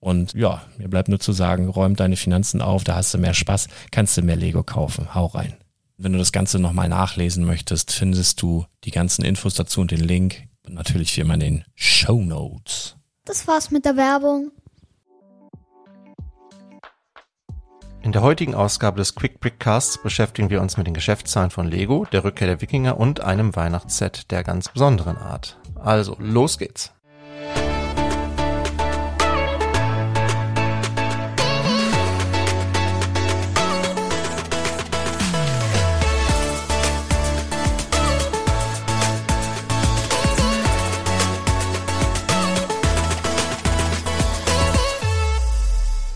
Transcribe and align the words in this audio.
Und 0.00 0.34
ja, 0.34 0.62
mir 0.76 0.88
bleibt 0.88 1.08
nur 1.08 1.18
zu 1.18 1.32
sagen, 1.32 1.68
räum 1.68 1.96
deine 1.96 2.16
Finanzen 2.16 2.62
auf, 2.62 2.84
da 2.84 2.94
hast 2.94 3.12
du 3.14 3.18
mehr 3.18 3.34
Spaß, 3.34 3.68
kannst 3.90 4.16
du 4.16 4.22
mehr 4.22 4.36
Lego 4.36 4.62
kaufen. 4.62 5.14
Hau 5.14 5.26
rein. 5.26 5.56
Wenn 5.96 6.12
du 6.12 6.18
das 6.18 6.30
Ganze 6.30 6.60
nochmal 6.60 6.88
nachlesen 6.88 7.44
möchtest, 7.44 7.90
findest 7.90 8.40
du 8.40 8.66
die 8.84 8.92
ganzen 8.92 9.24
Infos 9.24 9.54
dazu 9.54 9.80
und 9.80 9.90
den 9.90 10.00
Link. 10.00 10.44
Und 10.64 10.74
natürlich 10.74 11.16
wie 11.16 11.22
immer 11.22 11.34
in 11.34 11.40
den 11.40 11.64
Show 11.74 12.20
Notes. 12.22 12.96
Das 13.24 13.48
war's 13.48 13.70
mit 13.70 13.84
der 13.84 13.96
Werbung. 13.96 14.52
In 18.00 18.12
der 18.12 18.22
heutigen 18.22 18.54
Ausgabe 18.54 18.98
des 18.98 19.16
Quick 19.16 19.40
Brickcasts 19.40 20.00
beschäftigen 20.00 20.50
wir 20.50 20.62
uns 20.62 20.76
mit 20.76 20.86
den 20.86 20.94
Geschäftszahlen 20.94 21.50
von 21.50 21.66
Lego, 21.66 22.06
der 22.12 22.22
Rückkehr 22.22 22.46
der 22.46 22.60
Wikinger 22.60 22.96
und 22.96 23.20
einem 23.20 23.56
Weihnachtsset 23.56 24.30
der 24.30 24.44
ganz 24.44 24.68
besonderen 24.68 25.16
Art. 25.16 25.58
Also, 25.74 26.16
los 26.20 26.58
geht's. 26.58 26.92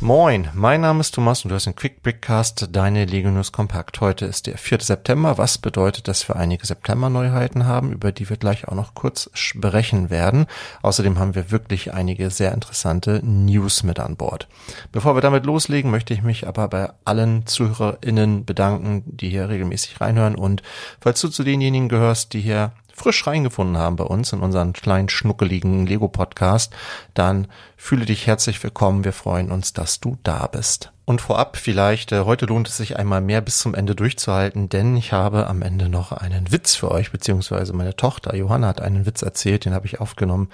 Moin, 0.03 0.49
mein 0.53 0.81
Name 0.81 0.99
ist 0.99 1.15
Thomas 1.15 1.45
und 1.45 1.51
du 1.51 1.55
hast 1.55 1.67
den 1.67 1.77
Quick 1.77 2.03
Brickcast, 2.03 2.71
deine 2.73 3.05
Lego 3.05 3.31
News 3.31 3.53
Kompakt. 3.53 4.01
Heute 4.01 4.27
ist 4.27 4.49
der 4.49 4.59
4. 4.59 4.81
September, 4.81 5.39
was 5.39 5.59
bedeutet, 5.59 6.09
dass 6.09 6.29
wir 6.29 6.35
einige 6.35 6.67
September-Neuheiten 6.67 7.67
haben, 7.67 7.93
über 7.93 8.11
die 8.11 8.29
wir 8.29 8.37
gleich 8.37 8.67
auch 8.67 8.75
noch 8.75 8.95
kurz 8.95 9.31
sprechen 9.33 10.11
werden. 10.11 10.47
Außerdem 10.83 11.21
haben 11.21 11.37
wir 11.37 11.53
wirklich 11.53 11.95
einige 11.95 12.31
sehr 12.31 12.53
interessante 12.53 13.21
News 13.23 13.85
mit 13.85 14.01
an 14.01 14.17
Bord. 14.17 14.49
Bevor 14.91 15.15
wir 15.15 15.21
damit 15.21 15.47
loslegen, 15.47 15.93
möchte 15.93 16.15
ich 16.15 16.23
mich 16.25 16.49
aber 16.49 16.67
bei 16.67 16.91
allen 17.05 17.47
ZuhörerInnen 17.47 18.45
bedanken, 18.45 19.05
die 19.07 19.29
hier 19.29 19.49
regelmäßig 19.49 20.01
reinhören 20.01 20.35
und 20.35 20.65
falls 21.01 21.21
du 21.21 21.29
zu 21.29 21.45
denjenigen 21.45 21.89
gehörst, 21.89 22.33
die 22.33 22.41
hier 22.41 22.73
frisch 22.95 23.27
reingefunden 23.27 23.79
haben 23.79 23.97
bei 23.97 24.05
uns 24.05 24.33
in 24.33 24.41
unseren 24.41 24.73
kleinen 24.73 25.09
schnuckeligen 25.09 25.87
Lego-Podcast, 25.87 26.73
dann 27.15 27.49
fühle 27.77 28.07
dich 28.07 28.27
herzlich 28.27 28.63
willkommen. 28.63 29.05
Wir 29.05 29.13
freuen 29.13 29.51
uns, 29.51 29.73
dass 29.73 30.01
du 30.01 30.19
da 30.23 30.47
bist. 30.47 30.93
Und 31.05 31.21
vorab 31.21 31.57
vielleicht, 31.57 32.13
äh, 32.13 32.21
heute 32.21 32.47
lohnt 32.47 32.69
es 32.69 32.77
sich 32.77 32.97
einmal 32.97 33.21
mehr 33.21 33.41
bis 33.41 33.59
zum 33.59 33.75
Ende 33.75 33.97
durchzuhalten, 33.97 34.69
denn 34.69 34.97
ich 34.97 35.12
habe 35.12 35.49
am 35.49 35.62
Ende 35.62 35.89
noch 35.89 36.12
einen 36.12 36.53
Witz 36.53 36.77
für 36.77 36.91
euch, 36.91 37.11
beziehungsweise 37.11 37.73
meine 37.73 37.97
Tochter 37.97 38.37
Johanna 38.37 38.69
hat 38.69 38.81
einen 38.81 39.05
Witz 39.05 39.23
erzählt, 39.23 39.65
den 39.65 39.75
habe 39.75 39.87
ich 39.87 40.00
aufgenommen. 40.00 40.49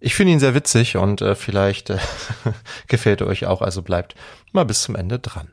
Ich 0.00 0.14
finde 0.14 0.32
ihn 0.32 0.40
sehr 0.40 0.54
witzig 0.54 0.96
und 0.96 1.22
äh, 1.22 1.34
vielleicht 1.34 1.90
äh, 1.90 1.98
gefällt 2.86 3.20
er 3.20 3.26
euch 3.26 3.46
auch, 3.46 3.62
also 3.62 3.82
bleibt 3.82 4.14
mal 4.52 4.64
bis 4.64 4.82
zum 4.82 4.94
Ende 4.94 5.18
dran. 5.18 5.48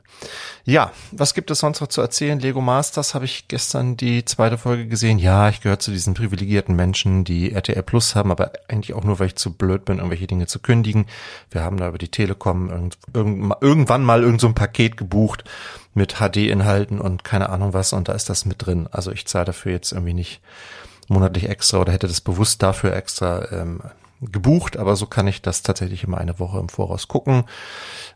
Ja, 0.63 0.91
was 1.11 1.33
gibt 1.33 1.51
es 1.51 1.59
sonst 1.59 1.81
noch 1.81 1.87
zu 1.87 2.01
erzählen? 2.01 2.39
Lego 2.39 2.61
Masters 2.61 3.13
habe 3.13 3.25
ich 3.25 3.47
gestern 3.47 3.97
die 3.97 4.23
zweite 4.23 4.57
Folge 4.57 4.87
gesehen. 4.87 5.19
Ja, 5.19 5.49
ich 5.49 5.61
gehöre 5.61 5.79
zu 5.79 5.91
diesen 5.91 6.13
privilegierten 6.13 6.75
Menschen, 6.75 7.23
die 7.23 7.51
RTL 7.51 7.83
Plus 7.83 8.15
haben, 8.15 8.31
aber 8.31 8.51
eigentlich 8.67 8.93
auch 8.93 9.03
nur, 9.03 9.19
weil 9.19 9.27
ich 9.27 9.35
zu 9.35 9.53
blöd 9.53 9.85
bin, 9.85 9.97
irgendwelche 9.97 10.27
Dinge 10.27 10.47
zu 10.47 10.59
kündigen. 10.59 11.07
Wir 11.51 11.61
haben 11.61 11.77
da 11.77 11.87
über 11.87 11.97
die 11.97 12.09
Telekom 12.09 12.69
irgend, 12.69 12.97
irgend, 13.13 13.53
irgendwann 13.61 14.03
mal 14.03 14.23
irgend 14.23 14.41
so 14.41 14.47
ein 14.47 14.55
Paket 14.55 14.95
gebucht 14.95 15.43
mit 15.93 16.15
HD-Inhalten 16.19 17.01
und 17.01 17.23
keine 17.23 17.49
Ahnung 17.49 17.73
was 17.73 17.93
und 17.93 18.09
da 18.09 18.13
ist 18.13 18.29
das 18.29 18.45
mit 18.45 18.65
drin. 18.65 18.87
Also 18.91 19.11
ich 19.11 19.27
zahle 19.27 19.45
dafür 19.45 19.71
jetzt 19.71 19.91
irgendwie 19.91 20.13
nicht 20.13 20.41
monatlich 21.07 21.49
extra 21.49 21.79
oder 21.79 21.93
hätte 21.93 22.07
das 22.07 22.21
bewusst 22.21 22.63
dafür 22.63 22.93
extra 22.93 23.51
ähm, 23.51 23.81
gebucht, 24.21 24.77
aber 24.77 24.95
so 24.95 25.05
kann 25.05 25.27
ich 25.27 25.41
das 25.41 25.61
tatsächlich 25.61 26.03
immer 26.03 26.17
eine 26.17 26.39
Woche 26.39 26.59
im 26.59 26.69
Voraus 26.69 27.07
gucken. 27.07 27.43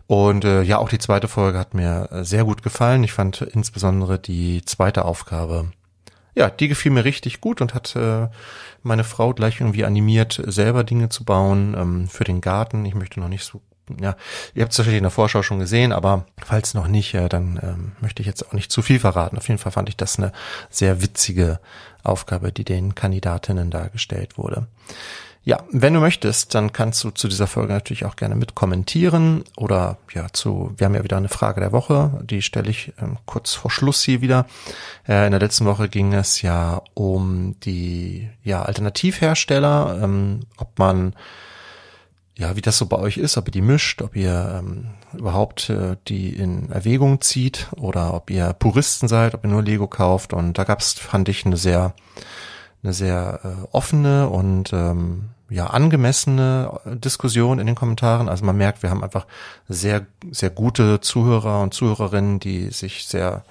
Und 0.07 0.46
äh, 0.46 0.63
ja, 0.63 0.78
auch 0.78 0.90
die 0.90 1.00
zweite 1.00 1.28
Folge 1.28 1.60
hat 1.60 1.74
mir 1.74 2.10
äh, 2.12 2.24
sehr 2.24 2.46
gut 2.46 2.63
gefallen. 2.63 3.04
Ich 3.04 3.13
fand 3.13 3.42
insbesondere 3.42 4.19
die 4.19 4.63
zweite 4.66 5.06
Aufgabe, 5.06 5.72
ja, 6.36 6.50
die 6.50 6.68
gefiel 6.68 6.92
mir 6.92 7.06
richtig 7.06 7.42
gut 7.42 7.62
und 7.62 7.74
hat 7.74 7.96
äh, 7.96 8.28
meine 8.81 9.04
Frau 9.04 9.34
gleich 9.34 9.60
irgendwie 9.60 9.86
animiert, 9.86 10.42
selber 10.46 10.84
Dinge 10.84 11.10
zu 11.10 11.25
bauen 11.25 11.75
ähm, 11.78 12.07
für 12.07 12.24
den 12.24 12.42
Garten. 12.42 12.86
Ich 12.86 12.95
möchte 12.95 13.19
noch 13.19 13.28
nicht 13.28 13.44
so 13.44 13.62
ja, 14.00 14.16
ihr 14.54 14.63
habt 14.63 14.72
es 14.72 14.78
wahrscheinlich 14.78 15.00
in 15.00 15.04
der 15.04 15.12
Vorschau 15.12 15.42
schon 15.42 15.60
gesehen, 15.60 15.92
aber 15.92 16.25
falls 16.44 16.74
noch 16.74 16.88
nicht, 16.88 17.13
äh, 17.16 17.28
dann 17.28 17.60
ähm, 17.62 17.92
möchte 18.02 18.22
ich 18.22 18.28
jetzt 18.28 18.48
auch 18.48 18.54
nicht 18.54 18.72
zu 18.72 18.81
viel 18.81 19.00
verraten. 19.00 19.38
Auf 19.38 19.48
jeden 19.48 19.60
Fall 19.60 19.72
fand 19.72 19.90
ich 19.90 19.98
das 19.98 20.18
eine 20.18 20.31
sehr 20.69 21.02
witzige 21.02 21.60
Aufgabe, 22.04 22.52
die 22.52 22.63
den 22.63 22.95
Kandidatinnen 22.95 23.72
dargestellt 23.72 24.38
wurde. 24.38 24.68
Ja, 25.44 25.64
wenn 25.72 25.94
du 25.94 26.00
möchtest, 26.02 26.54
dann 26.54 26.74
kannst 26.74 27.04
du 27.04 27.12
zu 27.12 27.28
dieser 27.28 27.48
Folge 27.48 27.74
natürlich 27.74 28.06
auch 28.06 28.18
gerne 28.18 28.36
mit 28.36 28.56
kommentieren 28.56 29.44
oder 29.56 29.98
ja 30.14 30.28
zu, 30.32 30.74
wir 30.78 30.86
haben 30.86 30.96
ja 30.96 31.04
wieder 31.04 31.18
eine 31.18 31.30
Frage 31.30 31.62
der 31.62 31.72
Woche, 31.72 32.20
die 32.24 32.42
stelle 32.42 32.70
ich 32.70 32.94
ähm, 33.02 33.18
kurz 33.26 33.54
vor 33.54 33.72
Schluss 33.72 34.04
hier 34.04 34.22
wieder. 34.22 34.46
Äh, 35.08 35.26
in 35.26 35.32
der 35.32 35.40
letzten 35.40 35.66
Woche 35.66 35.88
ging 35.88 36.14
es 36.14 36.42
ja 36.42 36.82
um 36.94 37.56
die 37.62 38.30
ja 38.44 38.64
Alternativhersteller, 38.64 40.00
ähm, 40.04 40.42
ob 40.58 40.78
man 40.78 41.14
ja, 42.40 42.56
wie 42.56 42.62
das 42.62 42.78
so 42.78 42.86
bei 42.86 42.98
euch 42.98 43.18
ist, 43.18 43.38
ob 43.38 43.50
ihr 43.50 43.52
die 43.52 43.62
mischt, 43.62 44.02
ob 44.02 44.16
ihr 44.16 44.60
ähm, 44.60 44.92
überhaupt 45.14 45.70
äh, 45.70 45.98
die 46.08 46.30
in 46.30 46.72
Erwägung 46.72 47.20
zieht 47.20 47.68
oder 47.76 48.14
ob 48.14 48.30
ihr 48.30 48.54
Puristen 48.54 49.10
seid, 49.10 49.34
ob 49.34 49.44
ihr 49.44 49.50
nur 49.50 49.62
Lego 49.62 49.88
kauft. 49.88 50.32
Und 50.32 50.58
da 50.58 50.64
gab's, 50.64 50.94
fand 50.94 51.28
ich, 51.28 51.46
eine 51.46 51.58
sehr, 51.58 51.94
eine 52.84 52.94
sehr 52.94 53.40
äh, 53.44 53.68
offene 53.72 54.30
und 54.30 54.72
ähm, 54.74 55.30
ja 55.50 55.68
angemessene 55.68 56.80
Diskussion 56.86 57.60
in 57.60 57.68
den 57.68 57.76
Kommentaren. 57.76 58.30
Also 58.30 58.46
man 58.46 58.58
merkt, 58.58 58.84
wir 58.84 58.90
haben 58.90 59.04
einfach 59.04 59.26
sehr, 59.68 60.06
sehr 60.31 60.50
gute 60.50 61.02
Zuhörer 61.02 61.62
und 61.62 61.74
Zuhörerinnen, 61.74 62.40
die 62.40 62.70
sich 62.70 63.06
sehr 63.06 63.44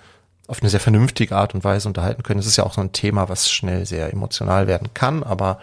auf 0.46 0.62
eine 0.62 0.70
sehr 0.70 0.80
vernünftige 0.80 1.36
Art 1.36 1.54
und 1.54 1.62
Weise 1.62 1.88
unterhalten 1.88 2.22
können. 2.22 2.40
Es 2.40 2.46
ist 2.46 2.56
ja 2.56 2.64
auch 2.64 2.72
so 2.72 2.80
ein 2.80 2.92
Thema, 2.92 3.28
was 3.28 3.50
schnell 3.50 3.84
sehr 3.84 4.12
emotional 4.12 4.66
werden 4.66 4.88
kann, 4.94 5.22
aber 5.22 5.58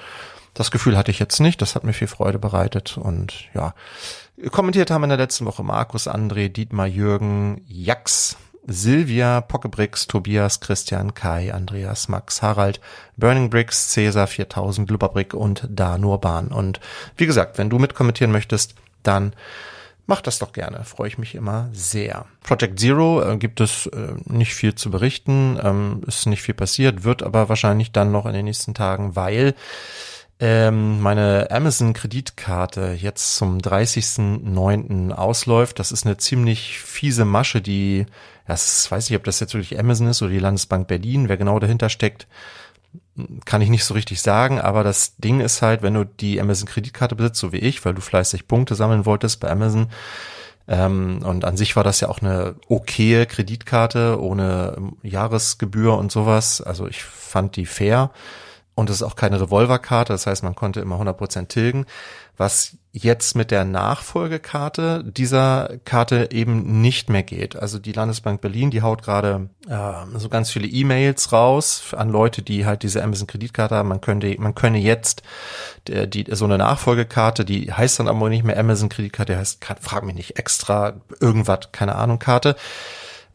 das 0.53 0.71
Gefühl 0.71 0.95
hatte 0.95 1.11
ich 1.11 1.19
jetzt 1.19 1.39
nicht. 1.39 1.61
Das 1.61 1.75
hat 1.75 1.83
mir 1.83 1.93
viel 1.93 2.07
Freude 2.07 2.39
bereitet. 2.39 2.97
Und 2.97 3.33
ja, 3.53 3.73
kommentiert 4.51 4.91
haben 4.91 5.03
in 5.03 5.09
der 5.09 5.17
letzten 5.17 5.45
Woche 5.45 5.63
Markus, 5.63 6.07
André, 6.07 6.49
Dietmar, 6.49 6.87
Jürgen, 6.87 7.61
Jax, 7.67 8.37
Silvia, 8.67 9.41
Pockebricks, 9.41 10.07
Tobias, 10.07 10.59
Christian, 10.59 11.13
Kai, 11.13 11.53
Andreas, 11.53 12.07
Max, 12.07 12.41
Harald, 12.41 12.79
Burning 13.17 13.49
Bricks, 13.49 13.89
Cäsar 13.89 14.27
4000, 14.27 14.87
Blubberbrick 14.87 15.33
und 15.33 15.67
Danurban. 15.69 16.47
Und 16.47 16.79
wie 17.17 17.25
gesagt, 17.25 17.57
wenn 17.57 17.69
du 17.69 17.79
mitkommentieren 17.79 18.31
möchtest, 18.31 18.75
dann 19.03 19.33
mach 20.07 20.21
das 20.21 20.39
doch 20.39 20.53
gerne. 20.53 20.83
Freue 20.85 21.07
ich 21.07 21.17
mich 21.17 21.35
immer 21.35 21.69
sehr. 21.73 22.25
Project 22.43 22.79
Zero 22.79 23.21
äh, 23.21 23.37
gibt 23.37 23.61
es 23.61 23.87
äh, 23.87 24.13
nicht 24.25 24.55
viel 24.55 24.75
zu 24.75 24.91
berichten, 24.91 25.59
ähm, 25.61 26.01
ist 26.07 26.25
nicht 26.25 26.41
viel 26.41 26.55
passiert, 26.55 27.03
wird 27.03 27.23
aber 27.23 27.49
wahrscheinlich 27.49 27.91
dann 27.91 28.11
noch 28.11 28.25
in 28.25 28.33
den 28.33 28.45
nächsten 28.45 28.73
Tagen, 28.73 29.15
weil 29.15 29.55
ähm, 30.39 31.01
meine 31.01 31.47
Amazon-Kreditkarte 31.49 32.97
jetzt 32.99 33.37
zum 33.37 33.59
30.09. 33.59 35.11
ausläuft. 35.11 35.79
Das 35.79 35.93
ist 35.93 36.05
eine 36.05 36.17
ziemlich 36.17 36.79
fiese 36.79 37.23
Masche, 37.23 37.61
die, 37.61 38.05
das 38.47 38.89
weiß 38.89 39.09
ich, 39.09 39.15
ob 39.15 39.23
das 39.23 39.39
jetzt 39.39 39.53
wirklich 39.53 39.79
Amazon 39.79 40.07
ist 40.07 40.21
oder 40.21 40.31
die 40.31 40.39
Landesbank 40.39 40.87
Berlin, 40.87 41.29
wer 41.29 41.37
genau 41.37 41.59
dahinter 41.59 41.89
steckt, 41.89 42.27
kann 43.45 43.61
ich 43.61 43.69
nicht 43.69 43.83
so 43.83 43.93
richtig 43.93 44.21
sagen, 44.21 44.59
aber 44.59 44.83
das 44.83 45.17
Ding 45.17 45.39
ist 45.39 45.61
halt, 45.61 45.81
wenn 45.81 45.93
du 45.93 46.05
die 46.05 46.39
Amazon-Kreditkarte 46.39 47.15
besitzt, 47.15 47.39
so 47.39 47.51
wie 47.51 47.57
ich, 47.57 47.83
weil 47.85 47.93
du 47.93 48.01
fleißig 48.01 48.47
Punkte 48.47 48.75
sammeln 48.75 49.05
wolltest 49.05 49.39
bei 49.39 49.49
Amazon, 49.49 49.87
ähm, 50.67 51.19
und 51.23 51.45
an 51.45 51.57
sich 51.57 51.75
war 51.75 51.83
das 51.83 51.99
ja 51.99 52.09
auch 52.09 52.21
eine 52.21 52.55
okaye 52.67 53.25
Kreditkarte 53.25 54.19
ohne 54.19 54.93
Jahresgebühr 55.03 55.95
und 55.97 56.11
sowas. 56.11 56.61
Also 56.61 56.87
ich 56.87 57.03
fand 57.03 57.55
die 57.55 57.65
fair. 57.65 58.11
Und 58.75 58.89
es 58.89 58.97
ist 58.97 59.03
auch 59.03 59.15
keine 59.15 59.39
Revolverkarte, 59.39 60.11
das 60.11 60.27
heißt, 60.27 60.43
man 60.43 60.53
konnte 60.53 60.81
immer 60.81 60.99
100% 60.99 61.47
tilgen. 61.47 61.85
Was 62.37 62.75
jetzt 62.91 63.35
mit 63.35 63.49
der 63.51 63.63
Nachfolgekarte 63.63 65.03
dieser 65.05 65.77
Karte 65.85 66.29
eben 66.31 66.81
nicht 66.81 67.09
mehr 67.09 67.23
geht. 67.23 67.55
Also 67.55 67.79
die 67.79 67.93
Landesbank 67.93 68.41
Berlin, 68.41 68.71
die 68.71 68.81
haut 68.81 69.03
gerade 69.03 69.49
äh, 69.69 70.17
so 70.17 70.27
ganz 70.27 70.49
viele 70.49 70.67
E-Mails 70.67 71.31
raus 71.31 71.93
an 71.95 72.09
Leute, 72.09 72.41
die 72.41 72.65
halt 72.65 72.83
diese 72.83 73.01
Amazon 73.01 73.27
Kreditkarte 73.27 73.75
haben. 73.75 73.89
Man 73.89 74.01
könnte, 74.01 74.35
man 74.39 74.55
könne 74.55 74.77
jetzt 74.77 75.23
die, 75.87 76.09
die, 76.09 76.35
so 76.35 76.43
eine 76.43 76.57
Nachfolgekarte, 76.57 77.45
die 77.45 77.71
heißt 77.71 77.99
dann 77.99 78.09
aber 78.09 78.29
nicht 78.29 78.43
mehr 78.43 78.59
Amazon 78.59 78.89
Kreditkarte, 78.89 79.33
die 79.33 79.39
heißt, 79.39 79.63
frag 79.81 80.03
mich 80.03 80.15
nicht, 80.15 80.37
extra 80.37 80.93
irgendwas, 81.21 81.71
keine 81.71 81.95
Ahnung, 81.95 82.19
Karte 82.19 82.55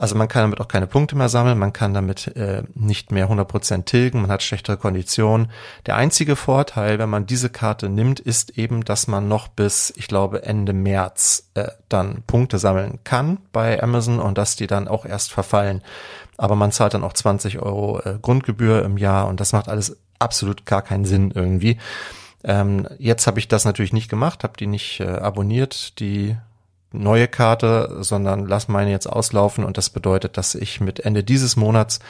also 0.00 0.14
man 0.14 0.29
kann 0.29 0.44
damit 0.44 0.62
auch 0.62 0.69
keine 0.69 0.87
Punkte 0.87 1.14
mehr 1.14 1.29
sammeln, 1.29 1.58
man 1.58 1.75
kann 1.75 1.93
damit 1.93 2.35
äh, 2.35 2.62
nicht 2.73 3.12
mehr 3.12 3.29
100% 3.29 3.85
tilgen, 3.85 4.23
man 4.23 4.31
hat 4.31 4.43
schlechtere 4.43 4.79
Konditionen. 4.79 5.50
Der 5.85 5.97
einzige 5.97 6.37
Vorteil, 6.37 6.99
wenn 6.99 7.11
man 7.11 7.26
diese 7.26 7.50
Karte 7.50 7.91
nimmt, 7.91 8.19
ist 8.19 8.56
eben, 8.56 8.82
dass 8.82 9.08
man 9.08 9.29
noch 9.29 9.49
bis, 9.49 9.93
ich 9.94 10.08
glaube, 10.08 10.43
Ende 10.44 10.73
März 10.73 11.50
äh, 11.52 11.69
dann 11.91 12.23
Punkte 12.26 12.58
sammeln 12.58 13.00
kann 13.05 13.41
bei 13.52 13.82
Amazon 13.82 14.20
und 14.20 14.38
dass 14.38 14.56
die 14.56 14.67
dann 14.67 14.88
auch 14.88 15.05
erst 15.05 15.32
verfallen. 15.32 15.82
Aber 16.38 16.56
man 16.56 16.73
zahlt 16.73 16.94
dann 16.94 17.05
auch 17.05 17.12
20 17.12 17.58
Euro 17.58 18.00
äh, 18.00 18.19
Grundgebühr 18.23 18.82
im 18.82 18.96
Jahr 18.96 19.29
und 19.29 19.38
das 19.38 19.53
macht 19.53 19.69
alles 19.69 19.99
absolut 20.19 20.64
gar 20.64 20.81
keinen 20.81 21.05
Sinn 21.05 21.31
irgendwie. 21.35 21.76
Ähm, 22.43 22.88
jetzt 22.99 23.26
habe 23.26 23.38
ich 23.38 23.49
das 23.49 23.67
natürlich 23.67 23.93
nicht 23.93 24.08
gemacht, 24.08 24.44
habe 24.44 24.56
die 24.58 24.67
nicht 24.67 25.00
äh, 25.00 25.08
abonniert, 25.08 26.00
die 26.00 26.38
neue 26.93 27.29
Karte, 27.29 27.99
sondern 28.01 28.47
lass 28.47 28.69
meine 28.69 28.91
jetzt 28.91 29.07
auslaufen 29.07 29.65
und 29.65 29.79
das 29.79 29.91
bedeutet, 29.91 30.37
dass 30.37 30.55
ich 30.55 30.81
mit 30.81 31.01
Ende 31.01 31.23
dieses 31.23 31.57
Monats, 31.57 32.01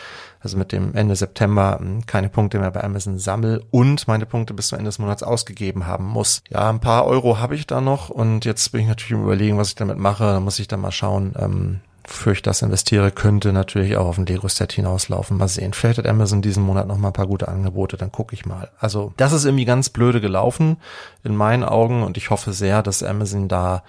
also 0.41 0.57
mit 0.57 0.73
dem 0.73 0.95
Ende 0.95 1.17
September, 1.17 1.79
hm, 1.79 2.07
keine 2.07 2.29
Punkte 2.29 2.59
mehr 2.59 2.71
bei 2.71 2.83
Amazon 2.83 3.19
sammel 3.19 3.63
und 3.71 4.09
meine 4.09 4.27
Punkte 4.27 4.55
bis 4.55 4.69
zum 4.69 4.79
Ende 4.79 4.89
des 4.89 4.99
Monats 4.99 5.23
ausgegeben 5.23 5.87
haben 5.87 6.07
muss. 6.07 6.43
Ja, 6.49 6.71
ein 6.71 6.81
paar 6.81 7.07
Euro 7.07 7.39
habe 7.39 7.55
ich 7.55 7.67
da 7.67 7.81
noch 7.81 8.09
und 8.09 8.45
jetzt 8.45 8.73
bin 8.73 8.83
ich 8.83 8.89
natürlich 8.89 9.13
im 9.13 9.25
Überlegen, 9.25 9.59
was 9.59 9.69
ich 9.69 9.75
damit 9.75 9.99
mache. 9.99 10.25
Da 10.25 10.41
muss 10.41 10.59
ich 10.59 10.69
dann 10.69 10.81
mal 10.81 10.93
schauen, 10.93 11.35
ähm, 11.39 11.81
für 12.11 12.33
ich 12.33 12.43
das 12.43 12.63
investiere, 12.63 13.11
könnte 13.11 13.53
natürlich 13.53 13.97
auch 13.97 14.07
auf 14.07 14.19
ein 14.19 14.27
Lego-Set 14.27 14.73
hinauslaufen. 14.73 15.37
Mal 15.37 15.49
sehen. 15.49 15.73
Vielleicht 15.73 15.99
hat 15.99 16.07
Amazon 16.07 16.43
diesen 16.43 16.63
Monat 16.63 16.89
noch 16.89 16.97
mal 16.97 17.09
ein 17.09 17.15
paar 17.15 17.27
gute 17.27 17.49
Angebote, 17.49 17.97
dann 17.97 18.11
gucke 18.11 18.35
ich 18.35 18.47
mal. 18.47 18.71
Also 18.79 19.13
das 19.17 19.33
ist 19.33 19.45
irgendwie 19.45 19.65
ganz 19.65 19.91
blöde 19.91 20.21
gelaufen 20.21 20.79
in 21.23 21.37
meinen 21.37 21.63
Augen 21.63 22.03
und 22.03 22.17
ich 22.17 22.31
hoffe 22.31 22.53
sehr, 22.53 22.83
dass 22.83 23.03
Amazon 23.03 23.49
da 23.49 23.83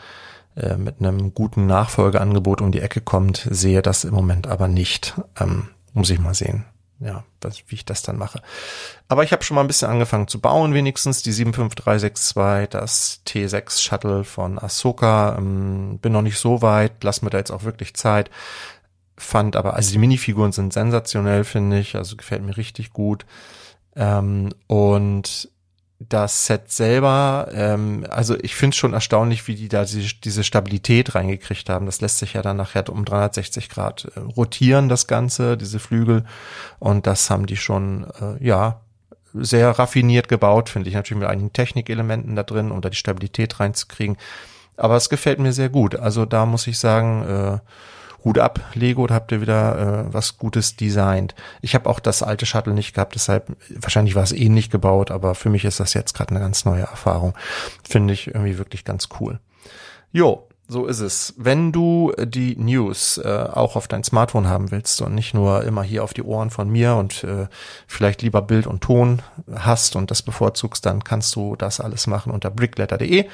äh, 0.56 0.78
mit 0.78 1.00
einem 1.00 1.34
guten 1.34 1.66
Nachfolgeangebot 1.66 2.62
um 2.62 2.72
die 2.72 2.82
Ecke 2.82 3.02
kommt, 3.02 3.48
sehe 3.50 3.82
das 3.82 4.04
im 4.04 4.14
Moment 4.14 4.48
aber 4.48 4.68
nicht. 4.68 5.16
Ähm, 5.40 5.70
muss 5.94 6.10
ich 6.10 6.20
mal 6.20 6.34
sehen. 6.34 6.66
Ja, 7.00 7.24
was, 7.42 7.64
wie 7.68 7.76
ich 7.76 7.86
das 7.86 8.04
dann 8.04 8.18
mache. 8.18 8.42
Aber 9.08 9.24
ich 9.24 9.32
habe 9.32 9.44
schon 9.44 9.56
mal 9.56 9.62
ein 9.62 9.68
bisschen 9.68 9.90
angefangen 9.90 10.28
zu 10.28 10.40
bauen, 10.40 10.76
wenigstens 10.76 11.24
die 11.24 11.32
75362, 11.32 12.70
das 12.70 13.22
T6 13.26 13.82
Shuttle 13.82 14.24
von 14.24 14.60
Ahsoka. 14.60 15.36
Ähm, 15.38 15.98
bin 16.00 16.14
noch 16.14 16.22
nicht 16.22 16.38
so 16.38 16.62
weit, 16.62 17.04
lass 17.04 17.24
mir 17.24 17.32
da 17.32 17.40
jetzt 17.40 17.52
auch 17.52 17.64
wirklich 17.64 17.96
Zeit. 17.96 18.30
Fand 19.18 19.56
aber, 19.56 19.76
also 19.76 19.92
die 19.92 19.98
Minifiguren 19.98 20.52
sind 20.52 20.74
sensationell, 20.74 21.44
finde 21.44 21.80
ich, 21.80 21.96
also 21.96 22.16
gefällt 22.16 22.44
mir 22.44 22.56
richtig 22.58 22.94
gut. 22.94 23.26
Ähm, 23.96 24.50
und 24.68 25.50
das 26.10 26.46
Set 26.46 26.72
selber, 26.72 27.50
ähm, 27.54 28.06
also 28.10 28.36
ich 28.40 28.56
finde 28.56 28.74
es 28.74 28.78
schon 28.78 28.94
erstaunlich, 28.94 29.48
wie 29.48 29.56
die 29.56 29.70
da 29.70 29.84
diese, 29.84 30.16
diese 30.16 30.44
Stabilität 30.44 31.14
reingekriegt 31.14 31.70
haben. 31.70 31.86
Das 31.86 32.02
lässt 32.02 32.18
sich 32.18 32.34
ja 32.34 32.42
dann 32.42 32.58
nachher 32.58 32.90
um 32.90 33.06
360 33.06 33.70
Grad 33.70 34.12
äh, 34.16 34.20
rotieren, 34.20 34.90
das 34.90 35.08
Ganze, 35.08 35.58
diese 35.58 35.80
Flügel. 35.80 36.26
Und 36.80 37.08
das 37.08 37.30
haben 37.30 37.46
die 37.46 37.58
schon, 37.58 38.08
äh, 38.20 38.44
ja, 38.44 38.82
sehr 39.34 39.70
raffiniert 39.78 40.28
gebaut, 40.28 40.70
finde 40.70 40.90
ich. 40.90 40.96
Natürlich 40.96 41.22
mit 41.22 41.30
einigen 41.30 41.54
Technikelementen 41.54 42.36
da 42.36 42.44
drin, 42.44 42.72
um 42.72 42.82
da 42.82 42.90
die 42.90 42.98
Stabilität 42.98 43.60
reinzukriegen. 43.60 44.18
Aber 44.78 44.96
es 44.96 45.10
gefällt 45.10 45.40
mir 45.40 45.54
sehr 45.54 45.70
gut. 45.70 45.96
Also 45.96 46.26
da 46.26 46.46
muss 46.46 46.68
ich 46.68 46.80
sagen, 46.80 47.24
äh, 47.24 47.60
Hut 48.24 48.38
ab, 48.38 48.60
Lego, 48.74 49.08
da 49.08 49.16
habt 49.16 49.32
ihr 49.32 49.42
wieder 49.42 50.06
äh, 50.10 50.14
was 50.14 50.38
Gutes 50.38 50.76
designt. 50.76 51.36
Ich 51.62 51.76
habe 51.76 51.90
auch 51.90 52.00
das 52.00 52.24
alte 52.24 52.46
Shuttle 52.46 52.74
nicht 52.74 52.94
gehabt, 52.94 53.16
deshalb, 53.16 53.56
wahrscheinlich 53.70 54.16
war 54.16 54.24
es 54.24 54.32
ähnlich 54.32 54.70
gebaut, 54.70 55.12
aber 55.12 55.36
für 55.36 55.50
mich 55.50 55.66
ist 55.66 55.80
das 55.80 55.94
jetzt 55.94 56.14
gerade 56.14 56.32
eine 56.32 56.40
ganz 56.40 56.66
neue 56.66 56.82
Erfahrung. 56.82 57.34
Finde 57.88 58.14
ich 58.14 58.28
irgendwie 58.28 58.58
wirklich 58.58 58.86
ganz 58.86 59.10
cool. 59.20 59.40
Jo, 60.12 60.48
so 60.72 60.86
ist 60.86 61.02
es. 61.02 61.34
Wenn 61.36 61.74
du 61.74 62.14
die 62.18 62.56
News 62.56 63.18
äh, 63.18 63.48
auch 63.52 63.76
auf 63.76 63.90
dein 63.90 64.06
Smartphone 64.06 64.48
haben 64.48 64.72
willst 64.72 65.02
und 65.02 65.14
nicht 65.14 65.34
nur 65.34 65.66
immer 65.66 65.84
hier 65.84 66.02
auf 66.02 66.14
die 66.14 66.24
Ohren 66.24 66.50
von 66.50 66.70
mir 66.70 66.96
und 66.96 67.26
äh, 67.26 67.48
vielleicht 67.88 68.22
lieber 68.22 68.42
Bild 68.42 68.68
und 68.68 68.82
Ton 68.82 69.22
hast 69.54 69.98
und 69.98 70.12
das 70.12 70.22
bevorzugst, 70.22 70.86
dann 70.86 71.04
kannst 71.04 71.36
du 71.36 71.58
das 71.58 71.82
alles 71.82 72.08
machen 72.08 72.32
unter 72.32 72.50
brickletter.de. 72.50 73.28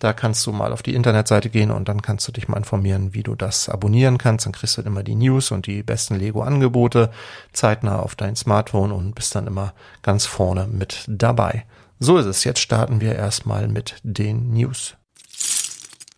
Da 0.00 0.14
kannst 0.14 0.46
du 0.46 0.52
mal 0.52 0.72
auf 0.72 0.82
die 0.82 0.94
Internetseite 0.94 1.50
gehen 1.50 1.70
und 1.70 1.88
dann 1.88 2.00
kannst 2.00 2.26
du 2.26 2.32
dich 2.32 2.48
mal 2.48 2.56
informieren, 2.56 3.12
wie 3.12 3.22
du 3.22 3.34
das 3.34 3.68
abonnieren 3.68 4.16
kannst. 4.16 4.46
Dann 4.46 4.54
kriegst 4.54 4.78
du 4.78 4.82
immer 4.82 5.02
die 5.02 5.14
News 5.14 5.50
und 5.50 5.66
die 5.66 5.82
besten 5.82 6.16
Lego-Angebote 6.16 7.10
zeitnah 7.52 8.00
auf 8.00 8.16
dein 8.16 8.34
Smartphone 8.34 8.92
und 8.92 9.14
bist 9.14 9.34
dann 9.34 9.46
immer 9.46 9.74
ganz 10.02 10.24
vorne 10.24 10.66
mit 10.66 11.04
dabei. 11.06 11.66
So 11.98 12.16
ist 12.16 12.24
es. 12.24 12.44
Jetzt 12.44 12.60
starten 12.60 13.02
wir 13.02 13.14
erstmal 13.14 13.68
mit 13.68 13.96
den 14.02 14.54
News. 14.54 14.96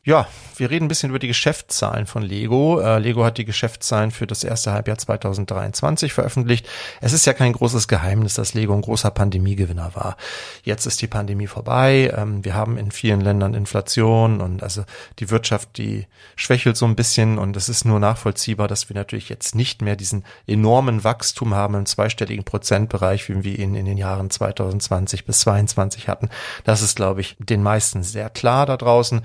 Ja, 0.04 0.26
wir 0.56 0.68
reden 0.68 0.86
ein 0.86 0.88
bisschen 0.88 1.10
über 1.10 1.20
die 1.20 1.28
Geschäftszahlen 1.28 2.06
von 2.06 2.24
Lego. 2.24 2.80
Äh, 2.80 2.98
Lego 2.98 3.24
hat 3.24 3.38
die 3.38 3.44
Geschäftszahlen 3.44 4.10
für 4.10 4.26
das 4.26 4.42
erste 4.42 4.72
Halbjahr 4.72 4.98
2023 4.98 6.12
veröffentlicht. 6.12 6.68
Es 7.00 7.12
ist 7.12 7.24
ja 7.24 7.32
kein 7.32 7.52
großes 7.52 7.86
Geheimnis, 7.86 8.34
dass 8.34 8.52
Lego 8.52 8.74
ein 8.74 8.80
großer 8.80 9.12
Pandemiegewinner 9.12 9.94
war. 9.94 10.16
Jetzt 10.64 10.86
ist 10.86 11.00
die 11.02 11.06
Pandemie 11.06 11.46
vorbei. 11.46 12.12
Ähm, 12.16 12.44
wir 12.44 12.54
haben 12.54 12.78
in 12.78 12.90
vielen 12.90 13.20
Ländern 13.20 13.54
Inflation 13.54 14.40
und 14.40 14.64
also 14.64 14.82
die 15.20 15.30
Wirtschaft, 15.30 15.78
die 15.78 16.08
schwächelt 16.34 16.76
so 16.76 16.86
ein 16.86 16.96
bisschen 16.96 17.38
und 17.38 17.56
es 17.56 17.68
ist 17.68 17.84
nur 17.84 18.00
nachvollziehbar, 18.00 18.66
dass 18.66 18.88
wir 18.88 18.96
natürlich 18.96 19.28
jetzt 19.28 19.54
nicht 19.54 19.82
mehr 19.82 19.94
diesen 19.94 20.24
enormen 20.48 21.04
Wachstum 21.04 21.54
haben 21.54 21.76
im 21.76 21.86
zweistelligen 21.86 22.44
Prozentbereich, 22.44 23.28
wie 23.28 23.44
wir 23.44 23.56
ihn 23.56 23.76
in 23.76 23.84
den 23.84 23.98
Jahren 23.98 24.30
2020 24.30 25.26
bis 25.26 25.38
2022 25.38 26.08
hatten. 26.08 26.28
Das 26.64 26.82
ist, 26.82 26.96
glaube 26.96 27.20
ich, 27.20 27.36
den 27.38 27.62
meisten 27.62 28.02
sehr 28.02 28.30
klar 28.30 28.66
da 28.66 28.76
draußen. 28.76 29.22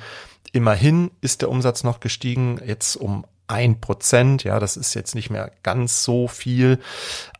Immerhin 0.57 1.11
ist 1.21 1.43
der 1.43 1.51
Umsatz 1.51 1.83
noch 1.83 1.99
gestiegen, 1.99 2.59
jetzt 2.65 2.95
um 2.95 3.27
ein 3.45 3.79
Prozent. 3.79 4.43
Ja, 4.43 4.59
das 4.59 4.75
ist 4.75 4.95
jetzt 4.95 5.13
nicht 5.13 5.29
mehr 5.29 5.51
ganz 5.61 6.03
so 6.03 6.27
viel. 6.27 6.79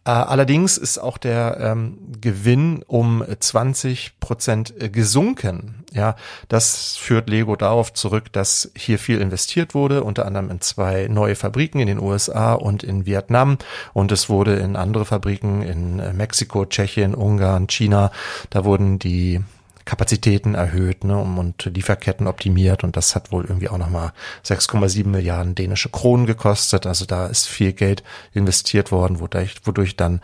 Äh, 0.05 0.12
allerdings 0.12 0.77
ist 0.77 1.00
auch 1.00 1.17
der 1.17 1.57
ähm, 1.59 1.97
Gewinn 2.21 2.83
um 2.86 3.24
20 3.39 4.19
Prozent 4.19 4.71
äh, 4.79 4.89
gesunken. 4.89 5.83
Ja, 5.93 6.15
das 6.47 6.95
führt 6.95 7.27
Lego 7.27 7.55
darauf 7.55 7.91
zurück, 7.91 8.31
dass 8.33 8.71
hier 8.77 9.00
viel 9.00 9.19
investiert 9.19 9.74
wurde, 9.74 10.03
unter 10.03 10.27
anderem 10.27 10.51
in 10.51 10.62
zwei 10.62 11.07
neue 11.07 11.33
Fabriken 11.33 11.79
in 11.79 11.88
den 11.88 12.00
USA 12.00 12.53
und 12.53 12.83
in 12.83 13.07
Vietnam. 13.07 13.57
Und 13.93 14.12
es 14.12 14.29
wurde 14.29 14.57
in 14.57 14.75
andere 14.75 15.05
Fabriken 15.05 15.63
in 15.63 15.97
äh, 15.97 16.13
Mexiko, 16.13 16.67
Tschechien, 16.67 17.15
Ungarn, 17.15 17.65
China. 17.65 18.12
Da 18.51 18.63
wurden 18.63 19.00
die 19.00 19.41
Kapazitäten 19.88 20.53
erhöht 20.53 21.06
ne, 21.06 21.17
und 21.17 21.63
Lieferketten 21.63 22.27
optimiert 22.27 22.84
und 22.84 22.98
das 22.98 23.15
hat 23.15 23.32
wohl 23.32 23.46
irgendwie 23.46 23.70
auch 23.70 23.77
nochmal 23.77 24.12
6,7 24.46 25.08
Milliarden 25.08 25.56
dänische 25.56 25.88
Kronen 25.88 26.25
gekostet. 26.25 26.86
Also 26.86 27.06
da 27.06 27.27
ist 27.27 27.48
viel 27.48 27.72
Geld 27.72 28.03
investiert 28.34 28.91
worden, 28.91 29.22
wodurch, 29.22 29.56
wodurch 29.63 29.96
dann 29.96 30.20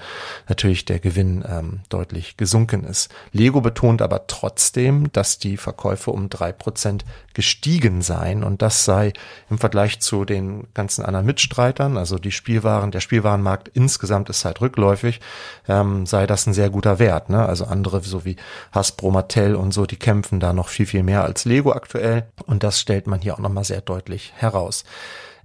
natürlich 0.49 0.83
der 0.83 0.99
Gewinn 0.99 1.45
ähm, 1.47 1.79
deutlich 1.87 2.35
gesunken 2.35 2.83
ist. 2.83 3.09
Lego 3.31 3.61
betont 3.61 4.01
aber 4.01 4.27
trotzdem, 4.27 5.09
dass 5.13 5.39
die 5.39 5.55
Verkäufe 5.55 6.11
um 6.11 6.27
drei 6.27 6.51
Prozent 6.51 7.05
gestiegen 7.33 8.01
seien 8.01 8.43
und 8.43 8.61
das 8.61 8.85
sei 8.85 9.13
im 9.49 9.57
Vergleich 9.57 9.99
zu 9.99 10.25
den 10.25 10.67
ganzen 10.73 11.03
anderen 11.03 11.25
Mitstreitern, 11.25 11.97
also 11.97 12.17
die 12.17 12.31
Spielwaren, 12.31 12.91
der 12.91 12.99
Spielwarenmarkt 12.99 13.69
insgesamt 13.69 14.29
ist 14.29 14.45
halt 14.45 14.61
rückläufig, 14.61 15.19
ähm, 15.67 16.05
sei 16.05 16.27
das 16.27 16.47
ein 16.47 16.53
sehr 16.53 16.69
guter 16.69 16.99
Wert. 16.99 17.29
Ne? 17.29 17.45
Also 17.45 17.65
andere 17.65 18.01
so 18.01 18.25
wie 18.25 18.35
Hasbro, 18.71 19.11
Mattel 19.11 19.55
und 19.55 19.73
so, 19.73 19.85
die 19.85 19.97
kämpfen 19.97 20.39
da 20.39 20.53
noch 20.53 20.69
viel, 20.69 20.85
viel 20.85 21.03
mehr 21.03 21.23
als 21.23 21.45
Lego 21.45 21.71
aktuell. 21.71 22.25
Und 22.45 22.63
das 22.63 22.79
stellt 22.79 23.07
man 23.07 23.21
hier 23.21 23.33
auch 23.33 23.39
nochmal 23.39 23.63
sehr 23.63 23.81
deutlich 23.81 24.33
heraus. 24.35 24.83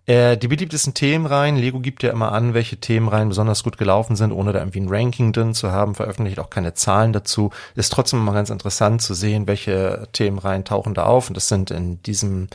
Äh, 0.09 0.39
die 0.39 0.49
beliebtesten 0.49 0.95
Themenreihen, 0.95 1.57
Lego 1.57 1.81
gibt 1.81 2.03
ja 2.03 2.11
immer 2.11 2.33
an, 2.33 2.55
welche 2.55 2.79
Themenreihen 2.79 3.29
besonders 3.29 3.63
gut 3.63 3.77
gelaufen 3.77 4.17
sind, 4.17 4.33
ohne 4.33 4.55
da 4.55 4.61
irgendwie 4.61 4.81
ein 4.81 4.89
Ranking 4.89 5.35
drin 5.35 5.53
zu 5.53 5.71
haben, 5.71 5.95
veröffentlicht 5.95 6.39
auch 6.39 6.49
keine 6.49 6.73
Zahlen 6.73 7.13
dazu. 7.13 7.51
Ist 7.75 7.93
trotzdem 7.93 8.21
immer 8.21 8.33
ganz 8.33 8.49
interessant 8.49 9.03
zu 9.03 9.13
sehen, 9.13 9.47
welche 9.47 10.09
Themenreihen 10.15 10.65
tauchen 10.65 10.95
da 10.95 11.05
auf. 11.05 11.29
Und 11.29 11.37
das 11.37 11.49
sind 11.49 11.71
in 11.71 12.03
diesem 12.03 12.49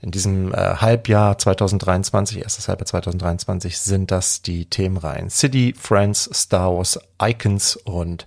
in 0.00 0.10
diesem 0.10 0.52
äh, 0.52 0.56
Halbjahr 0.56 1.38
2023, 1.38 2.38
erstes 2.38 2.66
Halbjahr 2.66 2.86
2023, 2.86 3.78
sind 3.78 4.10
das 4.10 4.42
die 4.42 4.64
Themenreihen 4.64 5.30
City, 5.30 5.76
Friends, 5.78 6.28
Star 6.34 6.76
Wars, 6.76 6.98
Icons 7.22 7.76
und 7.76 8.26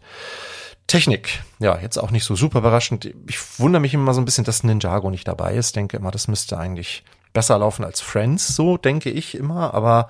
Technik, 0.88 1.42
ja, 1.60 1.78
jetzt 1.78 1.98
auch 1.98 2.12
nicht 2.12 2.24
so 2.24 2.38
super 2.38 2.60
überraschend. 2.60 3.14
Ich 3.28 3.60
wundere 3.60 3.82
mich 3.82 3.94
immer 3.94 4.14
so 4.14 4.22
ein 4.22 4.26
bisschen, 4.26 4.46
dass 4.46 4.64
Ninjago 4.64 5.10
nicht 5.10 5.28
dabei 5.28 5.56
ist. 5.56 5.76
Denke 5.76 5.98
immer, 5.98 6.12
das 6.12 6.30
müsste 6.30 6.58
eigentlich 6.58 7.04
besser 7.36 7.60
laufen 7.60 7.86
als 7.86 8.02
Friends, 8.02 8.56
so 8.56 8.78
denke 8.78 9.12
ich 9.12 9.36
immer, 9.38 9.76
aber 9.76 10.10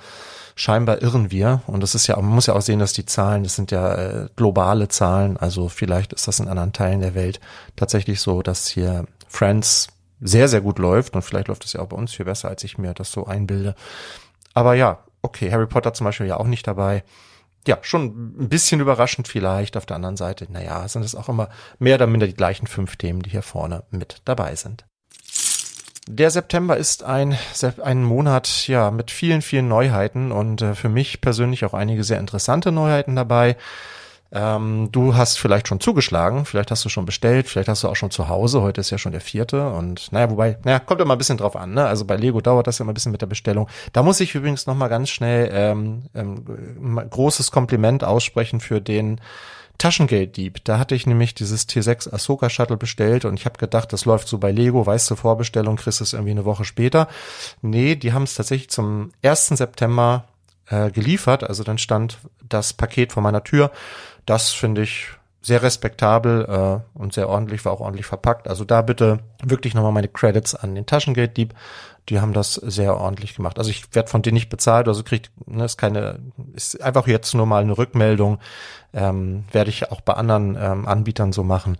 scheinbar 0.55 1.01
irren 1.01 1.31
wir. 1.31 1.61
Und 1.67 1.81
das 1.81 1.95
ist 1.95 2.07
ja, 2.07 2.15
man 2.15 2.27
muss 2.27 2.45
ja 2.45 2.53
auch 2.53 2.61
sehen, 2.61 2.79
dass 2.79 2.93
die 2.93 3.05
Zahlen, 3.05 3.43
das 3.43 3.55
sind 3.55 3.71
ja 3.71 3.95
äh, 3.95 4.29
globale 4.37 4.87
Zahlen, 4.87 5.35
also 5.35 5.67
vielleicht 5.67 6.13
ist 6.13 6.29
das 6.29 6.39
in 6.39 6.47
anderen 6.47 6.71
Teilen 6.71 7.01
der 7.01 7.15
Welt 7.15 7.41
tatsächlich 7.75 8.21
so, 8.21 8.41
dass 8.41 8.67
hier 8.67 9.05
Friends 9.27 9.87
sehr, 10.21 10.47
sehr 10.47 10.61
gut 10.61 10.79
läuft 10.79 11.15
und 11.15 11.23
vielleicht 11.23 11.49
läuft 11.49 11.65
es 11.65 11.73
ja 11.73 11.81
auch 11.81 11.87
bei 11.87 11.97
uns 11.97 12.13
viel 12.13 12.25
besser, 12.25 12.47
als 12.47 12.63
ich 12.63 12.77
mir 12.77 12.93
das 12.93 13.11
so 13.11 13.25
einbilde. 13.25 13.75
Aber 14.53 14.75
ja, 14.75 14.99
okay, 15.21 15.51
Harry 15.51 15.67
Potter 15.67 15.93
zum 15.93 16.05
Beispiel 16.05 16.27
ja 16.27 16.37
auch 16.37 16.47
nicht 16.47 16.65
dabei 16.65 17.03
ja, 17.67 17.79
schon 17.81 18.05
ein 18.39 18.49
bisschen 18.49 18.79
überraschend 18.79 19.27
vielleicht. 19.27 19.75
Auf 19.75 19.87
der 19.87 19.95
anderen 19.95 20.17
Seite, 20.17 20.45
naja, 20.51 20.87
sind 20.87 21.03
es 21.03 21.15
auch 21.15 21.29
immer 21.29 21.49
mehr 21.79 21.95
oder 21.95 22.05
minder 22.05 22.27
die 22.27 22.35
gleichen 22.35 22.67
fünf 22.67 22.95
Themen, 22.95 23.21
die 23.21 23.31
hier 23.31 23.41
vorne 23.41 23.83
mit 23.89 24.21
dabei 24.25 24.55
sind. 24.55 24.85
Der 26.07 26.29
September 26.29 26.77
ist 26.77 27.03
ein, 27.03 27.35
ein 27.83 28.03
Monat, 28.03 28.67
ja, 28.67 28.91
mit 28.91 29.09
vielen, 29.09 29.41
vielen 29.41 29.67
Neuheiten 29.67 30.31
und 30.31 30.61
äh, 30.61 30.75
für 30.75 30.89
mich 30.89 31.19
persönlich 31.19 31.65
auch 31.65 31.73
einige 31.73 32.03
sehr 32.03 32.19
interessante 32.19 32.71
Neuheiten 32.71 33.15
dabei. 33.15 33.57
Ähm, 34.31 34.89
du 34.91 35.15
hast 35.15 35.39
vielleicht 35.39 35.67
schon 35.67 35.79
zugeschlagen, 35.79 36.45
vielleicht 36.45 36.69
hast 36.69 36.85
du 36.85 36.89
schon 36.89 37.07
bestellt, 37.07 37.47
vielleicht 37.47 37.69
hast 37.69 37.83
du 37.83 37.87
auch 37.87 37.95
schon 37.95 38.11
zu 38.11 38.27
Hause. 38.27 38.61
Heute 38.61 38.81
ist 38.81 38.91
ja 38.91 38.99
schon 38.99 39.13
der 39.13 39.21
vierte 39.21 39.69
und 39.69 40.11
naja, 40.11 40.29
wobei, 40.29 40.59
naja, 40.63 40.77
kommt 40.79 41.01
immer 41.01 41.15
ein 41.15 41.17
bisschen 41.17 41.37
drauf 41.37 41.55
an. 41.55 41.73
Ne? 41.73 41.87
Also 41.87 42.05
bei 42.05 42.17
Lego 42.17 42.39
dauert 42.39 42.67
das 42.67 42.77
ja 42.77 42.83
immer 42.83 42.91
ein 42.91 42.95
bisschen 42.95 43.11
mit 43.11 43.21
der 43.21 43.27
Bestellung. 43.27 43.67
Da 43.91 44.03
muss 44.03 44.19
ich 44.19 44.35
übrigens 44.35 44.67
noch 44.67 44.75
mal 44.75 44.89
ganz 44.89 45.09
schnell 45.09 45.49
ähm, 45.51 46.03
ähm, 46.13 47.01
großes 47.09 47.49
Kompliment 47.49 48.03
aussprechen 48.03 48.59
für 48.59 48.79
den 48.79 49.21
Taschengelddieb. 49.77 50.63
Da 50.63 50.79
hatte 50.79 50.95
ich 50.95 51.05
nämlich 51.05 51.33
dieses 51.33 51.67
T6 51.67 52.13
Ahsoka 52.13 52.49
Shuttle 52.49 52.77
bestellt 52.77 53.25
und 53.25 53.39
ich 53.39 53.45
habe 53.45 53.57
gedacht, 53.57 53.91
das 53.93 54.05
läuft 54.05 54.27
so 54.27 54.37
bei 54.37 54.51
Lego, 54.51 54.85
weißt 54.85 55.11
du, 55.11 55.15
Vorbestellung, 55.15 55.75
kriegst 55.75 56.01
es 56.01 56.13
irgendwie 56.13 56.31
eine 56.31 56.45
Woche 56.45 56.65
später. 56.65 57.07
Nee, 57.61 57.95
die 57.95 58.13
haben 58.13 58.23
es 58.23 58.35
tatsächlich 58.35 58.69
zum 58.69 59.11
1. 59.23 59.47
September 59.47 60.25
äh, 60.67 60.91
geliefert. 60.91 61.43
Also 61.43 61.63
dann 61.63 61.77
stand 61.77 62.17
das 62.47 62.73
Paket 62.73 63.13
vor 63.13 63.23
meiner 63.23 63.43
Tür 63.43 63.71
das 64.25 64.51
finde 64.51 64.81
ich 64.81 65.07
sehr 65.41 65.61
respektabel 65.61 66.45
äh, 66.45 66.97
und 66.99 67.13
sehr 67.13 67.29
ordentlich, 67.29 67.63
war 67.65 67.71
auch 67.71 67.79
ordentlich 67.79 68.07
verpackt. 68.07 68.47
Also 68.47 68.65
da 68.65 68.81
bitte 68.81 69.19
wirklich 69.43 69.75
nochmal 69.75 69.91
meine 69.91 70.07
Credits 70.07 70.55
an 70.55 70.73
den 70.73 70.87
Taschengelddieb. 70.87 71.53
Die 72.09 72.19
haben 72.19 72.33
das 72.33 72.53
sehr 72.53 72.97
ordentlich 72.97 73.35
gemacht. 73.35 73.57
Also 73.57 73.71
ich 73.71 73.93
werde 73.95 74.09
von 74.09 74.21
denen 74.21 74.35
nicht 74.35 74.49
bezahlt, 74.49 74.87
also 74.87 75.03
kriegt, 75.03 75.31
ne, 75.47 75.65
ist 75.65 75.77
keine, 75.77 76.19
ist 76.53 76.81
einfach 76.81 77.07
jetzt 77.07 77.33
nur 77.33 77.45
mal 77.45 77.63
eine 77.63 77.77
Rückmeldung. 77.77 78.39
Ähm, 78.93 79.45
werde 79.51 79.69
ich 79.69 79.91
auch 79.91 80.01
bei 80.01 80.13
anderen 80.13 80.57
ähm, 80.59 80.87
Anbietern 80.87 81.33
so 81.33 81.43
machen 81.43 81.77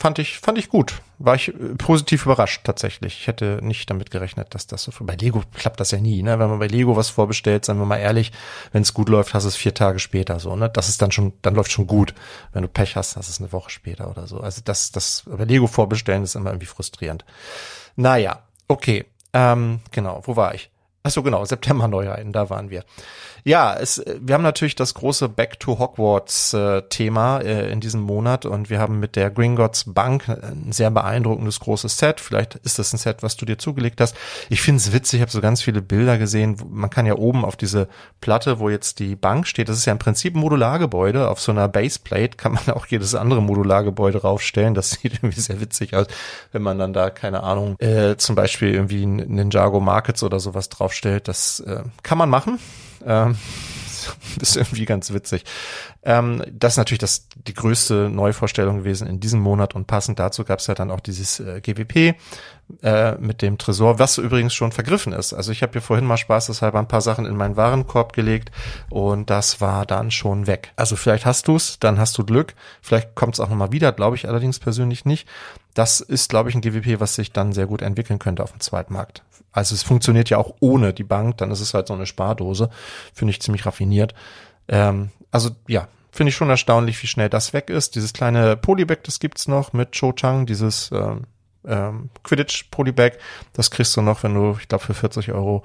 fand 0.00 0.18
ich, 0.18 0.38
fand 0.38 0.56
ich 0.56 0.70
gut. 0.70 1.02
War 1.18 1.34
ich 1.34 1.48
äh, 1.48 1.74
positiv 1.76 2.24
überrascht 2.24 2.62
tatsächlich. 2.64 3.20
Ich 3.20 3.26
hätte 3.26 3.60
nicht 3.62 3.88
damit 3.90 4.10
gerechnet, 4.10 4.54
dass 4.54 4.66
das 4.66 4.84
so 4.84 4.92
bei 5.00 5.14
Lego 5.14 5.42
klappt 5.54 5.78
das 5.78 5.90
ja 5.90 6.00
nie, 6.00 6.22
ne? 6.22 6.38
Wenn 6.38 6.48
man 6.48 6.58
bei 6.58 6.66
Lego 6.66 6.96
was 6.96 7.10
vorbestellt, 7.10 7.66
seien 7.66 7.78
wir 7.78 7.84
mal 7.84 7.98
ehrlich, 7.98 8.32
wenn 8.72 8.82
es 8.82 8.94
gut 8.94 9.10
läuft, 9.10 9.34
hast 9.34 9.44
es 9.44 9.56
vier 9.56 9.74
Tage 9.74 9.98
später 9.98 10.40
so, 10.40 10.56
ne? 10.56 10.70
Das 10.70 10.88
ist 10.88 11.02
dann 11.02 11.12
schon, 11.12 11.34
dann 11.42 11.54
läuft 11.54 11.70
schon 11.70 11.86
gut. 11.86 12.14
Wenn 12.52 12.62
du 12.62 12.68
Pech 12.68 12.96
hast, 12.96 13.16
hast 13.16 13.28
es 13.28 13.40
eine 13.40 13.52
Woche 13.52 13.70
später 13.70 14.10
oder 14.10 14.26
so. 14.26 14.40
Also 14.40 14.62
das, 14.64 14.90
das 14.90 15.24
bei 15.26 15.44
Lego 15.44 15.66
vorbestellen 15.66 16.22
ist 16.22 16.34
immer 16.34 16.50
irgendwie 16.50 16.66
frustrierend. 16.66 17.24
Naja, 17.94 18.42
okay. 18.68 19.04
Ähm, 19.32 19.80
genau, 19.90 20.22
wo 20.24 20.36
war 20.36 20.54
ich? 20.54 20.70
Ach 21.02 21.10
so, 21.10 21.22
genau, 21.22 21.44
September 21.44 21.88
Neuheiten, 21.88 22.32
da 22.32 22.50
waren 22.50 22.70
wir. 22.70 22.84
Ja, 23.44 23.74
es, 23.74 24.02
wir 24.20 24.34
haben 24.34 24.42
natürlich 24.42 24.74
das 24.74 24.94
große 24.94 25.28
Back 25.28 25.58
to 25.60 25.78
Hogwarts 25.78 26.52
äh, 26.52 26.82
Thema 26.82 27.38
äh, 27.38 27.72
in 27.72 27.80
diesem 27.80 28.02
Monat 28.02 28.44
und 28.44 28.68
wir 28.68 28.78
haben 28.78 29.00
mit 29.00 29.16
der 29.16 29.30
Gringotts 29.30 29.84
Bank 29.92 30.28
ein 30.28 30.72
sehr 30.72 30.90
beeindruckendes 30.90 31.60
großes 31.60 31.96
Set. 31.96 32.20
Vielleicht 32.20 32.56
ist 32.56 32.78
das 32.78 32.92
ein 32.92 32.98
Set, 32.98 33.22
was 33.22 33.36
du 33.36 33.46
dir 33.46 33.58
zugelegt 33.58 34.00
hast. 34.00 34.14
Ich 34.50 34.60
finde 34.60 34.78
es 34.78 34.92
witzig, 34.92 35.18
ich 35.18 35.22
habe 35.22 35.30
so 35.30 35.40
ganz 35.40 35.62
viele 35.62 35.80
Bilder 35.80 36.18
gesehen. 36.18 36.56
Man 36.68 36.90
kann 36.90 37.06
ja 37.06 37.14
oben 37.14 37.44
auf 37.44 37.56
diese 37.56 37.88
Platte, 38.20 38.58
wo 38.58 38.68
jetzt 38.68 38.98
die 38.98 39.16
Bank 39.16 39.46
steht, 39.46 39.68
das 39.68 39.78
ist 39.78 39.86
ja 39.86 39.92
im 39.92 39.98
Prinzip 39.98 40.34
ein 40.34 40.40
Modulargebäude. 40.40 41.28
Auf 41.28 41.40
so 41.40 41.52
einer 41.52 41.68
Baseplate 41.68 42.36
kann 42.36 42.52
man 42.52 42.68
auch 42.74 42.86
jedes 42.86 43.14
andere 43.14 43.40
Modulargebäude 43.40 44.20
raufstellen. 44.20 44.74
Das 44.74 44.90
sieht 45.00 45.14
irgendwie 45.14 45.40
sehr 45.40 45.60
witzig 45.60 45.94
aus, 45.94 46.06
wenn 46.52 46.62
man 46.62 46.78
dann 46.78 46.92
da, 46.92 47.08
keine 47.08 47.42
Ahnung, 47.42 47.76
äh, 47.78 48.16
zum 48.16 48.34
Beispiel 48.34 48.74
irgendwie 48.74 49.06
Ninjago 49.06 49.80
Markets 49.80 50.22
oder 50.22 50.40
sowas 50.40 50.68
drauf 50.68 50.90
aufstellt. 50.90 51.28
Das 51.28 51.60
äh, 51.60 51.84
kann 52.02 52.18
man 52.18 52.28
machen. 52.28 52.58
Ähm, 53.04 53.36
ist 54.40 54.56
irgendwie 54.56 54.84
ganz 54.84 55.12
witzig. 55.12 55.44
Ähm, 56.02 56.42
das 56.50 56.74
ist 56.74 56.76
natürlich 56.78 57.00
das, 57.00 57.28
die 57.34 57.54
größte 57.54 58.08
Neuvorstellung 58.08 58.78
gewesen 58.78 59.06
in 59.06 59.20
diesem 59.20 59.40
Monat 59.40 59.74
und 59.74 59.86
passend 59.86 60.18
dazu 60.18 60.44
gab 60.44 60.60
es 60.60 60.66
ja 60.66 60.74
dann 60.74 60.90
auch 60.90 61.00
dieses 61.00 61.40
äh, 61.40 61.60
GWP 61.60 62.14
äh, 62.82 63.16
mit 63.18 63.42
dem 63.42 63.58
Tresor, 63.58 63.98
was 63.98 64.18
übrigens 64.18 64.54
schon 64.54 64.72
vergriffen 64.72 65.12
ist. 65.12 65.32
Also 65.32 65.52
ich 65.52 65.62
habe 65.62 65.72
hier 65.72 65.82
vorhin 65.82 66.06
mal 66.06 66.16
spaßeshalber 66.16 66.78
ein 66.78 66.88
paar 66.88 67.00
Sachen 67.00 67.26
in 67.26 67.36
meinen 67.36 67.56
Warenkorb 67.56 68.12
gelegt 68.12 68.50
und 68.88 69.28
das 69.30 69.60
war 69.60 69.86
dann 69.86 70.10
schon 70.10 70.46
weg. 70.46 70.72
Also 70.76 70.96
vielleicht 70.96 71.26
hast 71.26 71.48
du's, 71.48 71.78
dann 71.80 71.98
hast 71.98 72.16
du 72.16 72.24
Glück. 72.24 72.54
Vielleicht 72.80 73.14
kommt 73.14 73.34
es 73.34 73.40
auch 73.40 73.48
nochmal 73.48 73.72
wieder, 73.72 73.92
glaube 73.92 74.16
ich 74.16 74.28
allerdings 74.28 74.58
persönlich 74.58 75.04
nicht. 75.04 75.28
Das 75.74 76.00
ist, 76.00 76.30
glaube 76.30 76.48
ich, 76.48 76.54
ein 76.54 76.62
GWP, 76.62 77.00
was 77.00 77.14
sich 77.14 77.32
dann 77.32 77.52
sehr 77.52 77.66
gut 77.66 77.82
entwickeln 77.82 78.18
könnte 78.18 78.42
auf 78.42 78.50
dem 78.50 78.60
Zweitmarkt. 78.60 79.22
Also 79.52 79.74
es 79.74 79.82
funktioniert 79.82 80.30
ja 80.30 80.38
auch 80.38 80.54
ohne 80.60 80.92
die 80.92 81.04
Bank, 81.04 81.38
dann 81.38 81.50
ist 81.50 81.60
es 81.60 81.74
halt 81.74 81.88
so 81.88 81.94
eine 81.94 82.06
Spardose. 82.06 82.70
Finde 83.12 83.32
ich 83.32 83.42
ziemlich 83.42 83.66
raffiniert. 83.66 84.14
Ähm, 84.68 85.10
also 85.30 85.50
ja, 85.66 85.88
finde 86.12 86.30
ich 86.30 86.36
schon 86.36 86.50
erstaunlich, 86.50 87.02
wie 87.02 87.06
schnell 87.06 87.28
das 87.28 87.52
weg 87.52 87.70
ist. 87.70 87.94
Dieses 87.94 88.12
kleine 88.12 88.56
Polybag, 88.56 88.98
das 89.04 89.20
gibt's 89.20 89.48
noch 89.48 89.72
mit 89.72 89.92
Cho 89.92 90.12
Chang, 90.12 90.46
dieses 90.46 90.90
ähm, 90.92 91.24
ähm, 91.66 92.10
Quidditch 92.22 92.70
Polybag. 92.70 93.12
Das 93.52 93.70
kriegst 93.70 93.96
du 93.96 94.02
noch, 94.02 94.22
wenn 94.22 94.34
du, 94.34 94.56
ich 94.60 94.68
glaube, 94.68 94.84
für 94.84 94.94
40 94.94 95.32
Euro 95.32 95.62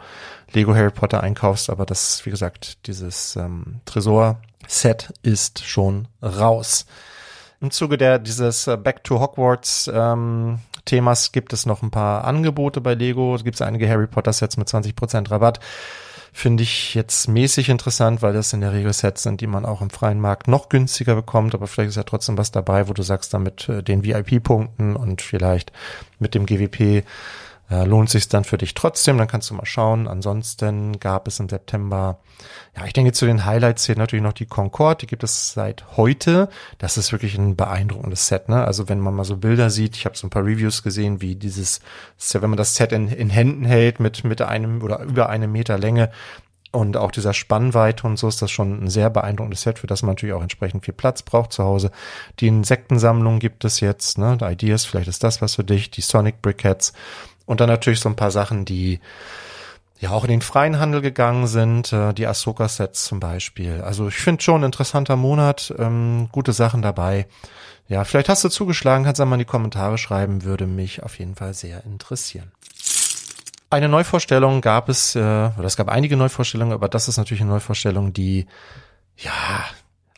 Lego 0.52 0.76
Harry 0.76 0.92
Potter 0.92 1.22
einkaufst. 1.22 1.70
Aber 1.70 1.86
das, 1.86 2.26
wie 2.26 2.32
gesagt, 2.32 2.88
dieses 2.88 3.36
ähm, 3.36 3.82
Tresor-Set 3.86 5.14
ist 5.22 5.64
schon 5.64 6.08
raus. 6.22 6.86
Im 7.62 7.72
Zuge 7.72 7.98
der 7.98 8.20
dieses 8.20 8.68
äh, 8.68 8.78
Back 8.78 9.04
to 9.04 9.20
Hogwarts 9.20 9.90
ähm, 9.94 10.60
Themas 10.86 11.32
gibt 11.32 11.52
es 11.54 11.66
noch 11.66 11.82
ein 11.82 11.92
paar 11.92 12.24
Angebote 12.24 12.82
bei 12.82 12.94
Lego. 12.94 13.36
Es 13.36 13.44
gibt 13.44 13.62
einige 13.62 13.90
Harry 13.90 14.08
Potter 14.08 14.34
Sets 14.34 14.58
mit 14.58 14.68
20% 14.68 15.32
Rabatt. 15.32 15.60
Finde 16.32 16.64
ich 16.64 16.94
jetzt 16.96 17.30
mäßig 17.30 17.70
interessant, 17.70 18.22
weil 18.22 18.34
das 18.34 18.52
in 18.52 18.60
der 18.60 18.74
Regel 18.74 18.92
Sets 18.92 19.24
sind, 19.24 19.40
die 19.40 19.48
man 19.48 19.66
auch 19.66 19.82
im 19.82 19.90
freien 19.90 20.20
Markt 20.20 20.50
noch 20.50 20.68
günstiger 20.68 21.16
bekommt. 21.16 21.56
Aber 21.56 21.66
vielleicht 21.66 21.90
ist 21.90 21.96
ja 21.96 22.04
trotzdem 22.04 22.38
was 22.38 22.52
dabei, 22.52 22.90
wo 22.90 22.94
du 22.94 23.04
sagst, 23.04 23.34
damit 23.34 23.70
äh, 23.70 23.82
den 23.82 24.04
VIP-Punkten 24.04 24.96
und 24.96 25.22
vielleicht 25.22 25.72
mit 26.20 26.36
dem 26.36 26.46
GWP 26.46 27.06
äh, 27.70 27.84
lohnt 27.86 28.10
sich 28.10 28.28
dann 28.28 28.44
für 28.44 28.58
dich 28.58 28.74
trotzdem, 28.74 29.18
dann 29.18 29.28
kannst 29.28 29.50
du 29.50 29.56
mal 29.56 29.66
schauen. 29.66 30.08
Ansonsten 30.08 31.00
gab 31.00 31.28
es 31.28 31.40
im 31.40 31.50
September, 31.50 32.20
ja, 32.76 32.86
ich 32.86 32.94
denke 32.94 33.12
zu 33.12 33.26
den 33.26 33.46
Highlights 33.46 33.84
zählt 33.84 33.98
natürlich 33.98 34.24
noch 34.24 34.34
die 34.34 34.46
Concorde, 34.46 35.00
die 35.02 35.08
gibt 35.08 35.24
es 35.24 35.54
seit 35.54 35.98
heute. 35.98 36.50
Das 36.78 36.98
ist 36.98 37.12
wirklich 37.12 37.38
ein 37.38 37.56
beeindruckendes 37.56 38.28
Set, 38.28 38.50
ne? 38.50 38.64
Also 38.64 38.88
wenn 38.90 39.00
man 39.00 39.16
mal 39.16 39.24
so 39.24 39.38
Bilder 39.38 39.70
sieht, 39.70 39.96
ich 39.96 40.06
habe 40.06 40.18
so 40.18 40.28
ein 40.28 40.30
paar 40.30 40.46
Reviews 40.46 40.84
gesehen, 40.84 41.22
wie 41.22 41.36
dieses, 41.36 41.80
wenn 42.34 42.50
man 42.50 42.58
das 42.58 42.76
Set 42.76 42.92
in, 42.92 43.08
in 43.08 43.30
Händen 43.30 43.66
hält 43.66 44.00
mit, 44.00 44.24
mit 44.24 44.42
einem 44.42 44.82
oder 44.82 45.02
über 45.02 45.30
einem 45.30 45.52
Meter 45.52 45.78
Länge, 45.78 46.12
und 46.76 46.98
auch 46.98 47.12
dieser 47.12 47.34
Spannweite 47.34 48.06
und 48.06 48.18
so 48.18 48.28
ist 48.28 48.42
das 48.42 48.52
schon 48.52 48.84
ein 48.84 48.90
sehr 48.90 49.10
beeindruckendes 49.10 49.62
Set, 49.62 49.80
für 49.80 49.88
das 49.88 50.02
man 50.02 50.12
natürlich 50.12 50.36
auch 50.36 50.42
entsprechend 50.42 50.84
viel 50.84 50.94
Platz 50.94 51.22
braucht 51.22 51.54
zu 51.54 51.64
Hause. 51.64 51.90
Die 52.42 52.48
Insektensammlung 52.48 53.40
gibt 53.40 53.64
es 53.64 53.80
jetzt, 53.80 54.18
ne? 54.18 54.38
Die 54.38 54.44
Ideas, 54.44 54.84
vielleicht 54.84 55.08
ist 55.08 55.24
das 55.24 55.42
was 55.42 55.56
für 55.56 55.64
dich. 55.64 55.90
Die 55.90 56.02
Sonic 56.02 56.42
Briquettes. 56.42 56.92
Und 57.46 57.60
dann 57.60 57.70
natürlich 57.70 58.00
so 58.00 58.10
ein 58.10 58.16
paar 58.16 58.32
Sachen, 58.32 58.66
die 58.66 59.00
ja 60.00 60.12
auch 60.12 60.24
in 60.24 60.30
den 60.30 60.42
freien 60.42 60.80
Handel 60.80 61.02
gegangen 61.02 61.48
sind, 61.48 61.94
äh, 61.94 62.14
die 62.14 62.28
Ahsoka-Sets 62.28 63.06
zum 63.06 63.20
Beispiel. 63.20 63.82
Also 63.82 64.08
ich 64.08 64.16
finde 64.16 64.44
schon 64.44 64.62
ein 64.62 64.66
interessanter 64.66 65.16
Monat, 65.16 65.74
ähm, 65.78 66.30
gute 66.32 66.54
Sachen 66.54 66.82
dabei. 66.82 67.28
Ja, 67.88 68.04
vielleicht 68.04 68.30
hast 68.30 68.44
du 68.44 68.50
zugeschlagen, 68.50 69.06
kannst 69.06 69.20
du 69.20 69.26
mal 69.26 69.36
in 69.36 69.40
die 69.40 69.46
Kommentare 69.46 69.98
schreiben, 69.98 70.44
würde 70.44 70.66
mich 70.66 71.04
auf 71.04 71.20
jeden 71.20 71.36
Fall 71.36 71.54
sehr 71.54 71.84
interessieren. 71.86 72.52
Eine 73.70 73.90
Neuvorstellung 73.90 74.62
gab 74.62 74.90
es, 74.90 75.16
äh, 75.16 75.20
oder 75.20 75.66
es 75.66 75.78
gab 75.78 75.90
einige 75.90 76.18
Neuvorstellungen, 76.18 76.74
aber 76.74 76.90
das 76.90 77.08
ist 77.08 77.18
natürlich 77.18 77.42
eine 77.42 77.52
Neuvorstellung, 77.52 78.14
die 78.14 78.48
ja 79.18 79.66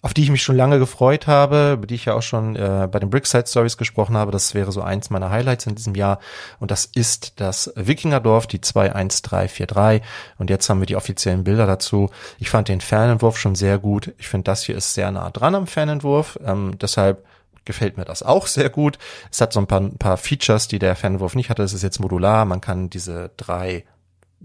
auf 0.07 0.13
die 0.13 0.23
ich 0.23 0.31
mich 0.31 0.41
schon 0.41 0.55
lange 0.55 0.79
gefreut 0.79 1.27
habe, 1.27 1.73
über 1.73 1.85
die 1.85 1.95
ich 1.95 2.05
ja 2.05 2.13
auch 2.13 2.21
schon 2.21 2.55
äh, 2.55 2.87
bei 2.89 2.97
den 2.97 3.09
Brickside 3.09 3.45
Stories 3.45 3.75
gesprochen 3.75 4.15
habe. 4.15 4.31
Das 4.31 4.53
wäre 4.53 4.71
so 4.71 4.81
eins 4.81 5.09
meiner 5.09 5.31
Highlights 5.31 5.65
in 5.65 5.75
diesem 5.75 5.95
Jahr. 5.95 6.19
Und 6.61 6.71
das 6.71 6.85
ist 6.85 7.41
das 7.41 7.73
Wikingerdorf, 7.75 8.47
die 8.47 8.61
21343. 8.61 10.01
Und 10.37 10.49
jetzt 10.49 10.69
haben 10.69 10.79
wir 10.79 10.85
die 10.85 10.95
offiziellen 10.95 11.43
Bilder 11.43 11.67
dazu. 11.67 12.09
Ich 12.39 12.49
fand 12.49 12.69
den 12.69 12.79
Fernentwurf 12.79 13.37
schon 13.37 13.55
sehr 13.55 13.79
gut. 13.79 14.13
Ich 14.17 14.29
finde, 14.29 14.45
das 14.45 14.63
hier 14.63 14.77
ist 14.77 14.93
sehr 14.93 15.11
nah 15.11 15.29
dran 15.29 15.55
am 15.55 15.67
Fernentwurf. 15.67 16.39
Ähm, 16.41 16.77
deshalb 16.79 17.25
gefällt 17.65 17.97
mir 17.97 18.05
das 18.05 18.23
auch 18.23 18.47
sehr 18.47 18.69
gut. 18.69 18.97
Es 19.29 19.41
hat 19.41 19.51
so 19.51 19.59
ein 19.59 19.67
paar, 19.67 19.81
ein 19.81 19.97
paar 19.97 20.15
Features, 20.15 20.69
die 20.69 20.79
der 20.79 20.95
Fernentwurf 20.95 21.35
nicht 21.35 21.49
hatte. 21.49 21.63
Es 21.63 21.73
ist 21.73 21.83
jetzt 21.83 21.99
modular. 21.99 22.45
Man 22.45 22.61
kann 22.61 22.89
diese 22.89 23.31
drei 23.35 23.83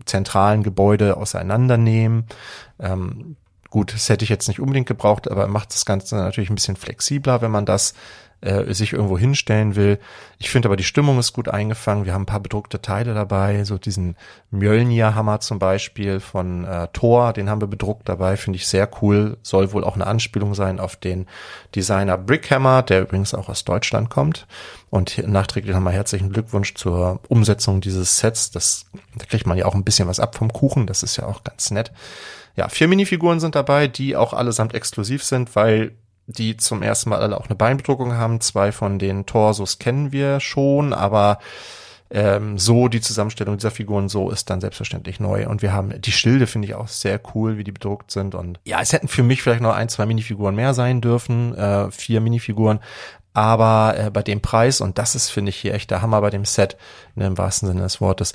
zentralen 0.06 0.64
Gebäude 0.64 1.16
auseinandernehmen. 1.16 2.26
Ähm, 2.80 3.36
Gut, 3.72 3.94
das 3.94 4.10
hätte 4.10 4.22
ich 4.22 4.28
jetzt 4.28 4.48
nicht 4.48 4.60
unbedingt 4.60 4.86
gebraucht, 4.86 5.30
aber 5.30 5.46
macht 5.46 5.72
das 5.72 5.86
Ganze 5.86 6.16
natürlich 6.16 6.50
ein 6.50 6.56
bisschen 6.56 6.76
flexibler, 6.76 7.40
wenn 7.40 7.50
man 7.50 7.64
das 7.64 7.94
äh, 8.42 8.74
sich 8.74 8.92
irgendwo 8.92 9.16
hinstellen 9.16 9.76
will. 9.76 9.98
Ich 10.38 10.50
finde 10.50 10.68
aber 10.68 10.76
die 10.76 10.84
Stimmung 10.84 11.18
ist 11.18 11.32
gut 11.32 11.48
eingefangen. 11.48 12.04
Wir 12.04 12.12
haben 12.12 12.24
ein 12.24 12.26
paar 12.26 12.40
bedruckte 12.40 12.82
Teile 12.82 13.14
dabei, 13.14 13.64
so 13.64 13.78
diesen 13.78 14.16
Mjölnir-Hammer 14.50 15.40
zum 15.40 15.58
Beispiel 15.58 16.20
von 16.20 16.66
äh, 16.66 16.88
Thor, 16.92 17.32
den 17.32 17.48
haben 17.48 17.62
wir 17.62 17.66
bedruckt 17.66 18.06
dabei, 18.10 18.36
finde 18.36 18.58
ich 18.58 18.66
sehr 18.66 18.90
cool. 19.00 19.38
Soll 19.40 19.72
wohl 19.72 19.84
auch 19.84 19.94
eine 19.94 20.06
Anspielung 20.06 20.52
sein 20.52 20.78
auf 20.78 20.96
den 20.96 21.26
Designer 21.74 22.18
Brickhammer, 22.18 22.82
der 22.82 23.00
übrigens 23.00 23.32
auch 23.32 23.48
aus 23.48 23.64
Deutschland 23.64 24.10
kommt. 24.10 24.46
Und 24.90 25.26
nachträglich 25.26 25.74
nochmal 25.74 25.94
herzlichen 25.94 26.30
Glückwunsch 26.30 26.74
zur 26.74 27.20
Umsetzung 27.28 27.80
dieses 27.80 28.18
Sets. 28.18 28.50
Das, 28.50 28.84
da 29.16 29.24
kriegt 29.24 29.46
man 29.46 29.56
ja 29.56 29.64
auch 29.64 29.74
ein 29.74 29.84
bisschen 29.84 30.08
was 30.08 30.20
ab 30.20 30.34
vom 30.34 30.52
Kuchen, 30.52 30.86
das 30.86 31.02
ist 31.02 31.16
ja 31.16 31.24
auch 31.24 31.42
ganz 31.42 31.70
nett. 31.70 31.90
Ja, 32.56 32.68
vier 32.68 32.88
Minifiguren 32.88 33.40
sind 33.40 33.54
dabei, 33.54 33.88
die 33.88 34.16
auch 34.16 34.32
allesamt 34.32 34.74
exklusiv 34.74 35.24
sind, 35.24 35.54
weil 35.56 35.92
die 36.26 36.56
zum 36.56 36.82
ersten 36.82 37.10
Mal 37.10 37.20
alle 37.20 37.38
auch 37.38 37.46
eine 37.46 37.56
Beinbedruckung 37.56 38.14
haben. 38.14 38.40
Zwei 38.40 38.72
von 38.72 38.98
den 38.98 39.26
Torsos 39.26 39.78
kennen 39.78 40.12
wir 40.12 40.40
schon, 40.40 40.92
aber 40.92 41.38
ähm, 42.10 42.58
so 42.58 42.88
die 42.88 43.00
Zusammenstellung 43.00 43.56
dieser 43.56 43.70
Figuren 43.70 44.08
so 44.08 44.30
ist 44.30 44.50
dann 44.50 44.60
selbstverständlich 44.60 45.18
neu. 45.18 45.48
Und 45.48 45.62
wir 45.62 45.72
haben 45.72 46.00
die 46.00 46.12
Schilde 46.12 46.46
finde 46.46 46.68
ich 46.68 46.74
auch 46.74 46.88
sehr 46.88 47.20
cool, 47.34 47.56
wie 47.56 47.64
die 47.64 47.72
bedruckt 47.72 48.10
sind. 48.10 48.34
Und 48.34 48.60
ja, 48.64 48.80
es 48.80 48.92
hätten 48.92 49.08
für 49.08 49.22
mich 49.22 49.42
vielleicht 49.42 49.62
noch 49.62 49.74
ein, 49.74 49.88
zwei 49.88 50.06
Minifiguren 50.06 50.54
mehr 50.54 50.74
sein 50.74 51.00
dürfen, 51.00 51.56
äh, 51.56 51.90
vier 51.90 52.20
Minifiguren. 52.20 52.80
Aber 53.34 53.94
äh, 53.96 54.10
bei 54.10 54.22
dem 54.22 54.42
Preis, 54.42 54.82
und 54.82 54.98
das 54.98 55.14
ist, 55.14 55.30
finde 55.30 55.48
ich, 55.48 55.56
hier 55.56 55.72
echt 55.72 55.90
der 55.90 56.02
Hammer 56.02 56.20
bei 56.20 56.28
dem 56.28 56.44
Set, 56.44 56.76
ne, 57.14 57.26
im 57.26 57.38
wahrsten 57.38 57.66
Sinne 57.68 57.80
des 57.80 58.00
Wortes, 58.00 58.34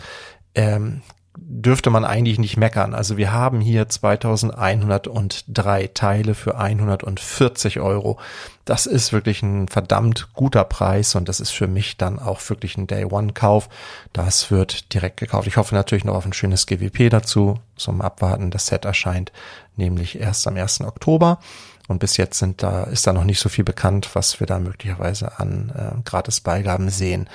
ähm, 0.56 1.04
dürfte 1.40 1.90
man 1.90 2.04
eigentlich 2.04 2.40
nicht 2.40 2.58
meckern. 2.58 2.94
Also 2.94 3.18
wir 3.18 3.32
haben 3.32 3.62
hier 3.62 3.88
2103 3.88 5.88
Teile 5.94 6.34
für 6.34 6.58
140 6.58 7.80
Euro. 7.80 8.20
Das 8.66 8.86
ist 8.86 9.14
wirklich 9.14 9.44
ein 9.44 9.68
verdammt 9.68 10.30
guter 10.34 10.64
Preis 10.64 11.16
und 11.16 11.30
das 11.30 11.40
ist 11.40 11.52
für 11.52 11.68
mich 11.68 11.98
dann 11.98 12.20
auch 12.20 12.42
wirklich 12.50 12.78
ein 12.78 12.88
Day-One-Kauf. 12.88 13.70
Das 14.14 14.52
wird 14.52 14.94
direkt 14.94 15.18
gekauft. 15.18 15.48
Ich 15.48 15.58
hoffe 15.58 15.76
natürlich 15.76 16.06
noch 16.06 16.16
auf 16.16 16.26
ein 16.26 16.34
schönes 16.34 16.66
GWP 16.66 17.10
dazu 17.10 17.60
zum 17.76 18.02
Abwarten. 18.02 18.52
Das 18.52 18.66
Set 18.66 18.86
erscheint 18.86 19.32
nämlich 19.76 20.20
erst 20.20 20.48
am 20.48 20.58
1. 20.58 20.82
Oktober. 20.82 21.40
Und 21.88 22.00
bis 22.00 22.18
jetzt 22.18 22.40
sind 22.40 22.64
da, 22.64 22.84
ist 22.84 23.08
da 23.08 23.14
noch 23.14 23.24
nicht 23.24 23.40
so 23.40 23.48
viel 23.48 23.64
bekannt, 23.64 24.10
was 24.14 24.40
wir 24.40 24.48
da 24.48 24.60
möglicherweise 24.60 25.40
an 25.40 25.72
äh, 25.74 26.02
Gratis-Beigaben 26.04 26.90
sehen. 26.90 27.30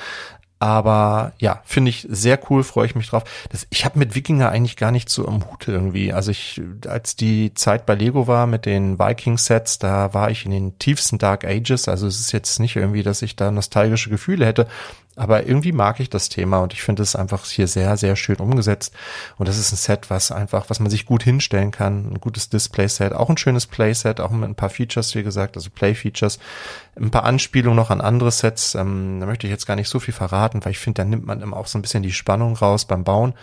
Aber 0.62 1.32
ja, 1.38 1.60
finde 1.64 1.88
ich 1.88 2.06
sehr 2.08 2.38
cool, 2.48 2.62
freue 2.62 2.86
ich 2.86 2.94
mich 2.94 3.08
drauf. 3.08 3.24
Das, 3.50 3.66
ich 3.70 3.84
habe 3.84 3.98
mit 3.98 4.14
Wikinger 4.14 4.50
eigentlich 4.50 4.76
gar 4.76 4.92
nicht 4.92 5.08
so 5.08 5.26
am 5.26 5.44
Hut 5.50 5.66
irgendwie. 5.66 6.12
Also 6.12 6.30
ich, 6.30 6.62
als 6.86 7.16
die 7.16 7.52
Zeit 7.54 7.84
bei 7.84 7.96
Lego 7.96 8.28
war 8.28 8.46
mit 8.46 8.64
den 8.64 8.96
Viking-Sets, 8.96 9.80
da 9.80 10.14
war 10.14 10.30
ich 10.30 10.44
in 10.44 10.52
den 10.52 10.78
tiefsten 10.78 11.18
Dark 11.18 11.44
Ages. 11.44 11.88
Also 11.88 12.06
es 12.06 12.20
ist 12.20 12.30
jetzt 12.30 12.60
nicht 12.60 12.76
irgendwie, 12.76 13.02
dass 13.02 13.22
ich 13.22 13.34
da 13.34 13.50
nostalgische 13.50 14.08
Gefühle 14.08 14.46
hätte. 14.46 14.68
Aber 15.14 15.46
irgendwie 15.46 15.72
mag 15.72 16.00
ich 16.00 16.08
das 16.08 16.30
Thema 16.30 16.60
und 16.60 16.72
ich 16.72 16.82
finde 16.82 17.02
es 17.02 17.14
einfach 17.14 17.44
hier 17.44 17.66
sehr, 17.66 17.98
sehr 17.98 18.16
schön 18.16 18.36
umgesetzt. 18.36 18.94
Und 19.36 19.46
das 19.46 19.58
ist 19.58 19.70
ein 19.70 19.76
Set, 19.76 20.08
was 20.08 20.32
einfach, 20.32 20.70
was 20.70 20.80
man 20.80 20.90
sich 20.90 21.04
gut 21.04 21.22
hinstellen 21.22 21.70
kann. 21.70 22.12
Ein 22.12 22.20
gutes 22.20 22.48
Display-Set, 22.48 23.12
auch 23.12 23.28
ein 23.28 23.36
schönes 23.36 23.66
Play-Set, 23.66 24.20
auch 24.20 24.30
mit 24.30 24.48
ein 24.48 24.54
paar 24.54 24.70
Features, 24.70 25.14
wie 25.14 25.22
gesagt, 25.22 25.56
also 25.56 25.68
Play-Features. 25.68 26.38
Ein 26.96 27.10
paar 27.10 27.24
Anspielungen 27.24 27.76
noch 27.76 27.90
an 27.90 28.00
andere 28.00 28.30
Sets. 28.30 28.74
Ähm, 28.74 29.18
da 29.20 29.26
möchte 29.26 29.46
ich 29.46 29.50
jetzt 29.50 29.66
gar 29.66 29.76
nicht 29.76 29.88
so 29.88 30.00
viel 30.00 30.14
verraten, 30.14 30.64
weil 30.64 30.72
ich 30.72 30.78
finde, 30.78 31.02
da 31.02 31.04
nimmt 31.04 31.26
man 31.26 31.42
immer 31.42 31.58
auch 31.58 31.66
so 31.66 31.78
ein 31.78 31.82
bisschen 31.82 32.02
die 32.02 32.12
Spannung 32.12 32.56
raus 32.56 32.86
beim 32.86 33.04
Bauen. 33.04 33.34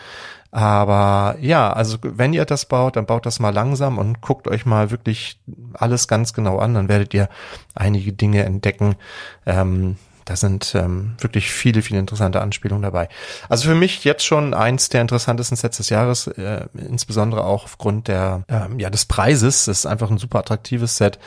Aber 0.52 1.36
ja, 1.40 1.72
also 1.72 1.98
wenn 2.02 2.34
ihr 2.34 2.46
das 2.46 2.66
baut, 2.66 2.96
dann 2.96 3.06
baut 3.06 3.28
das 3.28 3.40
mal 3.40 3.54
langsam 3.54 4.00
und 4.00 4.22
guckt 4.22 4.48
euch 4.48 4.66
mal 4.66 4.90
wirklich 4.90 5.40
alles 5.74 6.08
ganz 6.08 6.34
genau 6.34 6.58
an. 6.58 6.74
Dann 6.74 6.90
werdet 6.90 7.14
ihr 7.14 7.30
einige 7.76 8.14
Dinge 8.14 8.44
entdecken, 8.44 8.96
ähm, 9.46 9.98
da 10.30 10.36
sind 10.36 10.76
ähm, 10.76 11.16
wirklich 11.18 11.52
viele, 11.52 11.82
viele 11.82 11.98
interessante 11.98 12.40
Anspielungen 12.40 12.84
dabei. 12.84 13.10
Also 13.50 13.68
für 13.68 13.74
mich 13.74 14.04
jetzt 14.04 14.24
schon 14.24 14.54
eins 14.54 14.88
der 14.90 15.02
interessantesten 15.02 15.58
Sets 15.58 15.78
des 15.78 15.90
Jahres, 15.90 16.28
äh, 16.28 16.68
insbesondere 16.76 17.46
auch 17.46 17.64
aufgrund 17.64 18.08
der 18.08 18.44
ähm, 18.48 18.80
ja 18.80 18.92
des 18.92 19.06
Preises. 19.06 19.66
Das 19.66 19.80
ist 19.80 19.86
einfach 19.88 20.12
ein 20.12 20.20
super 20.20 20.38
attraktives 20.38 20.98
Set. 20.98 21.18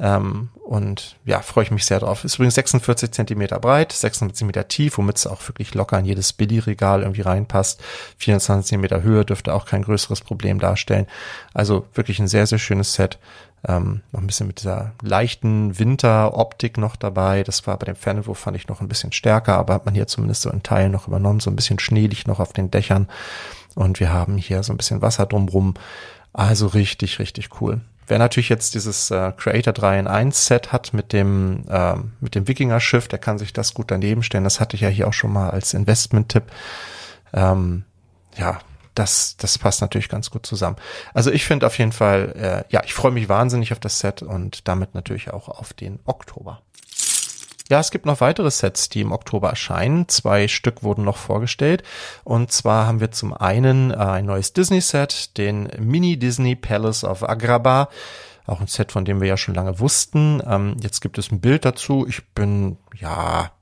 Ähm, 0.00 0.48
und 0.64 1.16
ja, 1.24 1.42
freue 1.42 1.62
ich 1.62 1.70
mich 1.70 1.84
sehr 1.84 2.00
drauf. 2.00 2.24
Ist 2.24 2.36
übrigens 2.36 2.56
46 2.56 3.12
Zentimeter 3.12 3.60
breit, 3.60 3.92
46 3.92 4.38
Zentimeter 4.38 4.66
tief, 4.66 4.98
womit 4.98 5.18
es 5.18 5.28
auch 5.28 5.46
wirklich 5.46 5.74
locker 5.74 5.98
in 6.00 6.06
jedes 6.06 6.32
Billy-Regal 6.32 7.02
irgendwie 7.02 7.20
reinpasst. 7.20 7.80
24 8.16 8.66
Zentimeter 8.66 9.02
Höhe 9.02 9.24
dürfte 9.24 9.54
auch 9.54 9.64
kein 9.64 9.82
größeres 9.82 10.22
Problem 10.22 10.58
darstellen. 10.58 11.06
Also 11.54 11.86
wirklich 11.94 12.18
ein 12.18 12.28
sehr, 12.28 12.48
sehr 12.48 12.58
schönes 12.58 12.94
Set. 12.94 13.20
Ähm, 13.66 14.00
noch 14.12 14.20
ein 14.20 14.26
bisschen 14.26 14.46
mit 14.46 14.60
dieser 14.60 14.92
leichten 15.02 15.78
Winteroptik 15.78 16.78
noch 16.78 16.96
dabei. 16.96 17.42
Das 17.42 17.66
war 17.66 17.76
bei 17.78 17.86
dem 17.86 17.96
Fernwurf 17.96 18.38
fand 18.38 18.56
ich 18.56 18.68
noch 18.68 18.80
ein 18.80 18.88
bisschen 18.88 19.12
stärker, 19.12 19.56
aber 19.58 19.74
hat 19.74 19.84
man 19.84 19.94
hier 19.94 20.06
zumindest 20.06 20.42
so 20.42 20.50
in 20.50 20.62
Teilen 20.62 20.92
noch 20.92 21.08
übernommen. 21.08 21.40
So 21.40 21.50
ein 21.50 21.56
bisschen 21.56 21.78
Schneelicht 21.78 22.26
noch 22.26 22.40
auf 22.40 22.52
den 22.52 22.70
Dächern. 22.70 23.08
Und 23.74 24.00
wir 24.00 24.12
haben 24.12 24.36
hier 24.36 24.62
so 24.62 24.72
ein 24.72 24.76
bisschen 24.76 25.02
Wasser 25.02 25.26
drumrum. 25.26 25.74
Also 26.32 26.68
richtig, 26.68 27.18
richtig 27.18 27.60
cool. 27.60 27.80
Wer 28.06 28.18
natürlich 28.18 28.48
jetzt 28.48 28.74
dieses 28.74 29.10
äh, 29.12 29.32
Creator 29.36 29.72
3 29.72 30.00
in 30.00 30.06
1 30.08 30.46
Set 30.46 30.72
hat 30.72 30.92
mit 30.92 31.12
dem, 31.12 31.64
äh, 31.68 31.94
mit 32.20 32.34
dem 32.34 32.48
Wikinger-Schiff, 32.48 33.06
der 33.06 33.20
kann 33.20 33.38
sich 33.38 33.52
das 33.52 33.72
gut 33.72 33.90
daneben 33.90 34.24
stellen. 34.24 34.42
Das 34.42 34.58
hatte 34.58 34.74
ich 34.74 34.80
ja 34.80 34.88
hier 34.88 35.06
auch 35.06 35.12
schon 35.12 35.32
mal 35.32 35.50
als 35.50 35.74
Investment-Tipp. 35.74 36.44
Ähm, 37.32 37.84
ja, 38.36 38.58
das, 38.94 39.36
das 39.36 39.58
passt 39.58 39.80
natürlich 39.80 40.08
ganz 40.08 40.30
gut 40.30 40.46
zusammen. 40.46 40.76
Also 41.14 41.30
ich 41.30 41.44
finde 41.44 41.66
auf 41.66 41.78
jeden 41.78 41.92
Fall, 41.92 42.66
äh, 42.68 42.72
ja, 42.72 42.82
ich 42.84 42.94
freue 42.94 43.12
mich 43.12 43.28
wahnsinnig 43.28 43.72
auf 43.72 43.80
das 43.80 43.98
Set 43.98 44.22
und 44.22 44.68
damit 44.68 44.94
natürlich 44.94 45.30
auch 45.30 45.48
auf 45.48 45.72
den 45.72 46.00
Oktober. 46.04 46.62
Ja, 47.70 47.78
es 47.78 47.92
gibt 47.92 48.04
noch 48.04 48.20
weitere 48.20 48.50
Sets, 48.50 48.88
die 48.88 49.00
im 49.00 49.12
Oktober 49.12 49.48
erscheinen. 49.50 50.08
Zwei 50.08 50.48
Stück 50.48 50.82
wurden 50.82 51.04
noch 51.04 51.16
vorgestellt. 51.16 51.84
Und 52.24 52.50
zwar 52.50 52.86
haben 52.86 52.98
wir 52.98 53.12
zum 53.12 53.32
einen 53.32 53.92
äh, 53.92 53.94
ein 53.94 54.26
neues 54.26 54.52
Disney-Set, 54.52 55.38
den 55.38 55.70
Mini 55.78 56.18
Disney 56.18 56.56
Palace 56.56 57.04
of 57.04 57.22
Agrabah. 57.22 57.88
Auch 58.46 58.60
ein 58.60 58.66
Set, 58.66 58.90
von 58.90 59.04
dem 59.04 59.20
wir 59.20 59.28
ja 59.28 59.36
schon 59.36 59.54
lange 59.54 59.78
wussten. 59.78 60.42
Ähm, 60.44 60.78
jetzt 60.82 61.00
gibt 61.00 61.16
es 61.16 61.30
ein 61.30 61.40
Bild 61.40 61.64
dazu. 61.64 62.06
Ich 62.08 62.26
bin, 62.30 62.76
ja, 62.98 63.52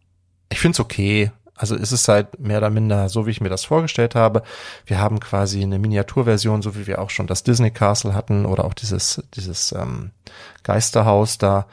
ich 0.48 0.58
finde 0.58 0.76
es 0.76 0.80
okay. 0.80 1.30
Also 1.58 1.74
ist 1.74 1.92
es 1.92 2.08
halt 2.08 2.38
mehr 2.38 2.58
oder 2.58 2.70
minder 2.70 3.08
so, 3.08 3.26
wie 3.26 3.30
ich 3.30 3.40
mir 3.40 3.48
das 3.48 3.64
vorgestellt 3.64 4.14
habe. 4.14 4.42
Wir 4.86 5.00
haben 5.00 5.20
quasi 5.20 5.62
eine 5.62 5.78
Miniaturversion, 5.78 6.62
so 6.62 6.76
wie 6.76 6.86
wir 6.86 7.00
auch 7.00 7.10
schon 7.10 7.26
das 7.26 7.42
Disney 7.42 7.70
Castle 7.70 8.14
hatten 8.14 8.46
oder 8.46 8.64
auch 8.64 8.74
dieses, 8.74 9.22
dieses 9.34 9.72
ähm, 9.72 10.12
Geisterhaus 10.62 11.38
da. 11.38 11.66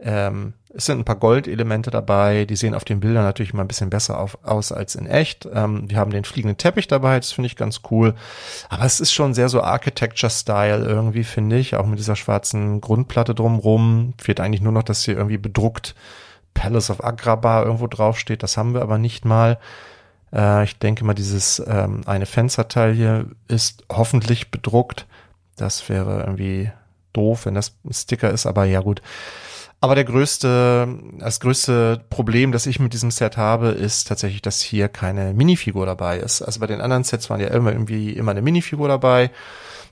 Ähm, 0.00 0.54
es 0.72 0.86
sind 0.86 1.00
ein 1.00 1.04
paar 1.04 1.16
Goldelemente 1.16 1.90
dabei, 1.90 2.44
die 2.44 2.54
sehen 2.54 2.74
auf 2.74 2.84
den 2.84 3.00
Bildern 3.00 3.24
natürlich 3.24 3.52
mal 3.52 3.62
ein 3.62 3.68
bisschen 3.68 3.90
besser 3.90 4.20
auf, 4.20 4.38
aus 4.44 4.70
als 4.70 4.94
in 4.94 5.06
echt. 5.06 5.48
Ähm, 5.52 5.90
wir 5.90 5.96
haben 5.96 6.12
den 6.12 6.24
fliegenden 6.24 6.58
Teppich 6.58 6.86
dabei, 6.86 7.16
das 7.18 7.32
finde 7.32 7.46
ich 7.46 7.56
ganz 7.56 7.80
cool. 7.90 8.14
Aber 8.68 8.84
es 8.84 9.00
ist 9.00 9.12
schon 9.12 9.34
sehr 9.34 9.48
so 9.48 9.62
Architecture-Style 9.62 10.84
irgendwie, 10.86 11.24
finde 11.24 11.58
ich, 11.58 11.74
auch 11.74 11.86
mit 11.86 11.98
dieser 11.98 12.16
schwarzen 12.16 12.80
Grundplatte 12.80 13.34
drumrum. 13.34 14.14
Fehlt 14.18 14.40
eigentlich 14.40 14.62
nur 14.62 14.72
noch, 14.72 14.84
dass 14.84 15.04
hier 15.04 15.16
irgendwie 15.16 15.38
bedruckt 15.38 15.94
Palace 16.54 16.90
of 16.90 17.04
Agrabah 17.04 17.62
irgendwo 17.62 17.86
draufsteht. 17.86 18.42
Das 18.42 18.56
haben 18.56 18.74
wir 18.74 18.82
aber 18.82 18.98
nicht 18.98 19.24
mal. 19.24 19.58
Äh, 20.32 20.64
ich 20.64 20.78
denke 20.78 21.04
mal, 21.04 21.14
dieses 21.14 21.62
ähm, 21.66 22.02
eine 22.06 22.26
Fensterteil 22.26 22.94
hier 22.94 23.26
ist 23.48 23.84
hoffentlich 23.90 24.50
bedruckt. 24.50 25.06
Das 25.56 25.88
wäre 25.88 26.20
irgendwie 26.20 26.70
doof, 27.12 27.46
wenn 27.46 27.54
das 27.54 27.74
ein 27.84 27.92
Sticker 27.92 28.30
ist, 28.30 28.46
aber 28.46 28.64
ja 28.64 28.80
gut. 28.80 29.02
Aber 29.82 29.94
der 29.94 30.04
größte, 30.04 30.88
das 31.18 31.40
größte 31.40 32.04
Problem, 32.10 32.52
das 32.52 32.66
ich 32.66 32.80
mit 32.80 32.92
diesem 32.92 33.10
Set 33.10 33.38
habe, 33.38 33.68
ist 33.68 34.08
tatsächlich, 34.08 34.42
dass 34.42 34.60
hier 34.60 34.90
keine 34.90 35.32
Minifigur 35.32 35.86
dabei 35.86 36.18
ist. 36.18 36.42
Also 36.42 36.60
bei 36.60 36.66
den 36.66 36.82
anderen 36.82 37.02
Sets 37.02 37.30
waren 37.30 37.40
ja 37.40 37.48
immer 37.48 37.72
irgendwie 37.72 38.12
immer 38.12 38.32
eine 38.32 38.42
Minifigur 38.42 38.88
dabei. 38.88 39.30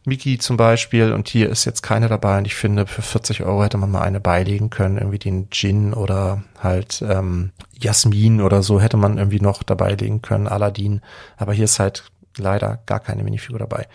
Mickey 0.08 0.38
zum 0.38 0.56
Beispiel 0.56 1.12
und 1.12 1.28
hier 1.28 1.48
ist 1.50 1.64
jetzt 1.64 1.82
keine 1.82 2.08
dabei 2.08 2.38
und 2.38 2.46
ich 2.46 2.54
finde, 2.54 2.86
für 2.86 3.02
40 3.02 3.42
Euro 3.44 3.62
hätte 3.62 3.78
man 3.78 3.90
mal 3.90 4.02
eine 4.02 4.20
beilegen 4.20 4.70
können, 4.70 4.98
irgendwie 4.98 5.18
den 5.18 5.50
Gin 5.50 5.94
oder 5.94 6.42
halt 6.60 7.02
ähm, 7.06 7.52
Jasmin 7.78 8.40
oder 8.40 8.62
so 8.62 8.80
hätte 8.80 8.96
man 8.96 9.18
irgendwie 9.18 9.40
noch 9.40 9.62
dabei 9.62 9.94
legen 9.94 10.22
können, 10.22 10.48
Aladdin. 10.48 11.00
Aber 11.36 11.52
hier 11.52 11.66
ist 11.66 11.78
halt 11.78 12.10
leider 12.36 12.80
gar 12.86 13.00
keine 13.00 13.22
Minifigur 13.22 13.58
dabei. 13.58 13.86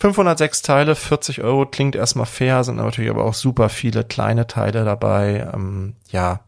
506 0.00 0.62
Teile, 0.62 0.96
40 0.96 1.42
Euro, 1.42 1.66
klingt 1.66 1.94
erstmal 1.94 2.26
fair, 2.26 2.64
sind 2.64 2.76
natürlich 2.76 3.10
aber 3.10 3.24
auch 3.24 3.34
super 3.34 3.68
viele 3.68 4.04
kleine 4.04 4.46
Teile 4.46 4.84
dabei. 4.84 5.50
Ähm, 5.52 5.94
ja, 6.10 6.40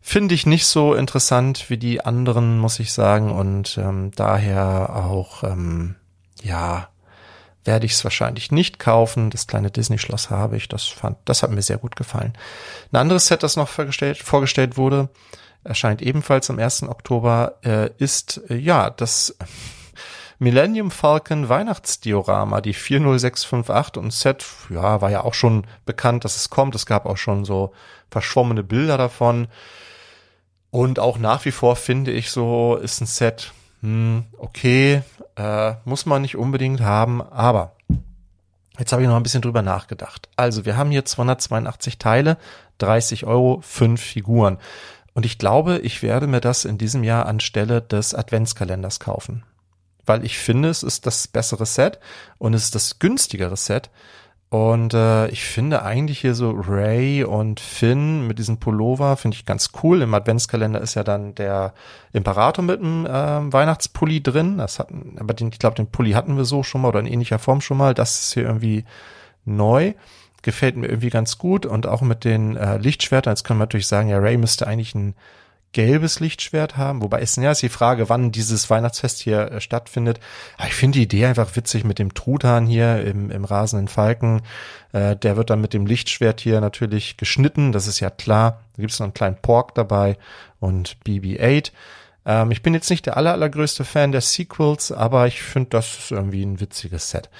finde 0.00 0.34
ich 0.34 0.46
nicht 0.46 0.66
so 0.66 0.94
interessant 0.94 1.70
wie 1.70 1.76
die 1.76 2.04
anderen, 2.04 2.58
muss 2.58 2.80
ich 2.80 2.92
sagen. 2.92 3.30
Und 3.30 3.78
ähm, 3.78 4.10
daher 4.16 4.90
auch, 4.96 5.44
ähm, 5.44 5.94
ja, 6.42 6.88
werde 7.64 7.86
ich 7.86 7.92
es 7.92 8.04
wahrscheinlich 8.04 8.50
nicht 8.50 8.78
kaufen. 8.78 9.30
Das 9.30 9.46
kleine 9.46 9.70
Disney-Schloss 9.70 10.30
habe 10.30 10.56
ich. 10.56 10.68
Das 10.68 10.86
fand, 10.86 11.18
das 11.24 11.42
hat 11.42 11.50
mir 11.50 11.62
sehr 11.62 11.78
gut 11.78 11.96
gefallen. 11.96 12.32
Ein 12.92 12.96
anderes 12.96 13.26
Set, 13.26 13.42
das 13.42 13.56
noch 13.56 13.68
vorgestellt, 13.68 14.18
vorgestellt 14.18 14.76
wurde, 14.76 15.08
erscheint 15.64 16.02
ebenfalls 16.02 16.48
am 16.50 16.58
1. 16.58 16.84
Oktober, 16.84 17.56
äh, 17.62 17.90
ist, 17.98 18.40
äh, 18.48 18.56
ja, 18.56 18.90
das 18.90 19.36
Millennium 20.38 20.90
Falcon 20.90 21.50
Weihnachtsdiorama, 21.50 22.62
die 22.62 22.72
40658 22.72 24.02
und 24.02 24.10
Set, 24.10 24.46
ja, 24.70 25.02
war 25.02 25.10
ja 25.10 25.22
auch 25.22 25.34
schon 25.34 25.66
bekannt, 25.84 26.24
dass 26.24 26.36
es 26.36 26.48
kommt. 26.48 26.74
Es 26.74 26.86
gab 26.86 27.04
auch 27.04 27.18
schon 27.18 27.44
so 27.44 27.74
verschwommene 28.10 28.62
Bilder 28.62 28.96
davon. 28.96 29.48
Und 30.70 30.98
auch 30.98 31.18
nach 31.18 31.44
wie 31.44 31.50
vor 31.50 31.76
finde 31.76 32.10
ich 32.12 32.30
so, 32.30 32.76
ist 32.76 33.02
ein 33.02 33.06
Set, 33.06 33.52
hm, 33.80 34.24
okay, 34.38 35.02
äh, 35.36 35.74
muss 35.84 36.06
man 36.06 36.22
nicht 36.22 36.36
unbedingt 36.36 36.80
haben, 36.80 37.22
aber 37.22 37.72
jetzt 38.78 38.92
habe 38.92 39.02
ich 39.02 39.08
noch 39.08 39.16
ein 39.16 39.22
bisschen 39.22 39.42
drüber 39.42 39.62
nachgedacht. 39.62 40.28
Also 40.36 40.64
wir 40.64 40.76
haben 40.76 40.90
hier 40.90 41.04
282 41.04 41.98
Teile, 41.98 42.36
30 42.78 43.26
Euro, 43.26 43.60
5 43.62 44.00
Figuren. 44.00 44.58
Und 45.12 45.26
ich 45.26 45.38
glaube, 45.38 45.78
ich 45.78 46.02
werde 46.02 46.26
mir 46.26 46.40
das 46.40 46.64
in 46.64 46.78
diesem 46.78 47.04
Jahr 47.04 47.26
anstelle 47.26 47.82
des 47.82 48.14
Adventskalenders 48.14 49.00
kaufen 49.00 49.44
weil 50.10 50.24
ich 50.24 50.38
finde, 50.38 50.68
es 50.68 50.82
ist 50.82 51.06
das 51.06 51.28
bessere 51.28 51.66
Set 51.66 52.00
und 52.38 52.52
es 52.52 52.64
ist 52.64 52.74
das 52.74 52.98
günstigere 52.98 53.56
Set. 53.56 53.90
Und 54.50 54.94
äh, 54.94 55.28
ich 55.28 55.44
finde 55.44 55.84
eigentlich 55.84 56.18
hier 56.18 56.34
so 56.34 56.50
Ray 56.50 57.22
und 57.22 57.60
Finn 57.60 58.26
mit 58.26 58.40
diesem 58.40 58.58
Pullover 58.58 59.16
finde 59.16 59.36
ich 59.36 59.44
ganz 59.44 59.70
cool. 59.80 60.02
Im 60.02 60.12
Adventskalender 60.12 60.80
ist 60.80 60.96
ja 60.96 61.04
dann 61.04 61.36
der 61.36 61.72
Imperator 62.12 62.64
mit 62.64 62.80
dem 62.80 63.06
äh, 63.06 63.10
Weihnachtspulli 63.10 64.20
drin. 64.24 64.58
Das 64.58 64.80
hatten, 64.80 65.16
aber 65.20 65.34
den, 65.34 65.50
ich 65.52 65.60
glaube, 65.60 65.76
den 65.76 65.86
Pulli 65.86 66.12
hatten 66.12 66.36
wir 66.36 66.44
so 66.44 66.64
schon 66.64 66.80
mal 66.80 66.88
oder 66.88 66.98
in 66.98 67.06
ähnlicher 67.06 67.38
Form 67.38 67.60
schon 67.60 67.76
mal. 67.76 67.94
Das 67.94 68.24
ist 68.24 68.34
hier 68.34 68.42
irgendwie 68.42 68.84
neu. 69.44 69.94
Gefällt 70.42 70.76
mir 70.76 70.88
irgendwie 70.88 71.10
ganz 71.10 71.38
gut. 71.38 71.64
Und 71.64 71.86
auch 71.86 72.00
mit 72.00 72.24
den 72.24 72.56
äh, 72.56 72.76
Lichtschwertern, 72.76 73.30
jetzt 73.30 73.44
können 73.44 73.60
wir 73.60 73.66
natürlich 73.66 73.86
sagen, 73.86 74.08
ja, 74.08 74.18
Ray 74.18 74.36
müsste 74.36 74.66
eigentlich 74.66 74.96
ein 74.96 75.14
gelbes 75.72 76.20
Lichtschwert 76.20 76.76
haben. 76.76 77.02
Wobei 77.02 77.20
ist 77.20 77.36
ja 77.36 77.52
ist 77.52 77.62
die 77.62 77.68
Frage, 77.68 78.08
wann 78.08 78.32
dieses 78.32 78.68
Weihnachtsfest 78.70 79.20
hier 79.20 79.52
äh, 79.52 79.60
stattfindet. 79.60 80.20
Aber 80.58 80.68
ich 80.68 80.74
finde 80.74 80.98
die 80.98 81.04
Idee 81.04 81.26
einfach 81.26 81.54
witzig 81.56 81.84
mit 81.84 81.98
dem 81.98 82.14
Truthahn 82.14 82.66
hier 82.66 83.04
im, 83.04 83.30
im 83.30 83.44
rasenden 83.44 83.88
Falken. 83.88 84.42
Äh, 84.92 85.16
der 85.16 85.36
wird 85.36 85.50
dann 85.50 85.60
mit 85.60 85.72
dem 85.72 85.86
Lichtschwert 85.86 86.40
hier 86.40 86.60
natürlich 86.60 87.16
geschnitten. 87.16 87.72
Das 87.72 87.86
ist 87.86 88.00
ja 88.00 88.10
klar. 88.10 88.62
Da 88.76 88.80
gibt 88.80 88.92
es 88.92 88.98
noch 88.98 89.06
einen 89.06 89.14
kleinen 89.14 89.36
Pork 89.36 89.74
dabei 89.74 90.16
und 90.58 90.96
BB-8. 91.06 91.70
Ähm, 92.26 92.50
ich 92.50 92.62
bin 92.62 92.74
jetzt 92.74 92.90
nicht 92.90 93.06
der 93.06 93.16
aller, 93.16 93.32
allergrößte 93.32 93.84
Fan 93.84 94.12
der 94.12 94.20
Sequels, 94.20 94.92
aber 94.92 95.26
ich 95.26 95.42
finde, 95.42 95.70
das 95.70 95.98
ist 95.98 96.10
irgendwie 96.10 96.44
ein 96.44 96.60
witziges 96.60 97.10
Set. 97.10 97.30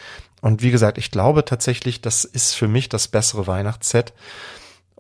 Und 0.41 0.63
wie 0.63 0.71
gesagt, 0.71 0.99
ich 0.99 1.11
glaube 1.11 1.45
tatsächlich, 1.45 2.01
das 2.01 2.25
ist 2.25 2.55
für 2.55 2.69
mich 2.69 2.89
das 2.89 3.09
bessere 3.09 3.47
Weihnachtsset 3.47 4.13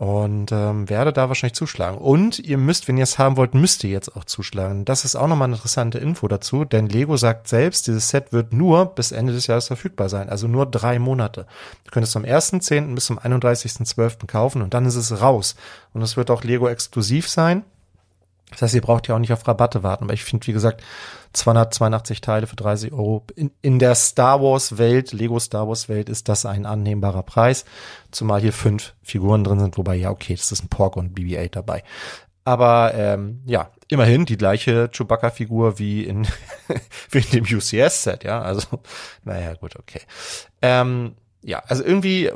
und 0.00 0.50
ähm, 0.50 0.88
werde 0.88 1.12
da 1.12 1.28
wahrscheinlich 1.28 1.56
zuschlagen. 1.56 1.98
Und 1.98 2.38
ihr 2.38 2.56
müsst, 2.56 2.88
wenn 2.88 2.96
ihr 2.96 3.02
es 3.02 3.18
haben 3.18 3.36
wollt, 3.36 3.52
müsst 3.52 3.84
ihr 3.84 3.90
jetzt 3.90 4.16
auch 4.16 4.24
zuschlagen. 4.24 4.86
Das 4.86 5.04
ist 5.04 5.14
auch 5.14 5.26
nochmal 5.26 5.48
eine 5.48 5.56
interessante 5.56 5.98
Info 5.98 6.26
dazu, 6.26 6.64
denn 6.64 6.88
Lego 6.88 7.18
sagt 7.18 7.48
selbst, 7.48 7.86
dieses 7.86 8.08
Set 8.08 8.32
wird 8.32 8.54
nur 8.54 8.86
bis 8.86 9.12
Ende 9.12 9.34
des 9.34 9.46
Jahres 9.46 9.66
verfügbar 9.66 10.08
sein, 10.08 10.30
also 10.30 10.48
nur 10.48 10.64
drei 10.64 10.98
Monate. 10.98 11.44
Du 11.84 11.90
könntest 11.90 12.16
am 12.16 12.24
1.10. 12.24 12.94
bis 12.94 13.04
zum 13.04 13.18
31.12. 13.18 14.26
kaufen 14.26 14.62
und 14.62 14.72
dann 14.72 14.86
ist 14.86 14.96
es 14.96 15.20
raus. 15.20 15.54
Und 15.92 16.00
es 16.00 16.16
wird 16.16 16.30
auch 16.30 16.44
Lego 16.44 16.66
exklusiv 16.66 17.28
sein. 17.28 17.62
Das 18.50 18.62
heißt, 18.62 18.74
ihr 18.74 18.80
braucht 18.80 19.08
ja 19.08 19.14
auch 19.14 19.18
nicht 19.18 19.32
auf 19.32 19.46
Rabatte 19.46 19.82
warten, 19.82 20.04
aber 20.04 20.14
ich 20.14 20.24
finde, 20.24 20.46
wie 20.46 20.52
gesagt, 20.52 20.82
282 21.32 22.20
Teile 22.20 22.46
für 22.46 22.56
30 22.56 22.92
Euro. 22.92 23.24
In, 23.36 23.50
in 23.62 23.78
der 23.78 23.94
Star 23.94 24.42
Wars 24.42 24.78
Welt, 24.78 25.12
Lego 25.12 25.38
Star 25.38 25.68
Wars 25.68 25.88
Welt, 25.88 26.08
ist 26.08 26.28
das 26.28 26.44
ein 26.46 26.66
annehmbarer 26.66 27.22
Preis. 27.22 27.64
Zumal 28.10 28.40
hier 28.40 28.52
fünf 28.52 28.94
Figuren 29.02 29.44
drin 29.44 29.60
sind, 29.60 29.78
wobei, 29.78 29.94
ja, 29.94 30.10
okay, 30.10 30.34
das 30.34 30.50
ist 30.50 30.64
ein 30.64 30.68
Pork 30.68 30.96
und 30.96 31.16
BB-8 31.16 31.50
dabei. 31.50 31.84
Aber 32.44 32.94
ähm, 32.94 33.42
ja, 33.46 33.70
immerhin 33.88 34.24
die 34.24 34.36
gleiche 34.36 34.88
Chewbacca-Figur 34.90 35.78
wie 35.78 36.04
in, 36.04 36.26
wie 37.10 37.18
in 37.18 37.30
dem 37.30 37.44
UCS-Set, 37.44 38.24
ja. 38.24 38.40
Also, 38.42 38.80
naja, 39.24 39.54
gut, 39.54 39.76
okay. 39.76 40.00
Ähm, 40.62 41.14
ja, 41.42 41.62
also 41.66 41.84
irgendwie, 41.84 42.30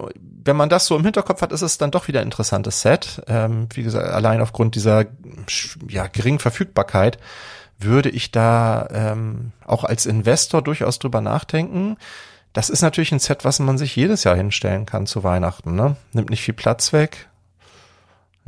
wenn 0.45 0.57
man 0.57 0.69
das 0.69 0.87
so 0.87 0.97
im 0.97 1.05
Hinterkopf 1.05 1.43
hat, 1.43 1.53
ist 1.53 1.63
es 1.63 1.79
dann 1.79 1.91
doch 1.91 2.09
wieder 2.09 2.21
ein 2.21 2.27
interessantes 2.27 2.83
Set. 2.83 3.23
Ähm, 3.29 3.69
wie 3.73 3.83
gesagt, 3.83 4.09
allein 4.09 4.41
aufgrund 4.41 4.75
dieser 4.75 5.07
ja, 5.89 6.07
geringen 6.07 6.39
Verfügbarkeit 6.39 7.19
würde 7.79 8.11
ich 8.11 8.31
da 8.31 8.89
ähm, 8.93 9.53
auch 9.67 9.85
als 9.85 10.07
Investor 10.07 10.63
durchaus 10.63 10.99
drüber 10.99 11.21
nachdenken. 11.21 11.97
Das 12.53 12.71
ist 12.71 12.83
natürlich 12.83 13.13
ein 13.13 13.19
Set, 13.19 13.45
was 13.45 13.59
man 13.59 13.79
sich 13.79 13.97
jedes 13.97 14.25
Jahr 14.25 14.37
hinstellen 14.37 14.87
kann 14.87 15.07
zu 15.07 15.25
Weihnachten. 15.25 15.75
Ne? 15.75 15.97
Nimmt 16.13 16.31
nicht 16.31 16.43
viel 16.43 16.55
Platz 16.55 16.93
weg. 16.93 17.29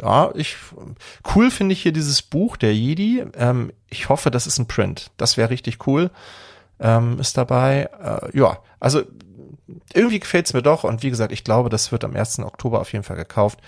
Ja, 0.00 0.30
ich 0.34 0.56
cool 1.34 1.50
finde 1.50 1.72
ich 1.72 1.82
hier 1.82 1.92
dieses 1.92 2.20
Buch 2.22 2.56
der 2.56 2.74
Jedi. 2.74 3.24
Ähm, 3.36 3.72
ich 3.88 4.08
hoffe, 4.08 4.30
das 4.30 4.46
ist 4.46 4.58
ein 4.58 4.68
Print. 4.68 5.10
Das 5.16 5.36
wäre 5.36 5.50
richtig 5.50 5.86
cool. 5.86 6.10
Ähm, 6.78 7.18
ist 7.18 7.38
dabei. 7.38 7.88
Äh, 8.02 8.38
ja, 8.38 8.58
also 8.78 9.02
irgendwie 9.92 10.20
gefällt's 10.20 10.52
mir 10.52 10.62
doch. 10.62 10.84
Und 10.84 11.02
wie 11.02 11.10
gesagt, 11.10 11.32
ich 11.32 11.44
glaube, 11.44 11.68
das 11.68 11.92
wird 11.92 12.04
am 12.04 12.14
1. 12.14 12.40
Oktober 12.40 12.80
auf 12.80 12.92
jeden 12.92 13.04
Fall 13.04 13.16
gekauft. 13.16 13.60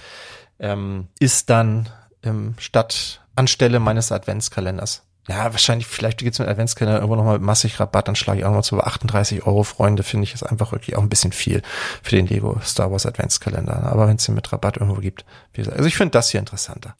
Ähm, 0.58 1.08
ist 1.18 1.50
dann 1.50 1.88
ähm, 2.22 2.54
statt 2.58 3.22
anstelle 3.36 3.78
meines 3.78 4.10
Adventskalenders 4.10 5.02
ja, 5.28 5.52
wahrscheinlich, 5.52 5.86
vielleicht 5.86 6.18
gibt's 6.18 6.38
mit 6.38 6.48
Adventskalender 6.48 7.00
irgendwo 7.00 7.16
nochmal 7.16 7.38
massig 7.38 7.78
Rabatt, 7.78 8.08
dann 8.08 8.16
schlage 8.16 8.38
ich 8.38 8.44
auch 8.44 8.48
nochmal 8.48 8.64
zu 8.64 8.80
38 8.80 9.46
Euro, 9.46 9.62
Freunde, 9.62 10.02
finde 10.02 10.24
ich 10.24 10.32
ist 10.32 10.42
einfach 10.42 10.72
wirklich 10.72 10.96
auch 10.96 11.02
ein 11.02 11.10
bisschen 11.10 11.32
viel 11.32 11.62
für 12.02 12.16
den 12.16 12.26
Lego 12.26 12.58
Star 12.64 12.90
Wars 12.90 13.04
Adventskalender. 13.04 13.84
Aber 13.84 14.08
wenn 14.08 14.16
es 14.16 14.24
den 14.24 14.34
mit 14.34 14.50
Rabatt 14.50 14.78
irgendwo 14.78 15.00
gibt, 15.00 15.26
wie 15.52 15.58
gesagt, 15.58 15.76
also 15.76 15.86
ich 15.86 15.98
finde 15.98 16.12
das 16.12 16.30
hier 16.30 16.40
interessanter. 16.40 16.96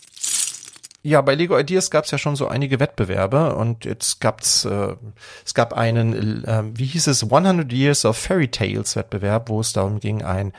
Ja, 1.03 1.21
bei 1.21 1.35
Lego 1.35 1.57
Ideas 1.57 1.91
gab 1.91 2.05
es 2.05 2.11
ja 2.11 2.19
schon 2.19 2.35
so 2.35 2.49
einige 2.49 2.81
Wettbewerbe 2.81 3.55
und 3.55 3.85
jetzt 3.85 4.21
gab's 4.21 4.65
äh, 4.65 4.97
es 5.45 5.55
gab 5.55 5.73
einen, 5.73 6.45
äh, 6.45 6.65
wie 6.75 6.87
hieß 6.87 7.07
es, 7.07 7.23
100 7.23 7.73
Years 7.73 8.05
of 8.05 8.17
Fairy 8.17 8.49
Tales 8.49 8.97
Wettbewerb, 8.97 9.49
wo 9.49 9.61
es 9.61 9.73
darum 9.73 10.01
ging, 10.01 10.23
ein 10.23 10.53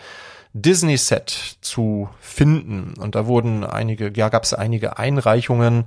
Disney-Set 0.54 1.58
zu 1.62 2.10
finden. 2.19 2.93
Und 2.97 3.15
da 3.15 3.28
wurden 3.28 3.63
einige, 3.63 4.12
ja, 4.15 4.30
gab 4.30 4.43
es 4.43 4.54
einige 4.54 4.97
Einreichungen. 4.97 5.86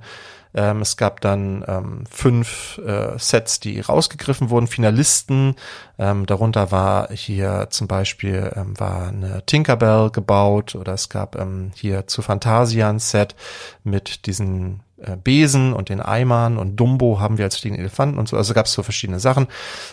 Ähm, 0.53 0.81
es 0.81 0.97
gab 0.97 1.21
dann 1.21 1.63
ähm, 1.67 2.03
fünf 2.09 2.79
äh, 2.85 3.17
Sets, 3.17 3.59
die 3.59 3.79
rausgegriffen 3.79 4.49
wurden, 4.49 4.67
Finalisten. 4.67 5.55
Ähm, 5.97 6.25
darunter 6.25 6.71
war 6.71 7.11
hier 7.11 7.67
zum 7.69 7.87
Beispiel 7.87 8.51
ähm, 8.55 8.79
war 8.79 9.07
eine 9.07 9.45
Tinkerbell 9.45 10.09
gebaut 10.11 10.75
oder 10.75 10.93
es 10.93 11.09
gab 11.09 11.35
ähm, 11.35 11.71
hier 11.75 12.07
zu 12.07 12.21
Phantasian 12.21 12.99
Set 12.99 13.35
mit 13.83 14.25
diesen 14.25 14.81
Besen 15.23 15.73
und 15.73 15.89
den 15.89 16.01
Eimern 16.01 16.57
und 16.57 16.75
Dumbo 16.77 17.19
haben 17.19 17.37
wir 17.37 17.45
als 17.45 17.57
fliegenden 17.57 17.85
Elefanten 17.85 18.17
und 18.17 18.27
so. 18.27 18.37
Also 18.37 18.53
gab 18.53 18.65
es 18.65 18.73
so 18.73 18.83
verschiedene 18.83 19.19
Sachen. 19.19 19.47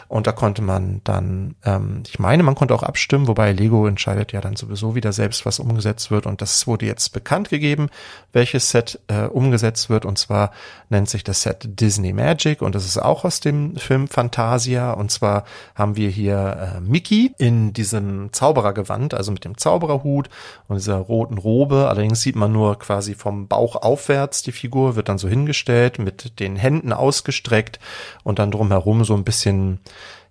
Und 0.08 0.26
da 0.26 0.32
konnte 0.32 0.62
man 0.62 1.00
dann, 1.04 1.54
ähm, 1.64 2.02
ich 2.06 2.18
meine, 2.18 2.42
man 2.42 2.54
konnte 2.54 2.74
auch 2.74 2.82
abstimmen, 2.82 3.28
wobei 3.28 3.52
Lego 3.52 3.86
entscheidet 3.86 4.32
ja 4.32 4.40
dann 4.40 4.56
sowieso 4.56 4.94
wieder 4.94 5.12
selbst, 5.12 5.46
was 5.46 5.58
umgesetzt 5.58 6.10
wird. 6.10 6.26
Und 6.26 6.42
das 6.42 6.66
wurde 6.66 6.86
jetzt 6.86 7.12
bekannt 7.12 7.48
gegeben, 7.48 7.88
welches 8.32 8.70
Set 8.70 9.00
äh, 9.08 9.22
umgesetzt 9.26 9.90
wird. 9.90 10.04
Und 10.04 10.18
zwar 10.18 10.52
nennt 10.88 11.08
sich 11.08 11.24
das 11.24 11.42
Set 11.42 11.80
Disney 11.80 12.12
Magic 12.12 12.62
und 12.62 12.74
das 12.74 12.86
ist 12.86 12.98
auch 12.98 13.24
aus 13.24 13.40
dem 13.40 13.76
Film 13.76 14.08
Fantasia. 14.08 14.92
Und 14.92 15.10
zwar 15.10 15.44
haben 15.74 15.96
wir 15.96 16.10
hier 16.10 16.76
äh, 16.76 16.80
Mickey 16.80 17.32
in 17.38 17.72
diesem 17.72 18.32
Zauberergewand, 18.32 19.14
also 19.14 19.32
mit 19.32 19.44
dem 19.44 19.56
Zaubererhut 19.56 20.28
und 20.68 20.76
dieser 20.76 20.96
roten 20.96 21.38
Robe. 21.38 21.88
Allerdings 21.88 22.20
sieht 22.20 22.36
man 22.36 22.52
nur 22.52 22.78
quasi 22.78 23.14
vom 23.14 23.48
Bauch 23.48 23.76
aufwärts 23.76 24.42
die 24.42 24.52
Figur, 24.52 24.96
wird 25.00 25.08
dann 25.08 25.16
so 25.16 25.28
hingestellt, 25.28 25.98
mit 25.98 26.38
den 26.40 26.56
Händen 26.56 26.92
ausgestreckt 26.92 27.80
und 28.22 28.38
dann 28.38 28.50
drumherum 28.50 29.02
so 29.02 29.14
ein 29.14 29.24
bisschen, 29.24 29.80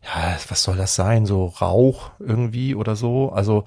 ja, 0.03 0.37
was 0.47 0.61
soll 0.61 0.77
das 0.77 0.93
sein, 0.93 1.25
so 1.25 1.47
Rauch 1.47 2.11
irgendwie 2.19 2.75
oder 2.75 2.95
so. 2.95 3.31
Also, 3.31 3.65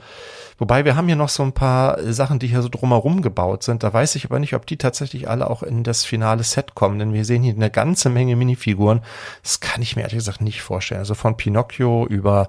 wobei 0.58 0.84
wir 0.84 0.94
haben 0.94 1.08
hier 1.08 1.16
noch 1.16 1.28
so 1.28 1.42
ein 1.42 1.50
paar 1.50 1.98
Sachen, 2.12 2.38
die 2.38 2.46
hier 2.46 2.62
so 2.62 2.68
drumherum 2.68 3.20
gebaut 3.20 3.64
sind. 3.64 3.82
Da 3.82 3.92
weiß 3.92 4.14
ich 4.14 4.26
aber 4.26 4.38
nicht, 4.38 4.54
ob 4.54 4.64
die 4.64 4.76
tatsächlich 4.76 5.28
alle 5.28 5.50
auch 5.50 5.64
in 5.64 5.82
das 5.82 6.04
finale 6.04 6.44
Set 6.44 6.76
kommen, 6.76 7.00
denn 7.00 7.12
wir 7.12 7.24
sehen 7.24 7.42
hier 7.42 7.54
eine 7.54 7.70
ganze 7.70 8.08
Menge 8.08 8.36
Minifiguren. 8.36 9.00
Das 9.42 9.58
kann 9.58 9.82
ich 9.82 9.96
mir 9.96 10.02
ehrlich 10.02 10.18
gesagt 10.18 10.40
nicht 10.40 10.62
vorstellen. 10.62 11.00
Also 11.00 11.14
von 11.14 11.36
Pinocchio 11.36 12.06
über 12.06 12.48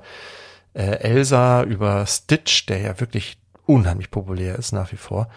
äh, 0.76 1.00
Elsa, 1.00 1.63
über 1.63 2.06
Stitch, 2.06 2.68
der 2.68 2.82
ja 2.82 3.00
wirklich 3.00 3.39
unheimlich 3.66 4.12
populär 4.12 4.60
ist 4.60 4.74
nach 4.74 4.92
wie 4.92 4.98
vor. 4.98 5.28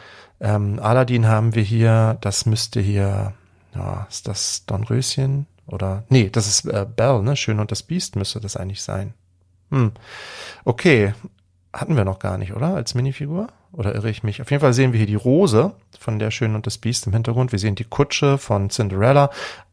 Ähm, 0.41 0.79
Aladdin 0.81 1.27
haben 1.27 1.55
wir 1.55 1.63
hier, 1.63 2.19
das 2.21 2.47
müsste 2.47 2.81
hier, 2.81 3.33
ja, 3.75 4.07
ist 4.09 4.29
das 4.29 4.65
Dornröschen? 4.67 5.47
Oder, 5.67 6.05
nee, 6.09 6.31
das 6.31 6.47
ist 6.47 6.67
äh, 6.67 6.87
Belle, 6.89 7.23
ne? 7.23 7.37
Schön 7.37 7.59
und 7.59 7.73
das 7.73 7.83
Biest 7.83 8.17
müsste 8.17 8.41
das 8.41 8.57
eigentlich 8.57 8.83
sein. 8.83 9.15
Hm. 9.71 9.93
Okay, 10.65 11.13
hatten 11.73 11.97
wir 11.97 12.05
noch 12.05 12.19
gar 12.19 12.39
nicht, 12.39 12.55
oder? 12.55 12.75
Als 12.75 12.95
Minifigur? 12.95 13.49
Oder 13.73 13.95
irre 13.95 14.09
ich 14.09 14.23
mich? 14.23 14.41
Auf 14.41 14.51
jeden 14.51 14.61
Fall 14.61 14.73
sehen 14.73 14.93
wir 14.93 14.99
hier 14.99 15.07
die 15.07 15.17
Rose 15.17 15.73
von 15.99 16.19
der 16.19 16.31
Schön 16.31 16.55
und 16.55 16.67
das 16.67 16.79
Biest 16.79 17.07
im 17.07 17.13
Hintergrund. 17.13 17.53
Wir 17.53 17.59
sehen 17.59 17.75
die 17.75 17.85
Kutsche 17.85 18.39
von 18.39 18.71
Cinderella, 18.71 19.31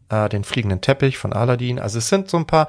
äh, 0.09 0.27
den 0.29 0.43
fliegenden 0.43 0.81
Teppich 0.81 1.17
von 1.17 1.31
Aladdin. 1.31 1.79
Also 1.79 1.99
es 1.99 2.09
sind 2.09 2.29
so 2.29 2.37
ein 2.37 2.47
paar 2.47 2.67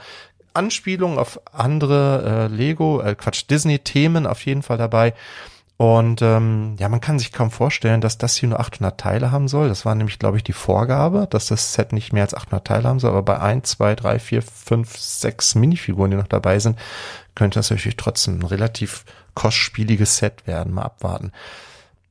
Anspielungen 0.52 1.18
auf 1.18 1.40
andere 1.52 2.48
äh, 2.50 2.54
Lego, 2.54 3.00
äh, 3.00 3.16
Quatsch, 3.16 3.46
Disney-Themen 3.50 4.26
auf 4.26 4.44
jeden 4.46 4.62
Fall 4.62 4.78
dabei. 4.78 5.14
Und 5.76 6.22
ähm, 6.22 6.76
ja, 6.78 6.88
man 6.88 7.00
kann 7.00 7.18
sich 7.18 7.32
kaum 7.32 7.50
vorstellen, 7.50 8.00
dass 8.00 8.16
das 8.16 8.37
hier 8.37 8.48
nur 8.48 8.60
800 8.60 8.98
Teile 8.98 9.32
haben 9.32 9.48
soll. 9.48 9.68
Das 9.68 9.84
war 9.84 9.94
nämlich, 9.96 10.20
glaube 10.20 10.37
ich, 10.37 10.44
die 10.44 10.52
Vorgabe, 10.52 11.26
dass 11.28 11.46
das 11.46 11.72
Set 11.72 11.92
nicht 11.92 12.12
mehr 12.12 12.22
als 12.22 12.34
800 12.34 12.64
Teile 12.64 12.88
haben 12.88 13.00
soll. 13.00 13.10
Aber 13.10 13.22
bei 13.22 13.40
1, 13.40 13.70
2, 13.70 13.96
3, 13.96 14.18
4, 14.20 14.42
5, 14.42 14.96
6 14.96 15.54
Minifiguren, 15.56 16.12
die 16.12 16.16
noch 16.16 16.28
dabei 16.28 16.60
sind, 16.60 16.78
könnte 17.34 17.58
das 17.58 17.70
natürlich 17.70 17.96
trotzdem 17.96 18.38
ein 18.38 18.44
relativ 18.44 19.04
kostspieliges 19.34 20.18
Set 20.18 20.46
werden. 20.46 20.72
Mal 20.72 20.82
abwarten. 20.82 21.32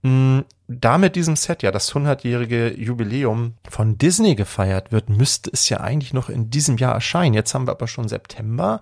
Mhm, 0.02 0.44
da 0.68 0.98
mit 0.98 1.16
diesem 1.16 1.38
Set 1.38 1.64
ja 1.64 1.72
das 1.72 1.94
100-jährige 1.94 2.74
Jubiläum 2.74 3.54
von 3.70 3.98
Disney 3.98 4.36
gefeiert 4.36 4.92
wird, 4.92 5.10
müsste 5.10 5.50
es 5.54 5.70
ja 5.70 5.80
eigentlich 5.80 6.14
noch 6.14 6.28
in 6.30 6.50
diesem 6.50 6.78
Jahr 6.78 6.94
erscheinen. 6.94 7.34
Jetzt 7.34 7.54
haben 7.54 7.68
wir 7.68 7.72
aber 7.72 7.88
schon 7.88 8.10
September. 8.10 8.82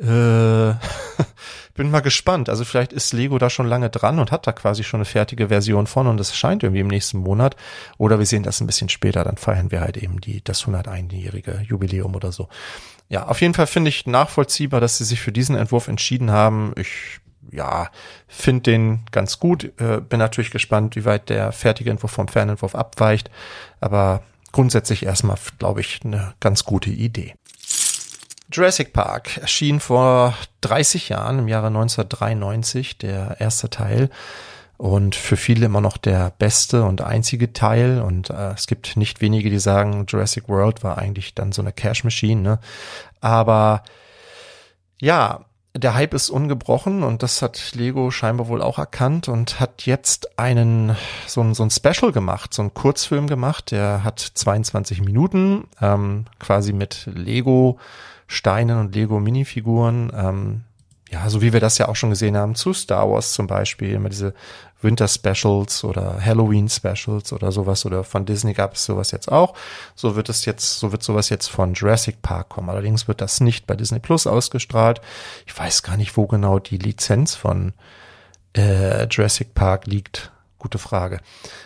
Äh, 0.00 0.74
bin 1.74 1.90
mal 1.90 2.00
gespannt. 2.00 2.48
Also 2.48 2.64
vielleicht 2.64 2.92
ist 2.92 3.12
Lego 3.12 3.38
da 3.38 3.50
schon 3.50 3.66
lange 3.66 3.90
dran 3.90 4.18
und 4.18 4.30
hat 4.30 4.46
da 4.46 4.52
quasi 4.52 4.84
schon 4.84 4.98
eine 4.98 5.04
fertige 5.04 5.48
Version 5.48 5.86
von 5.86 6.06
und 6.06 6.20
es 6.20 6.30
erscheint 6.30 6.62
irgendwie 6.62 6.80
im 6.80 6.88
nächsten 6.88 7.18
Monat. 7.18 7.56
Oder 7.98 8.18
wir 8.18 8.26
sehen 8.26 8.42
das 8.42 8.60
ein 8.60 8.66
bisschen 8.66 8.88
später, 8.88 9.24
dann 9.24 9.36
feiern 9.36 9.70
wir 9.70 9.80
halt 9.80 9.96
eben 9.96 10.20
die, 10.20 10.42
das 10.42 10.64
101-jährige 10.64 11.62
Jubiläum 11.66 12.14
oder 12.14 12.32
so. 12.32 12.48
Ja, 13.08 13.26
auf 13.26 13.40
jeden 13.40 13.54
Fall 13.54 13.66
finde 13.66 13.90
ich 13.90 14.06
nachvollziehbar, 14.06 14.80
dass 14.80 14.98
sie 14.98 15.04
sich 15.04 15.20
für 15.20 15.32
diesen 15.32 15.56
Entwurf 15.56 15.88
entschieden 15.88 16.30
haben. 16.30 16.72
Ich 16.76 17.20
ja, 17.50 17.90
finde 18.28 18.62
den 18.62 19.00
ganz 19.10 19.38
gut. 19.38 19.64
Äh, 19.80 20.00
bin 20.00 20.18
natürlich 20.18 20.50
gespannt, 20.50 20.96
wie 20.96 21.04
weit 21.04 21.28
der 21.28 21.52
fertige 21.52 21.90
Entwurf 21.90 22.12
vom 22.12 22.28
Fernentwurf 22.28 22.74
abweicht. 22.74 23.30
Aber 23.80 24.22
grundsätzlich 24.52 25.04
erstmal, 25.04 25.36
glaube 25.58 25.80
ich, 25.80 26.00
eine 26.04 26.34
ganz 26.40 26.64
gute 26.64 26.90
Idee. 26.90 27.34
Jurassic 28.52 28.92
Park 28.92 29.38
erschien 29.38 29.80
vor 29.80 30.34
30 30.60 31.08
Jahren, 31.08 31.40
im 31.40 31.48
Jahre 31.48 31.68
1993, 31.68 32.98
der 32.98 33.40
erste 33.40 33.70
Teil. 33.70 34.10
Und 34.76 35.14
für 35.14 35.36
viele 35.36 35.66
immer 35.66 35.80
noch 35.80 35.96
der 35.96 36.32
beste 36.38 36.84
und 36.84 37.02
einzige 37.02 37.52
Teil. 37.52 38.00
Und 38.00 38.30
äh, 38.30 38.52
es 38.52 38.66
gibt 38.66 38.96
nicht 38.96 39.20
wenige, 39.20 39.48
die 39.48 39.60
sagen, 39.60 40.06
Jurassic 40.08 40.48
World 40.48 40.82
war 40.82 40.98
eigentlich 40.98 41.34
dann 41.34 41.52
so 41.52 41.62
eine 41.62 41.72
Cash 41.72 42.04
Machine. 42.04 42.40
Ne? 42.40 42.58
Aber 43.20 43.84
ja, 45.00 45.44
der 45.74 45.94
Hype 45.94 46.12
ist 46.14 46.28
ungebrochen 46.28 47.02
und 47.02 47.22
das 47.22 47.40
hat 47.40 47.72
Lego 47.74 48.10
scheinbar 48.10 48.48
wohl 48.48 48.60
auch 48.60 48.78
erkannt 48.78 49.28
und 49.28 49.58
hat 49.58 49.86
jetzt 49.86 50.38
einen 50.38 50.96
so 51.26 51.40
ein, 51.40 51.54
so 51.54 51.62
ein 51.62 51.70
Special 51.70 52.12
gemacht, 52.12 52.52
so 52.52 52.62
ein 52.62 52.74
Kurzfilm 52.74 53.26
gemacht. 53.26 53.70
Der 53.70 54.04
hat 54.04 54.20
22 54.20 55.00
Minuten, 55.00 55.68
ähm, 55.80 56.26
quasi 56.38 56.72
mit 56.72 57.08
Lego 57.14 57.78
Steinen 58.32 58.78
und 58.78 58.94
Lego 58.94 59.20
Minifiguren. 59.20 60.10
Ähm, 60.16 60.64
ja, 61.10 61.28
so 61.28 61.42
wie 61.42 61.52
wir 61.52 61.60
das 61.60 61.76
ja 61.76 61.88
auch 61.88 61.96
schon 61.96 62.08
gesehen 62.08 62.36
haben 62.36 62.54
zu 62.54 62.72
Star 62.72 63.10
Wars 63.10 63.34
zum 63.34 63.46
Beispiel, 63.46 63.92
immer 63.92 64.08
diese 64.08 64.32
Winter 64.80 65.06
Specials 65.06 65.84
oder 65.84 66.18
Halloween 66.24 66.68
Specials 66.70 67.34
oder 67.34 67.52
sowas 67.52 67.84
oder 67.84 68.02
von 68.04 68.24
Disney 68.24 68.54
gab 68.54 68.74
es 68.74 68.86
sowas 68.86 69.10
jetzt 69.10 69.30
auch. 69.30 69.54
So 69.94 70.16
wird 70.16 70.30
es 70.30 70.46
jetzt, 70.46 70.78
so 70.78 70.90
wird 70.90 71.02
sowas 71.02 71.28
jetzt 71.28 71.48
von 71.48 71.74
Jurassic 71.74 72.22
Park 72.22 72.48
kommen. 72.48 72.70
Allerdings 72.70 73.06
wird 73.06 73.20
das 73.20 73.40
nicht 73.40 73.66
bei 73.66 73.74
Disney 73.76 73.98
Plus 73.98 74.26
ausgestrahlt. 74.26 75.02
Ich 75.46 75.56
weiß 75.56 75.82
gar 75.82 75.98
nicht, 75.98 76.16
wo 76.16 76.26
genau 76.26 76.58
die 76.58 76.78
Lizenz 76.78 77.34
von 77.34 77.74
äh, 78.56 79.04
Jurassic 79.08 79.52
Park 79.54 79.86
liegt. 79.86 80.32
Gute 80.62 80.78
Frage. 80.78 81.18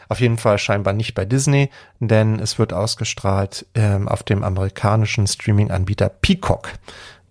Auf 0.09 0.21
jeden 0.21 0.39
Fall 0.39 0.57
scheinbar 0.57 0.95
nicht 0.95 1.13
bei 1.13 1.27
Disney, 1.27 1.69
denn 2.01 2.41
es 2.41 2.59
wird 2.59 2.73
ausgestrahlt 2.73 3.67
ähm, 3.75 4.09
auf 4.09 4.23
dem 4.23 4.43
amerikanischen 4.43 5.27
Streaming-Anbieter 5.27 6.09
Peacock, 6.09 6.71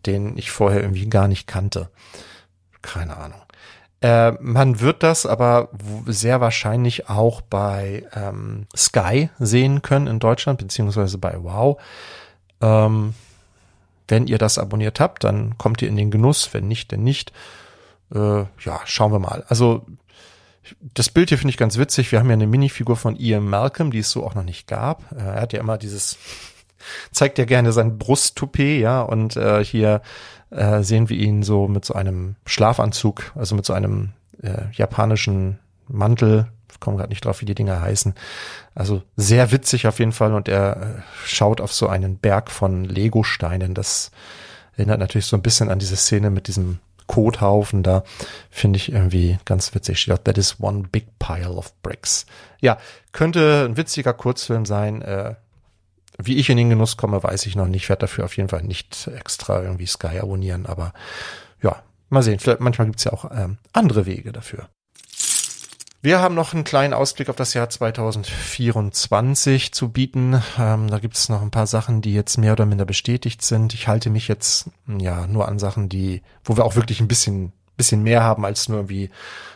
den 0.05 0.37
ich 0.37 0.51
vorher 0.51 0.81
irgendwie 0.81 1.09
gar 1.09 1.27
nicht 1.27 1.47
kannte. 1.47 1.89
Keine 2.83 3.17
Ahnung. 3.17 3.41
Äh, 4.01 4.33
man 4.41 4.79
wird 4.79 5.01
das 5.01 5.25
aber 5.25 5.69
sehr 6.05 6.39
wahrscheinlich 6.39 7.09
auch 7.09 7.41
bei 7.41 8.05
ähm, 8.13 8.67
Sky 8.77 9.31
sehen 9.39 9.81
können 9.81 10.05
in 10.05 10.19
Deutschland, 10.19 10.59
beziehungsweise 10.59 11.17
bei 11.17 11.35
Wow. 11.41 11.81
Ähm, 12.61 13.15
wenn 14.07 14.27
ihr 14.27 14.37
das 14.37 14.59
abonniert 14.59 14.99
habt, 14.99 15.23
dann 15.23 15.57
kommt 15.57 15.81
ihr 15.81 15.87
in 15.87 15.95
den 15.95 16.11
Genuss, 16.11 16.53
wenn 16.53 16.67
nicht, 16.67 16.91
dann 16.91 17.03
nicht. 17.03 17.33
Äh, 18.13 18.41
ja, 18.59 18.81
schauen 18.85 19.11
wir 19.11 19.17
mal. 19.17 19.43
Also 19.47 19.83
das 20.93 21.09
Bild 21.09 21.29
hier 21.29 21.37
finde 21.37 21.51
ich 21.51 21.57
ganz 21.57 21.77
witzig. 21.77 22.11
Wir 22.11 22.19
haben 22.19 22.29
ja 22.29 22.33
eine 22.33 22.47
Minifigur 22.47 22.95
von 22.95 23.15
Ian 23.15 23.47
Malcolm, 23.47 23.91
die 23.91 23.99
es 23.99 24.11
so 24.11 24.25
auch 24.25 24.35
noch 24.35 24.43
nicht 24.43 24.67
gab. 24.67 25.11
Äh, 25.11 25.21
er 25.21 25.41
hat 25.41 25.53
ja 25.53 25.59
immer 25.59 25.77
dieses, 25.77 26.17
zeigt 27.11 27.37
ja 27.37 27.45
gerne 27.45 27.71
sein 27.71 27.97
Brusttoupet, 27.97 28.81
ja, 28.81 29.01
und 29.01 29.35
äh, 29.35 29.63
hier 29.63 30.01
äh, 30.49 30.83
sehen 30.83 31.09
wir 31.09 31.17
ihn 31.17 31.43
so 31.43 31.67
mit 31.67 31.85
so 31.85 31.93
einem 31.93 32.35
Schlafanzug, 32.45 33.31
also 33.35 33.55
mit 33.55 33.65
so 33.65 33.73
einem 33.73 34.11
äh, 34.41 34.63
japanischen 34.73 35.59
Mantel. 35.87 36.47
Ich 36.71 36.79
komme 36.79 36.97
gerade 36.97 37.09
nicht 37.09 37.23
drauf, 37.23 37.41
wie 37.41 37.45
die 37.45 37.55
Dinger 37.55 37.81
heißen. 37.81 38.13
Also 38.73 39.03
sehr 39.15 39.51
witzig 39.51 39.87
auf 39.87 39.99
jeden 39.99 40.11
Fall 40.11 40.33
und 40.33 40.47
er 40.47 40.77
äh, 40.77 41.01
schaut 41.25 41.61
auf 41.61 41.73
so 41.73 41.87
einen 41.87 42.17
Berg 42.17 42.51
von 42.51 42.83
Lego-Steinen. 42.83 43.73
Das 43.73 44.11
erinnert 44.75 44.99
natürlich 44.99 45.25
so 45.25 45.37
ein 45.37 45.41
bisschen 45.41 45.69
an 45.69 45.79
diese 45.79 45.95
Szene 45.95 46.29
mit 46.29 46.47
diesem 46.47 46.79
Kothaufen 47.07 47.83
da. 47.83 48.03
Finde 48.49 48.77
ich 48.77 48.91
irgendwie 48.91 49.37
ganz 49.45 49.73
witzig. 49.75 49.99
Steht 49.99 50.13
auch, 50.13 50.23
that 50.23 50.37
is 50.37 50.57
one 50.59 50.83
big 50.91 51.07
pile 51.19 51.51
of 51.51 51.73
bricks. 51.81 52.25
Ja, 52.61 52.77
könnte 53.11 53.65
ein 53.69 53.77
witziger 53.77 54.13
Kurzfilm 54.13 54.65
sein. 54.65 55.01
Äh, 55.01 55.35
wie 56.17 56.37
ich 56.37 56.49
in 56.49 56.57
den 56.57 56.69
Genuss 56.69 56.97
komme, 56.97 57.21
weiß 57.21 57.45
ich 57.45 57.55
noch 57.55 57.67
nicht. 57.67 57.83
Ich 57.83 57.89
werde 57.89 58.01
dafür 58.01 58.25
auf 58.25 58.37
jeden 58.37 58.49
Fall 58.49 58.63
nicht 58.63 59.07
extra 59.07 59.61
irgendwie 59.61 59.85
Sky 59.85 60.19
abonnieren, 60.19 60.65
aber 60.65 60.93
ja, 61.61 61.83
mal 62.09 62.23
sehen. 62.23 62.39
Vielleicht, 62.39 62.61
manchmal 62.61 62.87
gibt's 62.87 63.03
ja 63.03 63.13
auch 63.13 63.29
ähm, 63.31 63.57
andere 63.73 64.05
Wege 64.05 64.31
dafür. 64.31 64.69
Wir 66.05 66.21
haben 66.21 66.35
noch 66.35 66.53
einen 66.53 66.63
kleinen 66.63 66.93
Ausblick 66.93 67.29
auf 67.29 67.35
das 67.35 67.55
Jahr 67.55 67.67
2024 67.67 69.71
zu 69.71 69.89
bieten. 69.89 70.39
Ähm, 70.59 70.87
da 70.87 70.99
gibt 70.99 71.15
es 71.15 71.29
noch 71.29 71.41
ein 71.41 71.49
paar 71.49 71.65
Sachen, 71.65 72.03
die 72.03 72.13
jetzt 72.13 72.37
mehr 72.37 72.51
oder 72.51 72.67
minder 72.67 72.85
bestätigt 72.85 73.41
sind. 73.41 73.73
Ich 73.73 73.87
halte 73.87 74.11
mich 74.11 74.27
jetzt 74.27 74.69
ja 74.99 75.25
nur 75.25 75.47
an 75.47 75.57
Sachen, 75.57 75.89
die, 75.89 76.21
wo 76.43 76.57
wir 76.57 76.63
auch 76.63 76.75
wirklich 76.75 76.99
ein 76.99 77.07
bisschen, 77.07 77.53
bisschen 77.75 78.03
mehr 78.03 78.21
haben 78.21 78.45
als 78.45 78.69
nur 78.69 78.77
irgendwie 78.77 79.09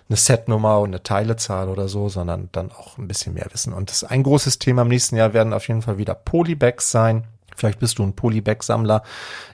eine 0.10 0.18
Setnummer 0.18 0.80
und 0.80 0.90
eine 0.90 1.04
Teilezahl 1.04 1.70
oder 1.70 1.88
so, 1.88 2.10
sondern 2.10 2.50
dann 2.52 2.72
auch 2.72 2.98
ein 2.98 3.08
bisschen 3.08 3.36
mehr 3.36 3.46
wissen. 3.52 3.72
Und 3.72 3.92
das 3.92 4.04
ein 4.04 4.24
großes 4.24 4.58
Thema 4.58 4.82
im 4.82 4.88
nächsten 4.88 5.18
Jahr 5.18 5.36
werden 5.36 5.54
auf 5.54 5.68
jeden 5.68 5.84
Fall 5.84 6.00
wieder 6.00 6.16
Polybags 6.16 6.90
sein. 6.90 7.26
Vielleicht 7.60 7.80
bist 7.80 8.00
du 8.00 8.04
ein 8.04 8.16
Polybag-Sammler. 8.16 9.04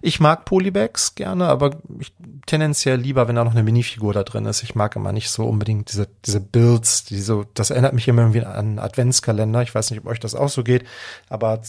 Ich 0.02 0.20
mag 0.20 0.46
Polybags 0.46 1.15
gerne, 1.15 1.48
aber 1.48 1.72
ich, 2.00 2.13
tendenziell 2.46 3.00
lieber, 3.00 3.28
wenn 3.28 3.36
da 3.36 3.44
noch 3.44 3.54
eine 3.54 3.63
Minifigur 3.63 4.13
da 4.13 4.24
drin 4.24 4.46
ist. 4.46 4.62
Ich 4.63 4.76
mag 4.76 4.96
immer 4.96 5.12
nicht 5.12 5.30
so 5.30 5.46
unbedingt 5.46 5.91
diese, 5.91 6.08
diese 6.24 6.39
Builds, 6.39 7.06
die 7.06 7.20
so, 7.20 7.46
das 7.56 7.72
erinnert 7.72 7.94
mich 7.94 8.08
immer 8.08 8.22
irgendwie 8.22 8.46
an 8.46 8.80
Adventskalender. 8.80 9.63
Ich 9.63 9.74
weiß 9.74 9.89
nicht, 9.89 10.02
ob 10.02 10.06
euch 10.06 10.20
das 10.20 10.36
auch 10.36 10.50
so 10.50 10.63
geht, 10.63 10.86
aber 11.30 11.62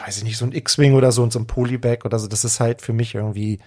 weiß 0.00 0.16
ich 0.16 0.24
nicht, 0.24 0.38
so 0.38 0.46
ein 0.46 0.52
X-Wing 0.52 0.94
oder 0.94 1.12
so 1.12 1.22
und 1.22 1.32
so 1.32 1.38
ein 1.38 1.46
Polybag 1.46 2.04
oder 2.04 2.18
so, 2.18 2.26
das 2.26 2.44
ist 2.44 2.60
halt 2.60 2.80
für 2.80 2.92
mich 2.92 3.14
irgendwie, 3.14 3.58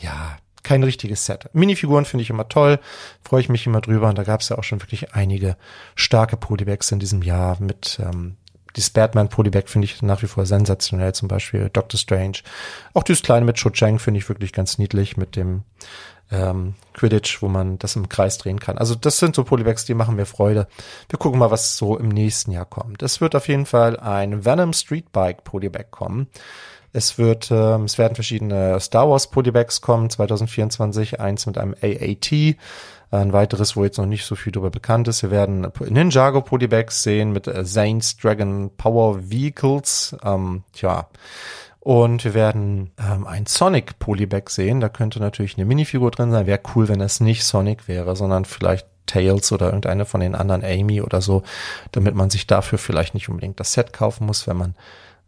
ja, 0.00 0.36
kein 0.62 0.82
richtiges 0.82 1.26
Set. 1.26 1.48
Minifiguren 1.52 2.04
finde 2.04 2.22
ich 2.22 2.30
immer 2.30 2.48
toll, 2.48 2.78
freue 3.22 3.40
ich 3.40 3.48
mich 3.48 3.66
immer 3.66 3.80
drüber 3.80 4.08
und 4.08 4.18
da 4.18 4.22
gab 4.24 4.40
es 4.40 4.48
ja 4.48 4.58
auch 4.58 4.64
schon 4.64 4.80
wirklich 4.80 5.14
einige 5.14 5.56
starke 5.94 6.36
Polybags 6.36 6.90
in 6.92 6.98
diesem 6.98 7.22
Jahr 7.22 7.60
mit 7.60 8.00
ähm, 8.00 8.36
dieses 8.76 8.90
Batman 8.90 9.28
Polybag 9.28 9.68
finde 9.68 9.86
ich 9.86 10.02
nach 10.02 10.22
wie 10.22 10.26
vor 10.26 10.46
sensationell, 10.46 11.14
zum 11.14 11.28
Beispiel 11.28 11.70
Doctor 11.72 11.98
Strange. 11.98 12.38
Auch 12.94 13.02
dieses 13.02 13.22
kleine 13.22 13.44
mit 13.44 13.56
Cho 13.56 13.70
Chang 13.70 13.98
finde 13.98 14.18
ich 14.18 14.28
wirklich 14.28 14.52
ganz 14.52 14.78
niedlich 14.78 15.16
mit 15.16 15.36
dem 15.36 15.64
ähm, 16.30 16.74
Quidditch, 16.94 17.42
wo 17.42 17.48
man 17.48 17.78
das 17.78 17.94
im 17.96 18.08
Kreis 18.08 18.38
drehen 18.38 18.58
kann. 18.58 18.78
Also 18.78 18.94
das 18.94 19.18
sind 19.18 19.34
so 19.34 19.44
Polybags, 19.44 19.84
die 19.84 19.94
machen 19.94 20.16
mir 20.16 20.26
Freude. 20.26 20.66
Wir 21.08 21.18
gucken 21.18 21.38
mal, 21.38 21.50
was 21.50 21.76
so 21.76 21.96
im 21.98 22.08
nächsten 22.08 22.52
Jahr 22.52 22.64
kommt. 22.64 23.02
Es 23.02 23.20
wird 23.20 23.36
auf 23.36 23.48
jeden 23.48 23.66
Fall 23.66 24.00
ein 24.00 24.44
Venom 24.44 24.72
Street 24.72 25.12
Bike 25.12 25.44
Polybag 25.44 25.90
kommen. 25.90 26.28
Es 26.94 27.16
wird, 27.16 27.50
ähm, 27.50 27.84
es 27.84 27.96
werden 27.96 28.14
verschiedene 28.14 28.78
Star 28.80 29.08
Wars 29.08 29.30
Polybags 29.30 29.80
kommen, 29.80 30.10
2024, 30.10 31.20
eins 31.20 31.46
mit 31.46 31.56
einem 31.56 31.74
AAT, 31.80 32.56
ein 33.18 33.32
weiteres, 33.32 33.76
wo 33.76 33.84
jetzt 33.84 33.98
noch 33.98 34.06
nicht 34.06 34.24
so 34.24 34.34
viel 34.34 34.52
darüber 34.52 34.70
bekannt 34.70 35.08
ist. 35.08 35.22
Wir 35.22 35.30
werden 35.30 35.66
Ninjago 35.88 36.40
Polybags 36.40 37.02
sehen 37.02 37.32
mit 37.32 37.46
äh, 37.46 37.64
Zane's 37.64 38.16
Dragon 38.16 38.70
Power 38.76 39.30
Vehicles. 39.30 40.16
Ähm, 40.24 40.64
tja. 40.72 41.08
Und 41.80 42.24
wir 42.24 42.32
werden 42.32 42.92
ähm, 42.98 43.26
ein 43.26 43.46
Sonic 43.46 43.98
Polybag 43.98 44.48
sehen. 44.48 44.80
Da 44.80 44.88
könnte 44.88 45.18
natürlich 45.18 45.56
eine 45.56 45.66
Minifigur 45.66 46.10
drin 46.10 46.30
sein. 46.30 46.46
Wäre 46.46 46.60
cool, 46.74 46.88
wenn 46.88 47.00
es 47.00 47.20
nicht 47.20 47.44
Sonic 47.44 47.88
wäre, 47.88 48.14
sondern 48.16 48.44
vielleicht 48.44 48.86
Tails 49.06 49.50
oder 49.52 49.66
irgendeine 49.66 50.04
von 50.04 50.20
den 50.20 50.34
anderen 50.34 50.64
Amy 50.64 51.02
oder 51.02 51.20
so, 51.20 51.42
damit 51.90 52.14
man 52.14 52.30
sich 52.30 52.46
dafür 52.46 52.78
vielleicht 52.78 53.14
nicht 53.14 53.28
unbedingt 53.28 53.58
das 53.60 53.72
Set 53.72 53.92
kaufen 53.92 54.26
muss, 54.26 54.46
wenn 54.46 54.56
man 54.56 54.74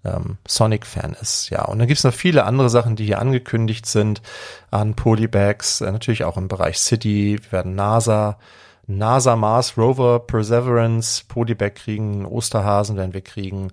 ähm, 0.05 0.38
Sonic-Fan 0.47 1.17
ist. 1.21 1.51
Ja, 1.51 1.64
und 1.64 1.79
dann 1.79 1.88
gibt's 1.88 2.05
noch 2.05 2.14
viele 2.14 2.45
andere 2.45 2.71
Sachen, 2.71 2.97
die 2.97 3.05
hier 3.05 3.19
angekündigt 3.19 3.87
sind 3.87 4.23
an 4.71 4.95
Polybags, 4.95 5.81
äh, 5.81 5.90
natürlich 5.90 6.25
auch 6.25 6.37
im 6.37 6.49
Bereich 6.49 6.79
City. 6.79 7.38
Wir 7.43 7.53
werden 7.53 7.75
NASA, 7.75 8.38
NASA 8.87 9.37
Mars 9.37 9.77
Rover 9.79 10.21
Perseverance 10.21 11.25
Polybag 11.27 11.75
kriegen, 11.75 12.27
Osterhasen 12.27 12.97
werden 12.97 13.14
wir 13.14 13.23
kriegen. 13.23 13.73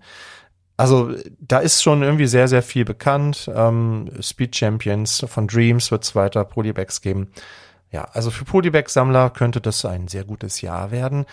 Also 0.78 1.13
da 1.39 1.60
ist 1.60 1.84
schon 1.84 2.02
irgendwie 2.02 2.26
sehr, 2.26 2.48
sehr 2.48 2.63
viel 2.63 2.86
bekannt. 2.86 3.52
Ähm, 3.54 4.10
Speed 4.20 4.56
Champions 4.56 5.24
von 5.28 5.48
Dreams 5.48 5.91
wird 5.91 6.04
es 6.04 6.15
weiter 6.15 6.44
Polybags 6.44 7.02
geben. 7.02 7.32
Ja, 7.91 8.08
also 8.13 8.32
für 8.32 8.46
Polybag-Sammler 8.46 9.30
könnte 9.32 9.60
das 9.60 9.84
ein 9.84 10.08
sehr 10.08 10.24
gutes 10.24 10.62
Jahr 10.62 10.91
werden. 10.91 11.26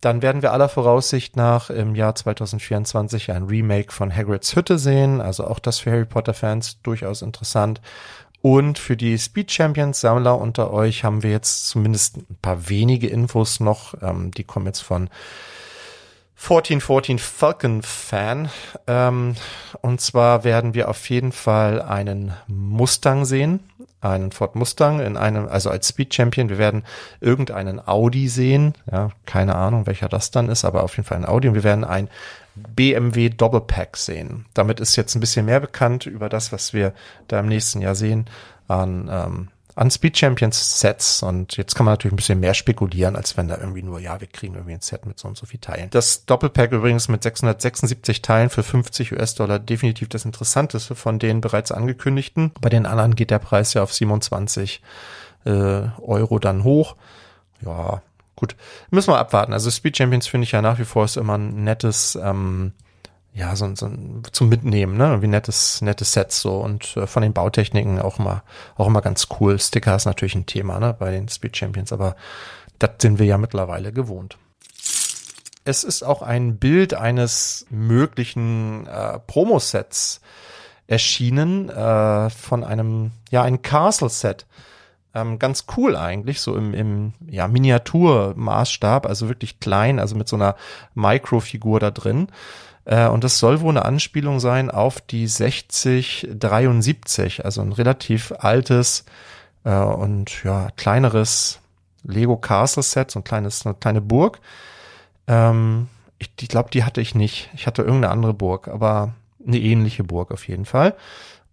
Dann 0.00 0.22
werden 0.22 0.42
wir 0.42 0.52
aller 0.52 0.68
Voraussicht 0.68 1.36
nach 1.36 1.68
im 1.68 1.94
Jahr 1.94 2.14
2024 2.14 3.30
ein 3.32 3.44
Remake 3.44 3.92
von 3.92 4.14
Hagrids 4.14 4.56
Hütte 4.56 4.78
sehen. 4.78 5.20
Also 5.20 5.46
auch 5.46 5.58
das 5.58 5.80
für 5.80 5.90
Harry 5.90 6.06
Potter 6.06 6.34
Fans 6.34 6.80
durchaus 6.82 7.22
interessant. 7.22 7.80
Und 8.42 8.78
für 8.78 8.96
die 8.96 9.18
Speed 9.18 9.52
Champions 9.52 10.00
Sammler 10.00 10.38
unter 10.38 10.72
euch 10.72 11.04
haben 11.04 11.22
wir 11.22 11.30
jetzt 11.30 11.68
zumindest 11.68 12.16
ein 12.16 12.38
paar 12.40 12.70
wenige 12.70 13.08
Infos 13.08 13.60
noch. 13.60 13.94
Ähm, 14.00 14.30
die 14.30 14.44
kommen 14.44 14.66
jetzt 14.66 14.80
von 14.80 15.10
1414 16.42 17.18
Falcon 17.18 17.82
Fan. 17.82 18.48
Ähm, 18.86 19.34
und 19.82 20.00
zwar 20.00 20.44
werden 20.44 20.72
wir 20.72 20.88
auf 20.88 21.10
jeden 21.10 21.32
Fall 21.32 21.82
einen 21.82 22.32
Mustang 22.46 23.26
sehen 23.26 23.60
einen 24.00 24.32
Ford 24.32 24.56
Mustang 24.56 25.00
in 25.00 25.16
einem, 25.16 25.46
also 25.48 25.70
als 25.70 25.88
Speed 25.88 26.14
Champion. 26.14 26.48
Wir 26.48 26.58
werden 26.58 26.84
irgendeinen 27.20 27.86
Audi 27.86 28.28
sehen. 28.28 28.74
Ja, 28.90 29.10
keine 29.26 29.54
Ahnung, 29.54 29.86
welcher 29.86 30.08
das 30.08 30.30
dann 30.30 30.48
ist, 30.48 30.64
aber 30.64 30.82
auf 30.82 30.96
jeden 30.96 31.06
Fall 31.06 31.18
ein 31.18 31.26
Audi. 31.26 31.48
Und 31.48 31.54
wir 31.54 31.64
werden 31.64 31.84
ein 31.84 32.08
BMW 32.54 33.28
Doppelpack 33.28 33.96
sehen. 33.96 34.46
Damit 34.54 34.80
ist 34.80 34.96
jetzt 34.96 35.14
ein 35.14 35.20
bisschen 35.20 35.46
mehr 35.46 35.60
bekannt 35.60 36.06
über 36.06 36.28
das, 36.28 36.52
was 36.52 36.72
wir 36.72 36.92
da 37.28 37.40
im 37.40 37.46
nächsten 37.46 37.80
Jahr 37.80 37.94
sehen 37.94 38.26
an 38.68 39.08
ähm, 39.10 39.48
an 39.80 39.90
Speed 39.90 40.18
Champions 40.18 40.78
Sets 40.78 41.22
und 41.22 41.56
jetzt 41.56 41.74
kann 41.74 41.86
man 41.86 41.94
natürlich 41.94 42.12
ein 42.12 42.16
bisschen 42.16 42.38
mehr 42.38 42.52
spekulieren, 42.52 43.16
als 43.16 43.38
wenn 43.38 43.48
da 43.48 43.56
irgendwie 43.56 43.82
nur, 43.82 43.98
ja, 43.98 44.20
wir 44.20 44.28
kriegen 44.28 44.54
irgendwie 44.54 44.74
ein 44.74 44.82
Set 44.82 45.06
mit 45.06 45.18
so 45.18 45.26
und 45.26 45.38
so 45.38 45.46
viel 45.46 45.58
Teilen. 45.58 45.88
Das 45.88 46.26
Doppelpack 46.26 46.72
übrigens 46.72 47.08
mit 47.08 47.22
676 47.22 48.20
Teilen 48.20 48.50
für 48.50 48.62
50 48.62 49.14
US-Dollar 49.14 49.58
definitiv 49.58 50.10
das 50.10 50.26
interessanteste 50.26 50.94
von 50.94 51.18
den 51.18 51.40
bereits 51.40 51.72
angekündigten. 51.72 52.52
Bei 52.60 52.68
den 52.68 52.84
anderen 52.84 53.14
geht 53.14 53.30
der 53.30 53.38
Preis 53.38 53.72
ja 53.72 53.82
auf 53.82 53.94
27 53.94 54.82
äh, 55.46 55.50
Euro 55.50 56.38
dann 56.38 56.62
hoch. 56.62 56.96
Ja, 57.64 58.02
gut. 58.36 58.56
Müssen 58.90 59.14
wir 59.14 59.18
abwarten. 59.18 59.54
Also 59.54 59.70
Speed 59.70 59.96
Champions 59.96 60.26
finde 60.26 60.44
ich 60.44 60.52
ja 60.52 60.60
nach 60.60 60.78
wie 60.78 60.84
vor 60.84 61.06
ist 61.06 61.16
immer 61.16 61.38
ein 61.38 61.64
nettes, 61.64 62.18
ähm, 62.22 62.72
ja, 63.32 63.54
so, 63.54 63.72
so 63.74 63.88
zum 64.32 64.48
Mitnehmen, 64.48 64.96
ne? 64.96 65.22
Wie 65.22 65.28
nettes, 65.28 65.82
nettes 65.82 66.12
Sets 66.12 66.40
so 66.40 66.58
und 66.58 66.96
äh, 66.96 67.06
von 67.06 67.22
den 67.22 67.32
Bautechniken 67.32 68.00
auch 68.00 68.18
immer, 68.18 68.42
auch 68.76 68.88
immer 68.88 69.02
ganz 69.02 69.28
cool. 69.38 69.58
Sticker 69.58 69.94
ist 69.94 70.04
natürlich 70.04 70.34
ein 70.34 70.46
Thema, 70.46 70.80
ne, 70.80 70.94
bei 70.98 71.10
den 71.12 71.28
Speed 71.28 71.56
Champions, 71.56 71.92
aber 71.92 72.16
das 72.78 72.90
sind 73.00 73.18
wir 73.18 73.26
ja 73.26 73.38
mittlerweile 73.38 73.92
gewohnt. 73.92 74.36
Es 75.64 75.84
ist 75.84 76.02
auch 76.02 76.22
ein 76.22 76.56
Bild 76.56 76.94
eines 76.94 77.66
möglichen 77.70 78.86
äh, 78.86 79.18
Promo-Sets 79.20 80.20
erschienen 80.88 81.68
äh, 81.68 82.30
von 82.30 82.64
einem, 82.64 83.12
ja, 83.30 83.42
ein 83.42 83.62
Castle-Set. 83.62 84.46
Ähm, 85.14 85.38
ganz 85.38 85.66
cool 85.76 85.96
eigentlich, 85.96 86.40
so 86.40 86.56
im, 86.56 86.72
im 86.72 87.12
ja, 87.28 87.46
Miniaturmaßstab, 87.46 89.06
also 89.06 89.28
wirklich 89.28 89.60
klein, 89.60 89.98
also 89.98 90.16
mit 90.16 90.28
so 90.28 90.36
einer 90.36 90.56
Microfigur 90.94 91.78
da 91.78 91.90
drin. 91.90 92.28
Äh, 92.84 93.08
und 93.08 93.24
das 93.24 93.38
soll 93.38 93.60
wohl 93.60 93.70
eine 93.70 93.84
Anspielung 93.84 94.40
sein 94.40 94.70
auf 94.70 95.00
die 95.00 95.26
6073, 95.26 97.44
also 97.44 97.62
ein 97.62 97.72
relativ 97.72 98.32
altes 98.38 99.04
äh, 99.64 99.74
und 99.74 100.44
ja, 100.44 100.68
kleineres 100.76 101.60
Lego 102.02 102.36
Castle 102.36 102.82
Set, 102.82 103.10
so 103.10 103.20
ein 103.20 103.24
kleines, 103.24 103.66
eine 103.66 103.74
kleine 103.74 104.00
Burg. 104.00 104.40
Ähm, 105.26 105.88
ich 106.18 106.30
ich 106.40 106.48
glaube, 106.48 106.70
die 106.70 106.84
hatte 106.84 107.00
ich 107.00 107.14
nicht. 107.14 107.50
Ich 107.54 107.66
hatte 107.66 107.82
irgendeine 107.82 108.12
andere 108.12 108.34
Burg, 108.34 108.68
aber 108.68 109.14
eine 109.46 109.58
ähnliche 109.58 110.04
Burg 110.04 110.32
auf 110.32 110.48
jeden 110.48 110.64
Fall. 110.64 110.94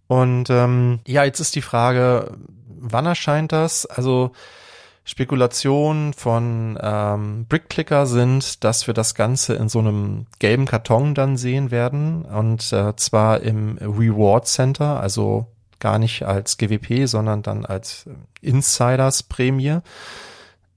Und 0.06 0.50
ähm, 0.50 1.00
ja, 1.06 1.24
jetzt 1.24 1.40
ist 1.40 1.54
die 1.54 1.62
Frage, 1.62 2.36
wann 2.66 3.06
erscheint 3.06 3.52
das? 3.52 3.86
Also 3.86 4.32
Spekulationen 5.08 6.12
von 6.12 6.78
ähm, 6.82 7.46
Brickclicker 7.48 8.04
sind, 8.04 8.62
dass 8.62 8.86
wir 8.86 8.92
das 8.92 9.14
Ganze 9.14 9.54
in 9.54 9.70
so 9.70 9.78
einem 9.78 10.26
gelben 10.38 10.66
Karton 10.66 11.14
dann 11.14 11.38
sehen 11.38 11.70
werden 11.70 12.26
und 12.26 12.70
äh, 12.74 12.94
zwar 12.96 13.40
im 13.40 13.78
Reward 13.78 14.46
Center, 14.46 15.00
also 15.00 15.46
gar 15.80 15.98
nicht 15.98 16.24
als 16.24 16.58
GWP, 16.58 17.06
sondern 17.08 17.40
dann 17.40 17.64
als 17.64 18.04
Insiders 18.42 19.22
Prämie. 19.22 19.78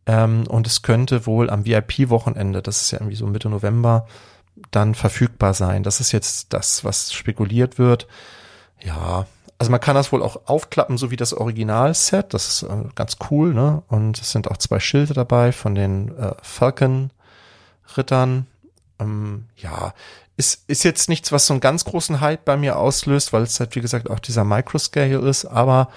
Ähm, 0.05 0.47
und 0.47 0.65
es 0.65 0.81
könnte 0.81 1.25
wohl 1.25 1.49
am 1.49 1.65
VIP-Wochenende, 1.65 2.61
das 2.61 2.83
ist 2.83 2.91
ja 2.91 2.99
irgendwie 2.99 3.17
so 3.17 3.27
Mitte 3.27 3.49
November, 3.49 4.07
dann 4.71 4.95
verfügbar 4.95 5.53
sein. 5.53 5.83
Das 5.83 5.99
ist 5.99 6.13
jetzt 6.13 6.53
das, 6.53 6.85
was 6.85 7.11
spekuliert 7.11 7.77
wird. 7.77 8.07
Ja, 8.81 9.25
also 9.61 9.69
man 9.69 9.79
kann 9.79 9.93
das 9.93 10.11
wohl 10.11 10.23
auch 10.23 10.47
aufklappen, 10.47 10.97
so 10.97 11.11
wie 11.11 11.17
das 11.17 11.35
Original-Set. 11.35 12.33
Das 12.33 12.47
ist 12.47 12.63
äh, 12.63 12.85
ganz 12.95 13.17
cool, 13.29 13.53
ne? 13.53 13.83
Und 13.89 14.19
es 14.19 14.31
sind 14.31 14.49
auch 14.49 14.57
zwei 14.57 14.79
Schilde 14.79 15.13
dabei 15.13 15.51
von 15.51 15.75
den 15.75 16.17
äh, 16.17 16.33
Falcon-Rittern. 16.41 18.47
Ähm, 18.99 19.45
ja, 19.57 19.93
ist, 20.35 20.67
ist 20.67 20.81
jetzt 20.81 21.09
nichts, 21.09 21.31
was 21.31 21.45
so 21.45 21.53
einen 21.53 21.61
ganz 21.61 21.85
großen 21.85 22.21
Hype 22.21 22.43
bei 22.43 22.57
mir 22.57 22.75
auslöst, 22.75 23.33
weil 23.33 23.43
es 23.43 23.59
halt, 23.59 23.75
wie 23.75 23.81
gesagt, 23.81 24.09
auch 24.09 24.17
dieser 24.17 24.45
Microscale 24.45 25.19
ist. 25.19 25.45
Aber 25.45 25.89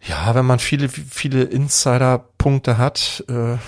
ja, 0.00 0.34
wenn 0.34 0.46
man 0.46 0.58
viele, 0.58 0.88
viele 0.88 1.42
Insider-Punkte 1.42 2.78
hat 2.78 3.22
äh, 3.28 3.58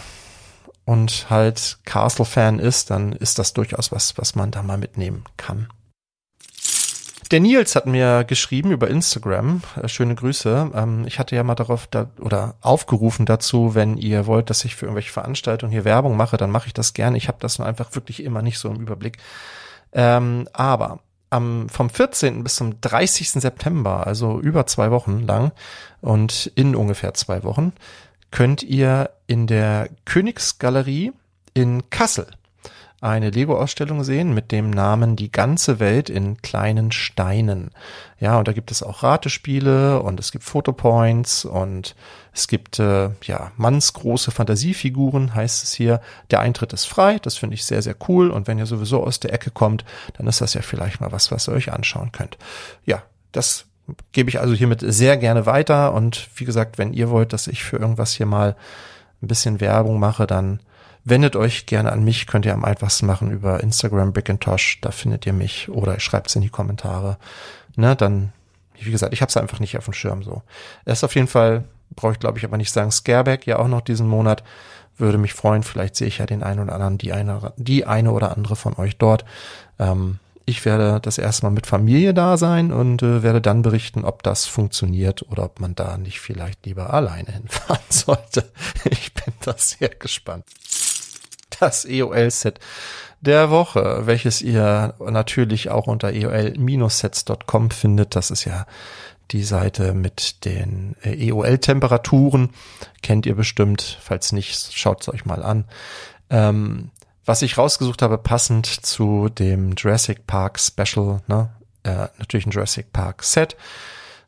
und 0.87 1.27
halt 1.29 1.81
Castle-Fan 1.85 2.59
ist, 2.59 2.89
dann 2.89 3.13
ist 3.13 3.39
das 3.39 3.53
durchaus 3.53 3.93
was, 3.93 4.17
was 4.17 4.35
man 4.35 4.51
da 4.51 4.63
mal 4.63 4.79
mitnehmen 4.79 5.25
kann. 5.37 5.69
Der 7.29 7.41
Nils 7.41 7.77
hat 7.77 7.87
mir 7.87 8.25
geschrieben 8.25 8.71
über 8.71 8.89
Instagram, 8.89 9.63
äh, 9.81 9.89
schöne 9.89 10.15
Grüße. 10.15 10.71
Ähm, 10.75 11.05
ich 11.07 11.19
hatte 11.19 11.37
ja 11.37 11.43
mal 11.43 11.55
darauf 11.55 11.87
da, 11.87 12.11
oder 12.21 12.55
aufgerufen 12.61 13.27
dazu, 13.27 13.75
wenn 13.75 13.97
ihr 13.97 14.27
wollt, 14.27 14.51
dass 14.51 14.65
ich 14.65 14.77
für 14.77 14.87
irgendwelche 14.87 15.13
Veranstaltungen 15.13 15.73
hier 15.73 15.85
Werbung 15.85 16.17
mache, 16.17 16.37
dann 16.37 16.51
mache 16.51 16.69
ich 16.69 16.75
das 16.75 16.95
gerne. 16.95 17.17
Ich 17.17 17.29
habe 17.29 17.39
das 17.41 17.59
nur 17.59 17.67
einfach 17.67 17.95
wirklich 17.95 18.23
immer 18.23 18.43
nicht 18.43 18.59
so 18.59 18.69
im 18.69 18.81
Überblick. 18.81 19.19
Ähm, 19.93 20.49
aber 20.53 21.01
am, 21.31 21.69
vom 21.69 21.91
14. 21.91 22.43
bis 22.43 22.57
zum 22.57 22.81
30. 22.81 23.31
September, 23.33 24.07
also 24.07 24.41
über 24.41 24.67
zwei 24.67 24.91
Wochen 24.91 25.21
lang 25.21 25.53
und 26.01 26.51
in 26.55 26.75
ungefähr 26.75 27.15
zwei 27.15 27.43
Wochen, 27.43 27.73
könnt 28.31 28.63
ihr 28.63 29.11
in 29.27 29.47
der 29.47 29.91
Königsgalerie 30.05 31.13
in 31.55 31.91
Kassel 31.91 32.27
eine 33.01 33.31
Lego-Ausstellung 33.31 34.03
sehen 34.03 34.35
mit 34.35 34.51
dem 34.51 34.71
Namen 34.71 35.15
Die 35.15 35.31
ganze 35.31 35.79
Welt 35.79 36.11
in 36.11 36.43
kleinen 36.43 36.91
Steinen. 36.91 37.71
Ja, 38.19 38.39
und 38.39 38.49
da 38.49 38.53
gibt 38.53 38.73
es 38.73 38.83
auch 38.83 39.05
Ratespiele 39.05 40.03
und 40.03 40.19
es 40.19 40.33
gibt 40.33 40.43
Fotopoints 40.43 41.45
und 41.45 41.95
es 42.33 42.49
gibt 42.49 42.81
äh, 42.81 43.11
ja 43.23 43.53
mannsgroße 43.57 44.33
Fantasiefiguren, 44.33 45.35
heißt 45.35 45.63
es 45.63 45.75
hier. 45.75 46.01
Der 46.33 46.41
Eintritt 46.41 46.73
ist 46.73 46.87
frei, 46.87 47.21
das 47.21 47.37
finde 47.37 47.55
ich 47.55 47.65
sehr, 47.65 47.83
sehr 47.83 47.95
cool. 48.09 48.31
Und 48.31 48.49
wenn 48.49 48.59
ihr 48.59 48.67
sowieso 48.67 49.05
aus 49.05 49.21
der 49.21 49.33
Ecke 49.33 49.53
kommt, 49.53 49.85
dann 50.17 50.27
ist 50.27 50.41
das 50.41 50.55
ja 50.55 50.63
vielleicht 50.63 51.01
mal 51.01 51.13
was, 51.13 51.31
was 51.31 51.49
ihr 51.49 51.53
euch 51.53 51.73
anschauen 51.73 52.11
könnt. 52.11 52.37
Ja, 52.85 53.05
das 53.31 53.67
gebe 54.11 54.29
ich 54.29 54.41
also 54.41 54.55
hiermit 54.55 54.81
sehr 54.85 55.17
gerne 55.17 55.47
weiter. 55.47 55.95
Und 55.95 56.29
wie 56.35 56.45
gesagt, 56.45 56.79
wenn 56.79 56.93
ihr 56.93 57.11
wollt, 57.11 57.33
dass 57.33 57.47
ich 57.47 57.63
für 57.63 57.77
irgendwas 57.77 58.13
hier 58.13 58.27
mal 58.27 58.57
ein 59.23 59.29
bisschen 59.29 59.61
Werbung 59.61 60.01
mache, 60.01 60.27
dann 60.27 60.59
wendet 61.09 61.37
euch 61.37 61.67
gerne 61.67 61.93
an 61.93 62.05
mich, 62.05 62.27
könnt 62.27 62.47
ihr 62.47 62.55
am 62.55 62.65
einfachsten 62.65 63.07
machen 63.07 63.31
über 63.31 63.61
Instagram 63.61 64.13
Brickintosh, 64.13 64.81
da 64.81 64.91
findet 64.91 65.27
ihr 65.27 65.33
mich 65.33 65.69
oder 65.69 65.99
schreibt 66.01 66.29
es 66.29 66.37
in 66.37 66.43
die 66.43 66.51
Kommentare. 66.51 67.19
Ne, 67.77 67.95
dann, 67.97 68.33
wie 68.79 68.91
gesagt, 68.91 69.13
ich 69.13 69.21
habe 69.21 69.31
es 69.31 69.37
einfach 69.37 69.61
nicht 69.61 69.77
auf 69.79 69.85
dem 69.85 69.95
Schirm 69.95 70.23
so. 70.23 70.43
Er 70.85 70.93
ist 70.93 71.05
auf 71.05 71.15
jeden 71.15 71.29
Fall, 71.29 71.65
brauche 71.95 72.13
ich 72.13 72.19
glaube 72.19 72.39
ich 72.39 72.45
aber 72.45 72.57
nicht 72.57 72.73
sagen, 72.73 72.91
Scareback 72.91 73.47
ja 73.47 73.59
auch 73.59 73.69
noch 73.69 73.81
diesen 73.81 74.09
Monat. 74.09 74.43
Würde 74.97 75.19
mich 75.19 75.33
freuen, 75.33 75.63
vielleicht 75.63 75.95
sehe 75.95 76.09
ich 76.09 76.19
ja 76.19 76.27
den 76.27 76.43
einen 76.43 76.59
oder 76.59 76.73
anderen, 76.73 76.99
die 76.99 77.13
eine, 77.13 77.53
die 77.57 77.87
eine 77.87 78.11
oder 78.11 78.37
andere 78.37 78.57
von 78.57 78.77
euch 78.79 78.97
dort. 78.97 79.25
Ähm, 79.79 80.19
ich 80.45 80.65
werde 80.65 80.99
das 81.01 81.19
erste 81.19 81.45
Mal 81.45 81.51
mit 81.51 81.67
Familie 81.67 82.15
da 82.15 82.37
sein 82.37 82.73
und 82.73 83.03
äh, 83.03 83.23
werde 83.23 83.41
dann 83.41 83.63
berichten, 83.63 84.05
ob 84.05 84.23
das 84.23 84.47
funktioniert 84.47 85.31
oder 85.31 85.45
ob 85.45 85.61
man 85.61 85.75
da 85.75 85.99
nicht 85.99 86.21
vielleicht 86.21 86.67
lieber 86.67 86.93
alleine 86.93 87.31
hinfahren 87.31 87.83
sollte. 87.91 88.51
Ich 88.91 89.13
bin 89.15 89.35
da 89.43 89.55
sehr 89.57 89.91
gespannt 89.91 90.47
das 91.61 91.85
EOL-Set 91.85 92.61
der 93.21 93.51
Woche, 93.51 94.03
welches 94.05 94.43
ihr 94.43 94.95
natürlich 95.01 95.71
auch 95.71 95.87
unter 95.87 96.13
eol-sets.com 96.13 97.71
findet. 97.71 98.15
Das 98.15 98.31
ist 98.31 98.45
ja 98.45 98.67
die 99.31 99.43
Seite 99.43 99.93
mit 99.93 100.45
den 100.45 100.97
äh, 101.03 101.29
EOL-Temperaturen. 101.29 102.51
Kennt 103.03 103.27
ihr 103.27 103.35
bestimmt. 103.35 103.99
Falls 104.01 104.33
nicht, 104.33 104.73
schaut 104.75 105.03
es 105.03 105.09
euch 105.09 105.25
mal 105.25 105.43
an. 105.43 105.65
Ähm, 106.31 106.91
was 107.25 107.43
ich 107.43 107.59
rausgesucht 107.59 108.01
habe, 108.01 108.17
passend 108.17 108.67
zu 108.67 109.29
dem 109.29 109.75
Jurassic 109.77 110.27
Park 110.27 110.59
Special, 110.59 111.21
ne? 111.27 111.51
Äh, 111.83 112.09
natürlich 112.19 112.47
ein 112.47 112.53
Jurassic 112.53 112.93
Park 112.93 113.23
Set. 113.23 113.57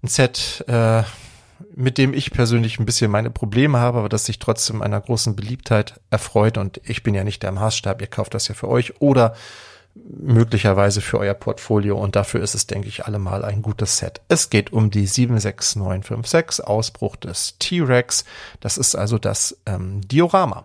Ein 0.03 0.09
Set, 0.09 0.65
äh, 0.69 1.03
mit 1.75 1.99
dem 1.99 2.15
ich 2.15 2.31
persönlich 2.31 2.79
ein 2.79 2.87
bisschen 2.87 3.11
meine 3.11 3.31
Probleme 3.31 3.79
habe, 3.79 3.99
aber 3.99 4.09
das 4.09 4.27
sich 4.27 4.39
trotzdem 4.39 4.83
einer 4.83 5.01
großen 5.01 5.37
Beliebtheit 5.37 6.01
erfreut. 6.11 6.59
Und 6.59 6.81
ich 6.85 7.03
bin 7.03 7.15
ja 7.15 7.25
nicht 7.25 7.43
der 7.43 7.53
Maßstab, 7.53 8.01
ihr 8.01 8.07
kauft 8.07 8.35
das 8.35 8.49
ja 8.49 8.55
für 8.55 8.69
euch 8.69 9.01
oder 9.01 9.35
möglicherweise 9.95 11.01
für 11.01 11.19
euer 11.19 11.35
Portfolio 11.35 11.99
und 11.99 12.15
dafür 12.17 12.43
ist 12.43 12.55
es, 12.55 12.67
denke 12.67 12.89
ich, 12.89 13.07
allemal 13.07 13.45
ein 13.45 13.63
gutes 13.63 13.99
Set. 13.99 14.21
Es 14.29 14.51
geht 14.51 14.73
um 14.73 14.91
die 14.91 15.07
76956, 15.07 16.65
Ausbruch 16.65 17.17
des 17.17 17.59
T-Rex. 17.59 18.25
Das 18.61 18.79
ist 18.79 18.95
also 18.95 19.19
das 19.19 19.59
ähm, 19.67 20.01
Diorama. 20.07 20.65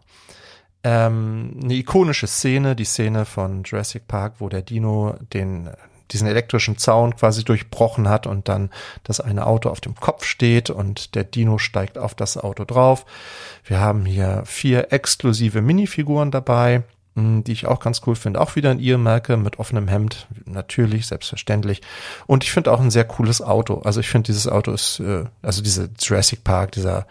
Ähm, 0.83 1.59
eine 1.63 1.73
ikonische 1.73 2.27
Szene, 2.27 2.75
die 2.75 2.85
Szene 2.85 3.25
von 3.25 3.63
Jurassic 3.63 4.07
Park, 4.07 4.35
wo 4.39 4.49
der 4.49 4.61
Dino 4.61 5.15
den 5.33 5.71
diesen 6.11 6.27
elektrischen 6.27 6.77
Zaun 6.77 7.15
quasi 7.15 7.43
durchbrochen 7.43 8.09
hat 8.09 8.27
und 8.27 8.47
dann 8.47 8.69
das 9.03 9.19
eine 9.19 9.45
Auto 9.45 9.69
auf 9.69 9.81
dem 9.81 9.95
Kopf 9.95 10.25
steht 10.25 10.69
und 10.69 11.15
der 11.15 11.23
Dino 11.23 11.57
steigt 11.57 11.97
auf 11.97 12.13
das 12.13 12.37
Auto 12.37 12.65
drauf. 12.65 13.05
Wir 13.63 13.79
haben 13.79 14.05
hier 14.05 14.43
vier 14.45 14.91
exklusive 14.91 15.61
Minifiguren 15.61 16.31
dabei, 16.31 16.83
hm, 17.15 17.43
die 17.43 17.53
ich 17.53 17.65
auch 17.65 17.79
ganz 17.79 18.01
cool 18.05 18.15
finde. 18.15 18.39
Auch 18.39 18.55
wieder 18.55 18.71
in 18.71 18.79
ihr 18.79 18.97
Marke 18.97 19.37
mit 19.37 19.57
offenem 19.57 19.87
Hemd, 19.87 20.27
natürlich, 20.45 21.07
selbstverständlich. 21.07 21.81
Und 22.27 22.43
ich 22.43 22.51
finde 22.51 22.71
auch 22.71 22.79
ein 22.79 22.91
sehr 22.91 23.05
cooles 23.05 23.41
Auto. 23.41 23.79
Also 23.79 23.99
ich 24.01 24.09
finde 24.09 24.27
dieses 24.27 24.47
Auto 24.47 24.71
ist, 24.71 24.99
äh, 24.99 25.23
also 25.41 25.61
diese 25.61 25.89
Jurassic 25.99 26.43
Park, 26.43 26.73
dieser, 26.73 27.07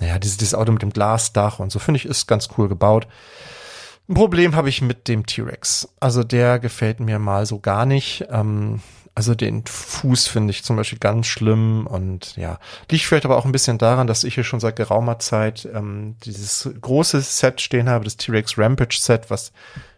naja, 0.00 0.18
dieses, 0.18 0.38
dieses 0.38 0.54
Auto 0.54 0.72
mit 0.72 0.82
dem 0.82 0.92
Glasdach 0.92 1.60
und 1.60 1.70
so 1.70 1.78
finde 1.78 1.98
ich 1.98 2.06
ist 2.06 2.26
ganz 2.26 2.48
cool 2.58 2.68
gebaut. 2.68 3.06
Ein 4.08 4.14
Problem 4.14 4.54
habe 4.54 4.68
ich 4.68 4.82
mit 4.82 5.08
dem 5.08 5.24
T-Rex. 5.24 5.88
Also 5.98 6.24
der 6.24 6.58
gefällt 6.58 7.00
mir 7.00 7.18
mal 7.18 7.46
so 7.46 7.58
gar 7.58 7.86
nicht. 7.86 8.26
Ähm, 8.30 8.80
also 9.14 9.34
den 9.34 9.64
Fuß 9.64 10.26
finde 10.26 10.50
ich 10.50 10.64
zum 10.64 10.76
Beispiel 10.76 10.98
ganz 10.98 11.26
schlimm 11.26 11.86
und 11.86 12.36
ja, 12.36 12.58
liegt 12.90 13.04
vielleicht 13.04 13.24
aber 13.24 13.36
auch 13.36 13.44
ein 13.44 13.52
bisschen 13.52 13.78
daran, 13.78 14.06
dass 14.06 14.24
ich 14.24 14.34
hier 14.34 14.44
schon 14.44 14.60
seit 14.60 14.76
geraumer 14.76 15.20
Zeit 15.20 15.68
ähm, 15.72 16.16
dieses 16.24 16.68
große 16.80 17.20
Set 17.20 17.60
stehen 17.60 17.88
habe, 17.88 18.04
das 18.04 18.16
T-Rex 18.16 18.58
Rampage 18.58 18.98
Set, 18.98 19.30
was 19.30 19.52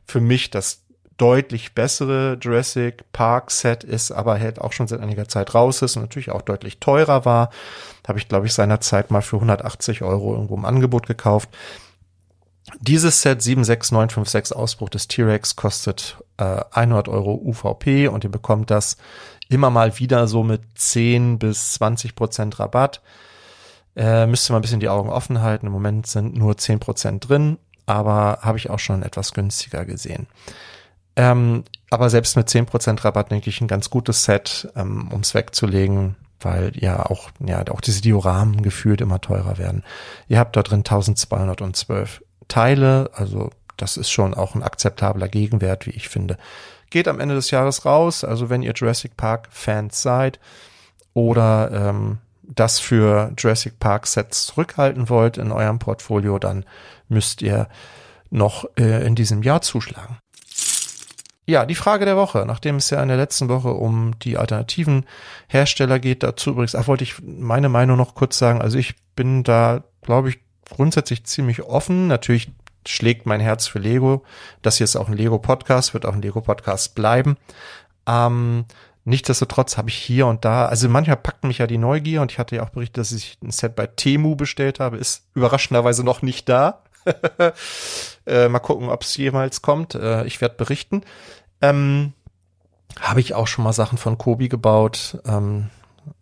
für 0.04 0.20
mich 0.20 0.50
das 0.50 0.82
deutlich 1.16 1.74
bessere 1.74 2.36
Jurassic 2.40 3.10
Park 3.12 3.50
Set 3.50 3.84
ist, 3.84 4.12
aber 4.12 4.38
halt 4.38 4.60
auch 4.60 4.72
schon 4.72 4.86
seit 4.86 5.00
einiger 5.00 5.28
Zeit 5.28 5.54
raus 5.54 5.80
ist 5.80 5.96
und 5.96 6.02
natürlich 6.02 6.30
auch 6.30 6.42
deutlich 6.42 6.78
teurer 6.78 7.24
war. 7.24 7.50
Habe 8.06 8.18
ich, 8.18 8.28
glaube 8.28 8.46
ich, 8.46 8.52
seinerzeit 8.52 9.10
mal 9.10 9.22
für 9.22 9.36
180 9.36 10.02
Euro 10.02 10.34
irgendwo 10.34 10.54
im 10.56 10.66
Angebot 10.66 11.06
gekauft. 11.06 11.48
Dieses 12.80 13.22
Set 13.22 13.42
76956 13.42 14.56
Ausbruch 14.56 14.88
des 14.88 15.06
T-Rex 15.08 15.54
kostet 15.56 16.18
äh, 16.36 16.62
100 16.72 17.08
Euro 17.08 17.34
UVP 17.34 18.08
und 18.08 18.24
ihr 18.24 18.30
bekommt 18.30 18.70
das 18.70 18.96
immer 19.48 19.70
mal 19.70 19.98
wieder 19.98 20.26
so 20.26 20.42
mit 20.42 20.62
10 20.74 21.38
bis 21.38 21.74
20 21.74 22.16
Prozent 22.16 22.58
Rabatt. 22.58 23.02
Äh, 23.94 24.26
müsst 24.26 24.50
ihr 24.50 24.52
mal 24.52 24.58
ein 24.58 24.62
bisschen 24.62 24.80
die 24.80 24.88
Augen 24.88 25.10
offen 25.10 25.42
halten. 25.42 25.66
Im 25.66 25.72
Moment 25.72 26.06
sind 26.06 26.36
nur 26.36 26.58
10 26.58 26.80
Prozent 26.80 27.28
drin, 27.28 27.58
aber 27.86 28.40
habe 28.42 28.58
ich 28.58 28.68
auch 28.68 28.80
schon 28.80 29.02
etwas 29.02 29.32
günstiger 29.32 29.84
gesehen. 29.84 30.26
Ähm, 31.14 31.64
aber 31.90 32.10
selbst 32.10 32.36
mit 32.36 32.50
10 32.50 32.66
Prozent 32.66 33.04
Rabatt 33.04 33.30
denke 33.30 33.48
ich 33.48 33.60
ein 33.60 33.68
ganz 33.68 33.90
gutes 33.90 34.24
Set, 34.24 34.68
ähm, 34.74 35.08
ums 35.12 35.34
wegzulegen, 35.34 36.16
weil 36.40 36.72
ja 36.74 37.06
auch, 37.06 37.30
ja, 37.38 37.64
auch 37.70 37.80
diese 37.80 38.02
Dioramen 38.02 38.62
gefühlt 38.62 39.00
immer 39.00 39.20
teurer 39.20 39.56
werden. 39.56 39.84
Ihr 40.28 40.38
habt 40.38 40.56
da 40.56 40.62
drin 40.62 40.80
1212 40.80 42.22
Teile, 42.48 43.10
also 43.14 43.50
das 43.76 43.96
ist 43.96 44.10
schon 44.10 44.34
auch 44.34 44.54
ein 44.54 44.62
akzeptabler 44.62 45.28
Gegenwert, 45.28 45.86
wie 45.86 45.90
ich 45.90 46.08
finde. 46.08 46.38
Geht 46.90 47.08
am 47.08 47.20
Ende 47.20 47.34
des 47.34 47.50
Jahres 47.50 47.84
raus, 47.84 48.24
also 48.24 48.48
wenn 48.48 48.62
ihr 48.62 48.72
Jurassic 48.72 49.16
Park 49.16 49.48
Fans 49.50 50.00
seid 50.02 50.38
oder 51.14 51.70
ähm, 51.72 52.18
das 52.42 52.78
für 52.78 53.32
Jurassic 53.36 53.78
Park 53.78 54.06
Sets 54.06 54.46
zurückhalten 54.46 55.08
wollt 55.08 55.36
in 55.36 55.50
eurem 55.50 55.78
Portfolio, 55.78 56.38
dann 56.38 56.64
müsst 57.08 57.42
ihr 57.42 57.68
noch 58.30 58.64
äh, 58.78 59.04
in 59.06 59.14
diesem 59.14 59.42
Jahr 59.42 59.62
zuschlagen. 59.62 60.18
Ja, 61.48 61.64
die 61.64 61.76
Frage 61.76 62.04
der 62.04 62.16
Woche, 62.16 62.44
nachdem 62.44 62.76
es 62.76 62.90
ja 62.90 63.00
in 63.00 63.08
der 63.08 63.16
letzten 63.16 63.48
Woche 63.48 63.72
um 63.72 64.18
die 64.18 64.36
alternativen 64.36 65.06
Hersteller 65.46 66.00
geht, 66.00 66.24
dazu 66.24 66.50
übrigens, 66.50 66.74
ach, 66.74 66.88
wollte 66.88 67.04
ich 67.04 67.22
meine 67.22 67.68
Meinung 67.68 67.96
noch 67.96 68.16
kurz 68.16 68.36
sagen. 68.36 68.60
Also 68.60 68.78
ich 68.78 68.96
bin 69.14 69.44
da, 69.44 69.84
glaube 70.02 70.30
ich, 70.30 70.40
grundsätzlich 70.70 71.24
ziemlich 71.24 71.62
offen. 71.62 72.06
Natürlich 72.06 72.50
schlägt 72.86 73.26
mein 73.26 73.40
Herz 73.40 73.66
für 73.66 73.78
Lego. 73.78 74.24
Das 74.62 74.78
hier 74.78 74.84
ist 74.84 74.96
auch 74.96 75.08
ein 75.08 75.16
Lego-Podcast, 75.16 75.94
wird 75.94 76.06
auch 76.06 76.14
ein 76.14 76.22
Lego-Podcast 76.22 76.94
bleiben. 76.94 77.36
Ähm, 78.06 78.66
Nichtsdestotrotz 79.08 79.76
habe 79.76 79.88
ich 79.88 79.94
hier 79.94 80.26
und 80.26 80.44
da, 80.44 80.66
also 80.66 80.88
manchmal 80.88 81.16
packt 81.16 81.44
mich 81.44 81.58
ja 81.58 81.68
die 81.68 81.78
Neugier 81.78 82.22
und 82.22 82.32
ich 82.32 82.40
hatte 82.40 82.56
ja 82.56 82.64
auch 82.64 82.70
berichtet, 82.70 82.98
dass 82.98 83.12
ich 83.12 83.38
ein 83.40 83.52
Set 83.52 83.76
bei 83.76 83.86
Temu 83.86 84.34
bestellt 84.34 84.80
habe, 84.80 84.96
ist 84.96 85.28
überraschenderweise 85.34 86.02
noch 86.02 86.22
nicht 86.22 86.48
da. 86.48 86.82
äh, 88.26 88.48
mal 88.48 88.58
gucken, 88.58 88.88
ob 88.88 89.02
es 89.02 89.16
jemals 89.16 89.62
kommt. 89.62 89.94
Äh, 89.94 90.24
ich 90.24 90.40
werde 90.40 90.56
berichten. 90.56 91.02
Ähm, 91.62 92.14
habe 93.00 93.20
ich 93.20 93.32
auch 93.34 93.46
schon 93.46 93.62
mal 93.62 93.72
Sachen 93.72 93.96
von 93.96 94.18
Kobi 94.18 94.48
gebaut. 94.48 95.20
Ähm, 95.24 95.70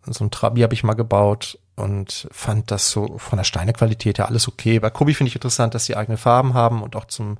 so 0.05 0.23
ein 0.23 0.29
Trabi 0.29 0.61
habe 0.61 0.75
ich 0.75 0.83
mal 0.83 0.93
gebaut 0.93 1.57
und 1.75 2.27
fand 2.31 2.71
das 2.71 2.89
so 2.89 3.17
von 3.17 3.37
der 3.37 3.43
Steinequalität 3.43 4.17
her 4.17 4.27
alles 4.27 4.47
okay. 4.47 4.79
Bei 4.79 4.89
Kobi 4.89 5.13
finde 5.13 5.29
ich 5.29 5.35
interessant, 5.35 5.73
dass 5.73 5.85
sie 5.85 5.95
eigene 5.95 6.17
Farben 6.17 6.53
haben 6.53 6.81
und 6.81 6.95
auch 6.95 7.05
zum, 7.05 7.37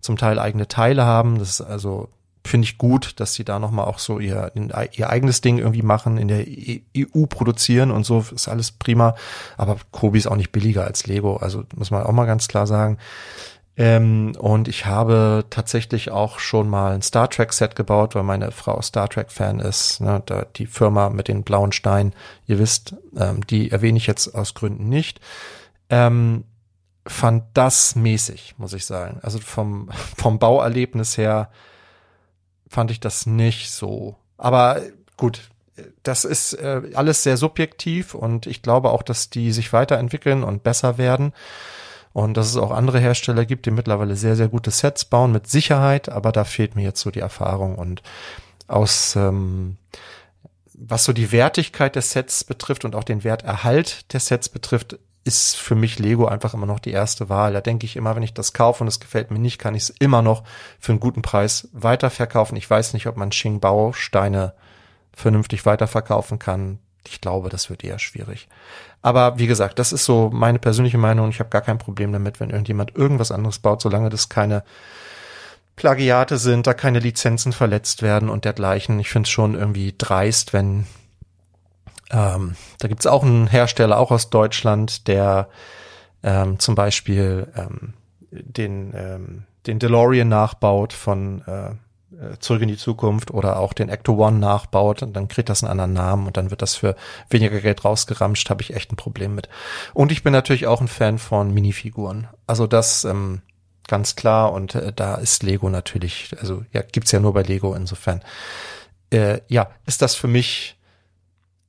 zum 0.00 0.16
Teil 0.16 0.38
eigene 0.38 0.68
Teile 0.68 1.04
haben. 1.04 1.38
Das 1.38 1.50
ist 1.50 1.60
also, 1.60 2.08
finde 2.44 2.66
ich 2.66 2.78
gut, 2.78 3.18
dass 3.18 3.34
sie 3.34 3.44
da 3.44 3.58
nochmal 3.58 3.86
auch 3.86 3.98
so 3.98 4.20
ihr, 4.20 4.52
ihr 4.92 5.10
eigenes 5.10 5.40
Ding 5.40 5.58
irgendwie 5.58 5.82
machen, 5.82 6.18
in 6.18 6.28
der 6.28 6.40
EU 6.40 7.22
e 7.22 7.26
produzieren 7.26 7.90
und 7.90 8.04
so 8.04 8.24
ist 8.32 8.48
alles 8.48 8.70
prima. 8.70 9.16
Aber 9.56 9.76
Kobi 9.90 10.18
ist 10.18 10.28
auch 10.28 10.36
nicht 10.36 10.52
billiger 10.52 10.84
als 10.84 11.06
Lego, 11.06 11.36
also 11.36 11.64
muss 11.74 11.90
man 11.90 12.04
auch 12.04 12.12
mal 12.12 12.26
ganz 12.26 12.46
klar 12.46 12.66
sagen. 12.66 12.98
Ähm, 13.76 14.36
und 14.38 14.68
ich 14.68 14.86
habe 14.86 15.44
tatsächlich 15.50 16.10
auch 16.10 16.38
schon 16.38 16.68
mal 16.68 16.94
ein 16.94 17.02
Star 17.02 17.28
Trek 17.28 17.52
Set 17.52 17.74
gebaut, 17.74 18.14
weil 18.14 18.22
meine 18.22 18.52
Frau 18.52 18.80
Star 18.82 19.08
Trek 19.08 19.32
Fan 19.32 19.58
ist. 19.58 20.00
Ne, 20.00 20.22
da, 20.26 20.46
die 20.56 20.66
Firma 20.66 21.10
mit 21.10 21.26
den 21.26 21.42
blauen 21.42 21.72
Steinen, 21.72 22.14
ihr 22.46 22.58
wisst, 22.58 22.94
ähm, 23.16 23.44
die 23.46 23.72
erwähne 23.72 23.98
ich 23.98 24.06
jetzt 24.06 24.34
aus 24.34 24.54
Gründen 24.54 24.88
nicht. 24.88 25.20
Ähm, 25.90 26.44
fand 27.06 27.44
das 27.54 27.96
mäßig, 27.96 28.54
muss 28.58 28.72
ich 28.72 28.86
sagen. 28.86 29.18
Also 29.22 29.40
vom, 29.40 29.90
vom 30.16 30.38
Bauerlebnis 30.38 31.18
her 31.18 31.50
fand 32.68 32.92
ich 32.92 33.00
das 33.00 33.26
nicht 33.26 33.72
so. 33.72 34.16
Aber 34.38 34.80
gut, 35.16 35.50
das 36.04 36.24
ist 36.24 36.52
äh, 36.54 36.82
alles 36.94 37.24
sehr 37.24 37.36
subjektiv 37.36 38.14
und 38.14 38.46
ich 38.46 38.62
glaube 38.62 38.90
auch, 38.90 39.02
dass 39.02 39.30
die 39.30 39.50
sich 39.50 39.72
weiterentwickeln 39.72 40.44
und 40.44 40.62
besser 40.62 40.96
werden 40.96 41.32
und 42.14 42.36
dass 42.36 42.46
es 42.46 42.56
auch 42.56 42.70
andere 42.70 43.00
Hersteller 43.00 43.44
gibt, 43.44 43.66
die 43.66 43.72
mittlerweile 43.72 44.14
sehr, 44.14 44.36
sehr 44.36 44.46
gute 44.46 44.70
Sets 44.70 45.04
bauen, 45.04 45.32
mit 45.32 45.48
Sicherheit, 45.48 46.08
aber 46.08 46.30
da 46.30 46.44
fehlt 46.44 46.76
mir 46.76 46.82
jetzt 46.82 47.00
so 47.00 47.10
die 47.10 47.20
Erfahrung 47.20 47.74
und 47.74 48.02
aus, 48.68 49.16
ähm, 49.16 49.76
was 50.72 51.04
so 51.04 51.12
die 51.12 51.32
Wertigkeit 51.32 51.96
des 51.96 52.12
Sets 52.12 52.44
betrifft 52.44 52.84
und 52.84 52.94
auch 52.94 53.02
den 53.02 53.24
Werterhalt 53.24 54.12
der 54.12 54.20
Sets 54.20 54.48
betrifft, 54.48 54.96
ist 55.24 55.56
für 55.56 55.74
mich 55.74 55.98
Lego 55.98 56.26
einfach 56.26 56.54
immer 56.54 56.66
noch 56.66 56.78
die 56.78 56.92
erste 56.92 57.28
Wahl. 57.28 57.52
Da 57.52 57.60
denke 57.60 57.84
ich 57.84 57.96
immer, 57.96 58.14
wenn 58.14 58.22
ich 58.22 58.34
das 58.34 58.52
kaufe 58.52 58.84
und 58.84 58.88
es 58.88 59.00
gefällt 59.00 59.32
mir 59.32 59.40
nicht, 59.40 59.58
kann 59.58 59.74
ich 59.74 59.84
es 59.84 59.90
immer 59.90 60.22
noch 60.22 60.44
für 60.78 60.92
einen 60.92 61.00
guten 61.00 61.22
Preis 61.22 61.68
weiterverkaufen. 61.72 62.56
Ich 62.56 62.70
weiß 62.70 62.92
nicht, 62.94 63.08
ob 63.08 63.16
man 63.16 63.30
Xing-Bausteine 63.30 64.54
vernünftig 65.12 65.66
weiterverkaufen 65.66 66.38
kann. 66.38 66.78
Ich 67.08 67.20
glaube, 67.20 67.48
das 67.48 67.70
wird 67.70 67.84
eher 67.84 67.98
schwierig. 67.98 68.48
Aber 69.02 69.38
wie 69.38 69.46
gesagt, 69.46 69.78
das 69.78 69.92
ist 69.92 70.04
so 70.04 70.30
meine 70.32 70.58
persönliche 70.58 70.98
Meinung. 70.98 71.28
Ich 71.28 71.40
habe 71.40 71.50
gar 71.50 71.62
kein 71.62 71.78
Problem 71.78 72.12
damit, 72.12 72.40
wenn 72.40 72.50
irgendjemand 72.50 72.96
irgendwas 72.96 73.30
anderes 73.30 73.58
baut, 73.58 73.82
solange 73.82 74.10
das 74.10 74.28
keine 74.28 74.64
Plagiate 75.76 76.38
sind, 76.38 76.66
da 76.66 76.74
keine 76.74 77.00
Lizenzen 77.00 77.52
verletzt 77.52 78.02
werden 78.02 78.28
und 78.28 78.44
dergleichen. 78.44 79.00
Ich 79.00 79.10
finde 79.10 79.26
es 79.26 79.30
schon 79.30 79.54
irgendwie 79.54 79.94
dreist, 79.96 80.52
wenn 80.52 80.86
ähm, 82.10 82.54
da 82.78 82.88
gibt's 82.88 83.06
auch 83.06 83.24
einen 83.24 83.46
Hersteller, 83.46 83.98
auch 83.98 84.10
aus 84.10 84.30
Deutschland, 84.30 85.08
der 85.08 85.48
ähm, 86.22 86.58
zum 86.58 86.74
Beispiel 86.74 87.48
ähm, 87.56 87.94
den, 88.30 88.92
ähm, 88.94 89.42
den 89.66 89.78
DeLorean 89.78 90.28
nachbaut 90.28 90.92
von 90.92 91.42
äh, 91.46 91.70
Zurück 92.38 92.62
in 92.62 92.68
die 92.68 92.76
Zukunft 92.76 93.30
oder 93.30 93.58
auch 93.58 93.72
den 93.72 93.88
Ecto 93.88 94.14
One 94.14 94.38
nachbaut 94.38 95.02
und 95.02 95.14
dann 95.14 95.28
kriegt 95.28 95.48
das 95.48 95.62
einen 95.62 95.70
anderen 95.70 95.92
Namen 95.92 96.26
und 96.26 96.36
dann 96.36 96.50
wird 96.50 96.62
das 96.62 96.74
für 96.74 96.96
weniger 97.30 97.60
Geld 97.60 97.84
rausgeramscht, 97.84 98.50
habe 98.50 98.62
ich 98.62 98.74
echt 98.74 98.92
ein 98.92 98.96
Problem 98.96 99.34
mit. 99.34 99.48
Und 99.92 100.12
ich 100.12 100.22
bin 100.22 100.32
natürlich 100.32 100.66
auch 100.66 100.80
ein 100.80 100.88
Fan 100.88 101.18
von 101.18 101.52
Minifiguren. 101.52 102.28
Also 102.46 102.66
das 102.66 103.04
ähm, 103.04 103.42
ganz 103.86 104.16
klar 104.16 104.52
und 104.52 104.74
äh, 104.74 104.92
da 104.92 105.16
ist 105.16 105.42
Lego 105.42 105.68
natürlich, 105.68 106.34
also 106.40 106.64
ja, 106.72 106.82
gibt's 106.82 107.12
ja 107.12 107.20
nur 107.20 107.34
bei 107.34 107.42
Lego 107.42 107.74
insofern. 107.74 108.22
Äh, 109.10 109.40
ja, 109.48 109.68
ist 109.86 110.02
das 110.02 110.14
für 110.14 110.28
mich 110.28 110.76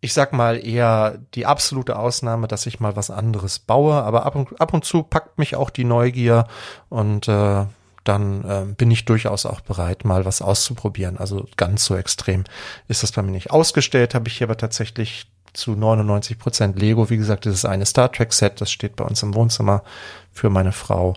ich 0.06 0.14
sag 0.14 0.34
mal 0.34 0.64
eher 0.64 1.18
die 1.34 1.48
absolute 1.48 1.98
Ausnahme, 1.98 2.48
dass 2.48 2.68
ich 2.68 2.80
mal 2.80 2.96
was 2.96 3.10
anderes 3.10 3.58
baue, 3.58 3.96
aber 3.96 4.24
ab 4.24 4.36
und, 4.36 4.62
ab 4.62 4.72
und 4.72 4.86
zu 4.86 5.02
packt 5.02 5.40
mich 5.40 5.56
auch 5.56 5.72
die 5.72 5.84
Neugier 5.84 6.46
und 6.90 7.28
äh, 7.28 7.66
dann 8.06 8.44
äh, 8.46 8.66
bin 8.74 8.90
ich 8.92 9.06
durchaus 9.06 9.46
auch 9.46 9.62
bereit, 9.62 10.06
mal 10.06 10.26
was 10.26 10.42
auszuprobieren. 10.42 11.18
Also 11.18 11.48
ganz 11.58 11.86
so 11.86 11.96
extrem 11.96 12.46
ist 12.88 13.04
das 13.04 13.12
bei 13.12 13.22
mir 13.22 13.32
nicht. 13.32 13.52
Ausgestellt 13.52 14.16
habe 14.16 14.30
ich 14.30 14.38
hier 14.38 14.48
aber 14.48 14.58
tatsächlich 14.58 15.28
zu 15.54 15.76
99 15.76 16.38
Prozent 16.38 16.80
Lego. 16.80 17.10
Wie 17.10 17.18
gesagt, 17.18 17.46
das 17.46 17.54
ist 17.54 17.66
eine 17.66 17.86
Star 17.86 18.12
Trek 18.12 18.32
Set, 18.34 18.62
das 18.62 18.72
steht 18.72 18.96
bei 18.96 19.04
uns 19.04 19.24
im 19.24 19.34
Wohnzimmer 19.34 19.84
für 20.32 20.50
meine 20.50 20.72
Frau. 20.72 21.16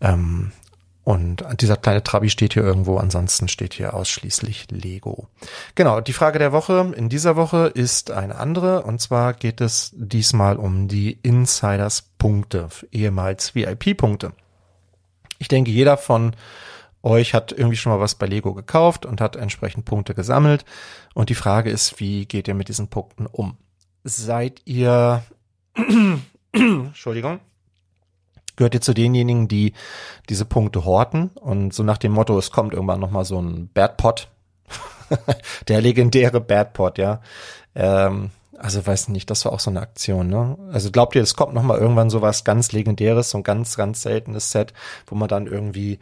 Ähm, 0.00 0.52
und 1.04 1.44
dieser 1.60 1.76
kleine 1.76 2.04
Trabi 2.04 2.30
steht 2.30 2.54
hier 2.54 2.62
irgendwo, 2.62 2.96
ansonsten 2.96 3.48
steht 3.48 3.74
hier 3.74 3.92
ausschließlich 3.92 4.68
Lego. 4.70 5.26
Genau, 5.74 6.00
die 6.00 6.12
Frage 6.12 6.38
der 6.38 6.52
Woche 6.52 6.92
in 6.96 7.08
dieser 7.08 7.34
Woche 7.34 7.72
ist 7.74 8.12
eine 8.12 8.36
andere 8.36 8.82
und 8.82 9.00
zwar 9.00 9.32
geht 9.32 9.60
es 9.60 9.90
diesmal 9.96 10.56
um 10.56 10.86
die 10.86 11.18
Insiders 11.22 12.02
Punkte, 12.18 12.68
ehemals 12.92 13.56
VIP 13.56 13.96
Punkte. 13.96 14.32
Ich 15.42 15.48
denke, 15.48 15.72
jeder 15.72 15.96
von 15.96 16.36
euch 17.02 17.34
hat 17.34 17.50
irgendwie 17.50 17.76
schon 17.76 17.90
mal 17.90 17.98
was 17.98 18.14
bei 18.14 18.26
Lego 18.26 18.54
gekauft 18.54 19.04
und 19.04 19.20
hat 19.20 19.34
entsprechend 19.34 19.84
Punkte 19.84 20.14
gesammelt. 20.14 20.64
Und 21.14 21.30
die 21.30 21.34
Frage 21.34 21.68
ist, 21.68 21.98
wie 21.98 22.26
geht 22.26 22.46
ihr 22.46 22.54
mit 22.54 22.68
diesen 22.68 22.86
Punkten 22.86 23.26
um? 23.26 23.56
Seid 24.04 24.62
ihr, 24.66 25.24
Entschuldigung, 26.52 27.40
gehört 28.54 28.74
ihr 28.74 28.80
zu 28.80 28.94
denjenigen, 28.94 29.48
die 29.48 29.72
diese 30.28 30.44
Punkte 30.44 30.84
horten 30.84 31.30
und 31.34 31.74
so 31.74 31.82
nach 31.82 31.98
dem 31.98 32.12
Motto, 32.12 32.38
es 32.38 32.52
kommt 32.52 32.72
irgendwann 32.72 33.00
nochmal 33.00 33.24
so 33.24 33.42
ein 33.42 33.68
Bad 33.74 33.96
Pot, 33.96 34.28
der 35.66 35.80
legendäre 35.80 36.40
Bad 36.40 36.72
Pot, 36.72 36.98
ja. 36.98 37.20
Ähm, 37.74 38.30
also 38.62 38.86
weiß 38.86 39.08
nicht, 39.08 39.28
das 39.28 39.44
war 39.44 39.52
auch 39.52 39.60
so 39.60 39.70
eine 39.70 39.80
Aktion, 39.80 40.28
ne? 40.28 40.56
Also 40.72 40.92
glaubt 40.92 41.16
ihr, 41.16 41.22
es 41.22 41.34
kommt 41.34 41.52
noch 41.52 41.64
mal 41.64 41.78
irgendwann 41.78 42.10
so 42.10 42.22
was 42.22 42.44
ganz 42.44 42.70
legendäres, 42.70 43.30
so 43.30 43.38
ein 43.38 43.42
ganz, 43.42 43.76
ganz 43.76 44.02
seltenes 44.02 44.52
Set, 44.52 44.72
wo 45.06 45.16
man 45.16 45.28
dann 45.28 45.48
irgendwie 45.48 45.98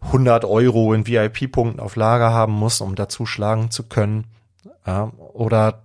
100 0.00 0.44
Euro 0.44 0.94
in 0.94 1.06
VIP-Punkten 1.06 1.78
auf 1.78 1.94
Lager 1.94 2.32
haben 2.32 2.54
muss, 2.54 2.80
um 2.80 2.96
dazu 2.96 3.24
schlagen 3.24 3.70
zu 3.70 3.84
können? 3.84 4.24
Ja, 4.84 5.12
oder 5.32 5.82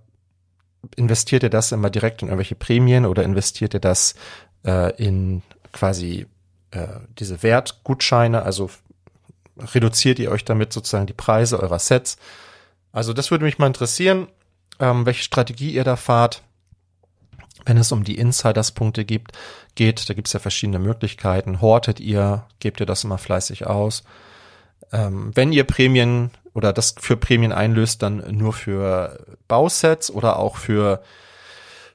investiert 0.96 1.44
ihr 1.44 1.50
das 1.50 1.70
immer 1.70 1.88
direkt 1.88 2.22
in 2.22 2.28
irgendwelche 2.28 2.56
Prämien 2.56 3.06
oder 3.06 3.22
investiert 3.22 3.74
ihr 3.74 3.80
das 3.80 4.16
äh, 4.66 4.96
in 4.96 5.42
quasi 5.72 6.26
äh, 6.72 6.86
diese 7.16 7.44
Wertgutscheine, 7.44 8.42
also 8.42 8.70
reduziert 9.56 10.18
ihr 10.18 10.32
euch 10.32 10.44
damit 10.44 10.72
sozusagen 10.72 11.06
die 11.06 11.12
Preise 11.12 11.60
eurer 11.60 11.78
Sets? 11.78 12.16
Also 12.90 13.12
das 13.12 13.30
würde 13.30 13.44
mich 13.44 13.58
mal 13.58 13.68
interessieren 13.68 14.26
ähm, 14.80 15.06
welche 15.06 15.22
Strategie 15.22 15.72
ihr 15.72 15.84
da 15.84 15.96
fahrt. 15.96 16.42
Wenn 17.64 17.76
es 17.76 17.92
um 17.92 18.04
die 18.04 18.18
Insiders-Punkte 18.18 19.04
gibt, 19.04 19.32
geht, 19.74 20.08
da 20.08 20.14
gibt 20.14 20.28
es 20.28 20.32
ja 20.32 20.40
verschiedene 20.40 20.78
Möglichkeiten. 20.78 21.60
Hortet 21.60 22.00
ihr, 22.00 22.46
gebt 22.60 22.80
ihr 22.80 22.86
das 22.86 23.04
immer 23.04 23.18
fleißig 23.18 23.66
aus. 23.66 24.04
Ähm, 24.92 25.32
wenn 25.34 25.52
ihr 25.52 25.64
Prämien 25.64 26.30
oder 26.54 26.72
das 26.72 26.94
für 26.98 27.16
Prämien 27.16 27.52
einlöst, 27.52 28.02
dann 28.02 28.24
nur 28.36 28.52
für 28.52 29.36
Bausets 29.48 30.10
oder 30.10 30.38
auch 30.38 30.56
für 30.56 31.02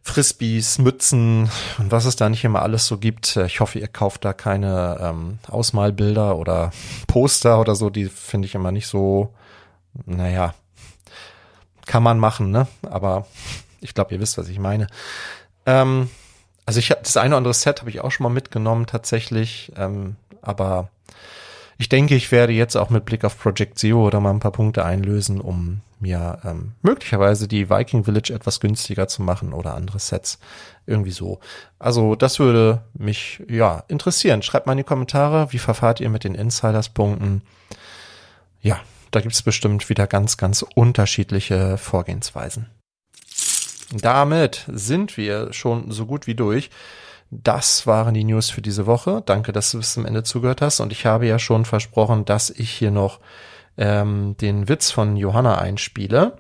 Frisbees, 0.03 0.79
Mützen 0.79 1.49
und 1.79 1.91
was 1.91 2.05
es 2.05 2.17
da 2.17 2.29
nicht 2.29 2.43
immer 2.43 2.61
alles 2.61 2.87
so 2.87 2.97
gibt. 2.97 3.37
Ich 3.37 3.61
hoffe, 3.61 3.79
ihr 3.79 3.87
kauft 3.87 4.25
da 4.25 4.33
keine 4.33 4.97
ähm, 5.01 5.39
Ausmalbilder 5.47 6.37
oder 6.37 6.71
Poster 7.07 7.59
oder 7.59 7.75
so. 7.75 7.89
Die 7.89 8.05
finde 8.05 8.47
ich 8.47 8.53
immer 8.53 8.71
nicht 8.71 8.87
so, 8.87 9.33
naja, 10.05 10.53
kann 11.85 12.03
man 12.03 12.19
machen, 12.19 12.51
ne? 12.51 12.67
Aber 12.83 13.27
ich 13.81 13.93
glaube, 13.93 14.13
ihr 14.13 14.19
wisst, 14.19 14.37
was 14.37 14.47
ich 14.49 14.59
meine. 14.59 14.87
Ähm, 15.65 16.09
also 16.65 16.79
ich 16.79 16.91
habe 16.91 17.01
das 17.03 17.17
eine 17.17 17.29
oder 17.29 17.37
andere 17.37 17.53
Set 17.53 17.81
habe 17.81 17.89
ich 17.89 18.01
auch 18.01 18.11
schon 18.11 18.23
mal 18.23 18.29
mitgenommen 18.29 18.85
tatsächlich, 18.85 19.71
ähm, 19.75 20.15
aber 20.41 20.89
ich 21.77 21.89
denke, 21.89 22.15
ich 22.15 22.31
werde 22.31 22.53
jetzt 22.53 22.75
auch 22.77 22.89
mit 22.89 23.05
Blick 23.05 23.25
auf 23.25 23.37
Project 23.37 23.77
Zero 23.79 24.05
oder 24.07 24.19
mal 24.19 24.29
ein 24.29 24.39
paar 24.39 24.51
Punkte 24.51 24.85
einlösen, 24.85 25.41
um 25.41 25.81
mir 25.99 26.39
ähm, 26.43 26.73
möglicherweise 26.81 27.47
die 27.47 27.69
Viking 27.69 28.03
Village 28.03 28.33
etwas 28.33 28.59
günstiger 28.59 29.07
zu 29.07 29.21
machen 29.21 29.53
oder 29.53 29.73
andere 29.73 29.99
Sets. 29.99 30.39
Irgendwie 30.85 31.11
so. 31.11 31.39
Also 31.79 32.15
das 32.15 32.39
würde 32.39 32.83
mich 32.93 33.41
ja 33.49 33.83
interessieren. 33.87 34.43
Schreibt 34.43 34.67
mal 34.67 34.73
in 34.73 34.79
die 34.79 34.83
Kommentare, 34.83 35.51
wie 35.51 35.59
verfahrt 35.59 35.99
ihr 35.99 36.09
mit 36.09 36.23
den 36.25 36.35
Insiders-Punkten? 36.35 37.41
Ja, 38.61 38.79
da 39.13 39.21
gibt 39.21 39.33
es 39.33 39.43
bestimmt 39.43 39.89
wieder 39.89 40.07
ganz, 40.07 40.37
ganz 40.37 40.65
unterschiedliche 40.75 41.77
Vorgehensweisen. 41.77 42.69
Damit 43.91 44.65
sind 44.71 45.17
wir 45.17 45.53
schon 45.53 45.91
so 45.91 46.07
gut 46.07 46.25
wie 46.25 46.35
durch. 46.35 46.71
Das 47.29 47.85
waren 47.85 48.13
die 48.15 48.23
News 48.23 48.49
für 48.49 48.61
diese 48.61 48.87
Woche. 48.87 49.21
Danke, 49.25 49.51
dass 49.51 49.71
du 49.71 49.77
bis 49.77 49.93
zum 49.93 50.05
Ende 50.05 50.23
zugehört 50.23 50.61
hast. 50.61 50.79
Und 50.79 50.91
ich 50.91 51.05
habe 51.05 51.27
ja 51.27 51.37
schon 51.37 51.65
versprochen, 51.65 52.25
dass 52.25 52.49
ich 52.49 52.71
hier 52.71 52.91
noch 52.91 53.19
ähm, 53.77 54.35
den 54.41 54.67
Witz 54.67 54.89
von 54.89 55.15
Johanna 55.15 55.59
einspiele. 55.59 56.37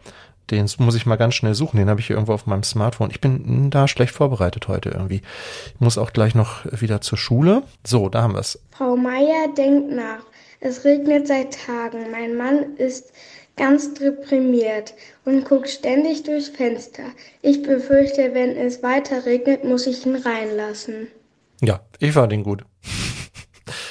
Den 0.51 0.67
muss 0.79 0.95
ich 0.95 1.05
mal 1.05 1.15
ganz 1.15 1.35
schnell 1.35 1.53
suchen. 1.53 1.77
Den 1.77 1.89
habe 1.89 1.99
ich 1.99 2.07
hier 2.07 2.15
irgendwo 2.15 2.33
auf 2.33 2.47
meinem 2.47 2.63
Smartphone. 2.63 3.11
Ich 3.11 3.21
bin 3.21 3.69
da 3.69 3.87
schlecht 3.87 4.13
vorbereitet 4.13 4.67
heute 4.67 4.89
irgendwie. 4.89 5.21
Ich 5.73 5.79
muss 5.79 5.97
auch 5.97 6.11
gleich 6.11 6.35
noch 6.35 6.65
wieder 6.71 7.01
zur 7.01 7.17
Schule. 7.17 7.63
So, 7.85 8.09
da 8.09 8.23
haben 8.23 8.33
wir 8.33 8.41
es. 8.41 8.59
Frau 8.71 8.95
Meier 8.95 9.53
denkt 9.55 9.91
nach. 9.91 10.32
Es 10.65 10.85
regnet 10.85 11.27
seit 11.27 11.65
Tagen. 11.65 12.09
Mein 12.09 12.37
Mann 12.37 12.77
ist 12.77 13.11
ganz 13.57 13.95
deprimiert 13.95 14.93
und 15.25 15.43
guckt 15.43 15.67
ständig 15.67 16.23
durchs 16.23 16.47
Fenster. 16.47 17.03
Ich 17.41 17.63
befürchte, 17.63 18.33
wenn 18.33 18.55
es 18.55 18.81
weiter 18.81 19.25
regnet, 19.25 19.65
muss 19.65 19.87
ich 19.87 20.05
ihn 20.05 20.15
reinlassen. 20.15 21.09
Ja, 21.59 21.81
ich 21.99 22.13
fand 22.13 22.31
ihn 22.31 22.43
gut. 22.43 22.63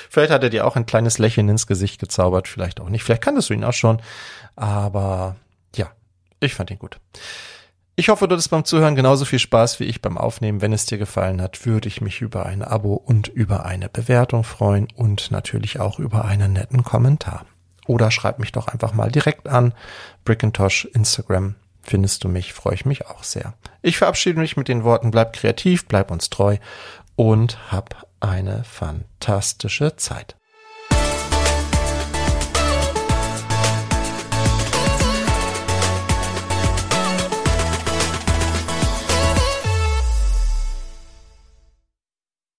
vielleicht 0.08 0.32
hat 0.32 0.42
er 0.42 0.48
dir 0.48 0.66
auch 0.66 0.74
ein 0.74 0.86
kleines 0.86 1.18
Lächeln 1.18 1.50
ins 1.50 1.66
Gesicht 1.66 2.00
gezaubert, 2.00 2.48
vielleicht 2.48 2.80
auch 2.80 2.88
nicht. 2.88 3.04
Vielleicht 3.04 3.22
kanntest 3.22 3.50
du 3.50 3.54
ihn 3.54 3.64
auch 3.64 3.74
schon. 3.74 4.00
Aber 4.56 5.36
ja, 5.76 5.92
ich 6.40 6.54
fand 6.54 6.70
ihn 6.70 6.78
gut. 6.78 6.98
Ich 7.94 8.08
hoffe, 8.08 8.26
du 8.26 8.34
hattest 8.34 8.50
beim 8.50 8.64
Zuhören 8.64 8.96
genauso 8.96 9.26
viel 9.26 9.38
Spaß 9.38 9.78
wie 9.78 9.84
ich 9.84 10.00
beim 10.00 10.16
Aufnehmen. 10.16 10.62
Wenn 10.62 10.72
es 10.72 10.86
dir 10.86 10.96
gefallen 10.96 11.42
hat, 11.42 11.66
würde 11.66 11.88
ich 11.88 12.00
mich 12.00 12.22
über 12.22 12.46
ein 12.46 12.62
Abo 12.62 12.94
und 12.94 13.28
über 13.28 13.66
eine 13.66 13.90
Bewertung 13.90 14.44
freuen 14.44 14.88
und 14.96 15.30
natürlich 15.30 15.78
auch 15.78 15.98
über 15.98 16.24
einen 16.24 16.54
netten 16.54 16.84
Kommentar. 16.84 17.44
Oder 17.86 18.10
schreib 18.10 18.38
mich 18.38 18.52
doch 18.52 18.68
einfach 18.68 18.94
mal 18.94 19.10
direkt 19.10 19.46
an. 19.46 19.74
Brickintosh 20.24 20.86
Instagram 20.86 21.56
findest 21.82 22.24
du 22.24 22.28
mich, 22.28 22.54
freue 22.54 22.74
ich 22.74 22.86
mich 22.86 23.08
auch 23.08 23.24
sehr. 23.24 23.54
Ich 23.82 23.98
verabschiede 23.98 24.40
mich 24.40 24.56
mit 24.56 24.68
den 24.68 24.84
Worten, 24.84 25.10
bleib 25.10 25.34
kreativ, 25.34 25.86
bleib 25.86 26.10
uns 26.10 26.30
treu 26.30 26.56
und 27.16 27.58
hab 27.70 28.06
eine 28.20 28.64
fantastische 28.64 29.96
Zeit. 29.96 30.36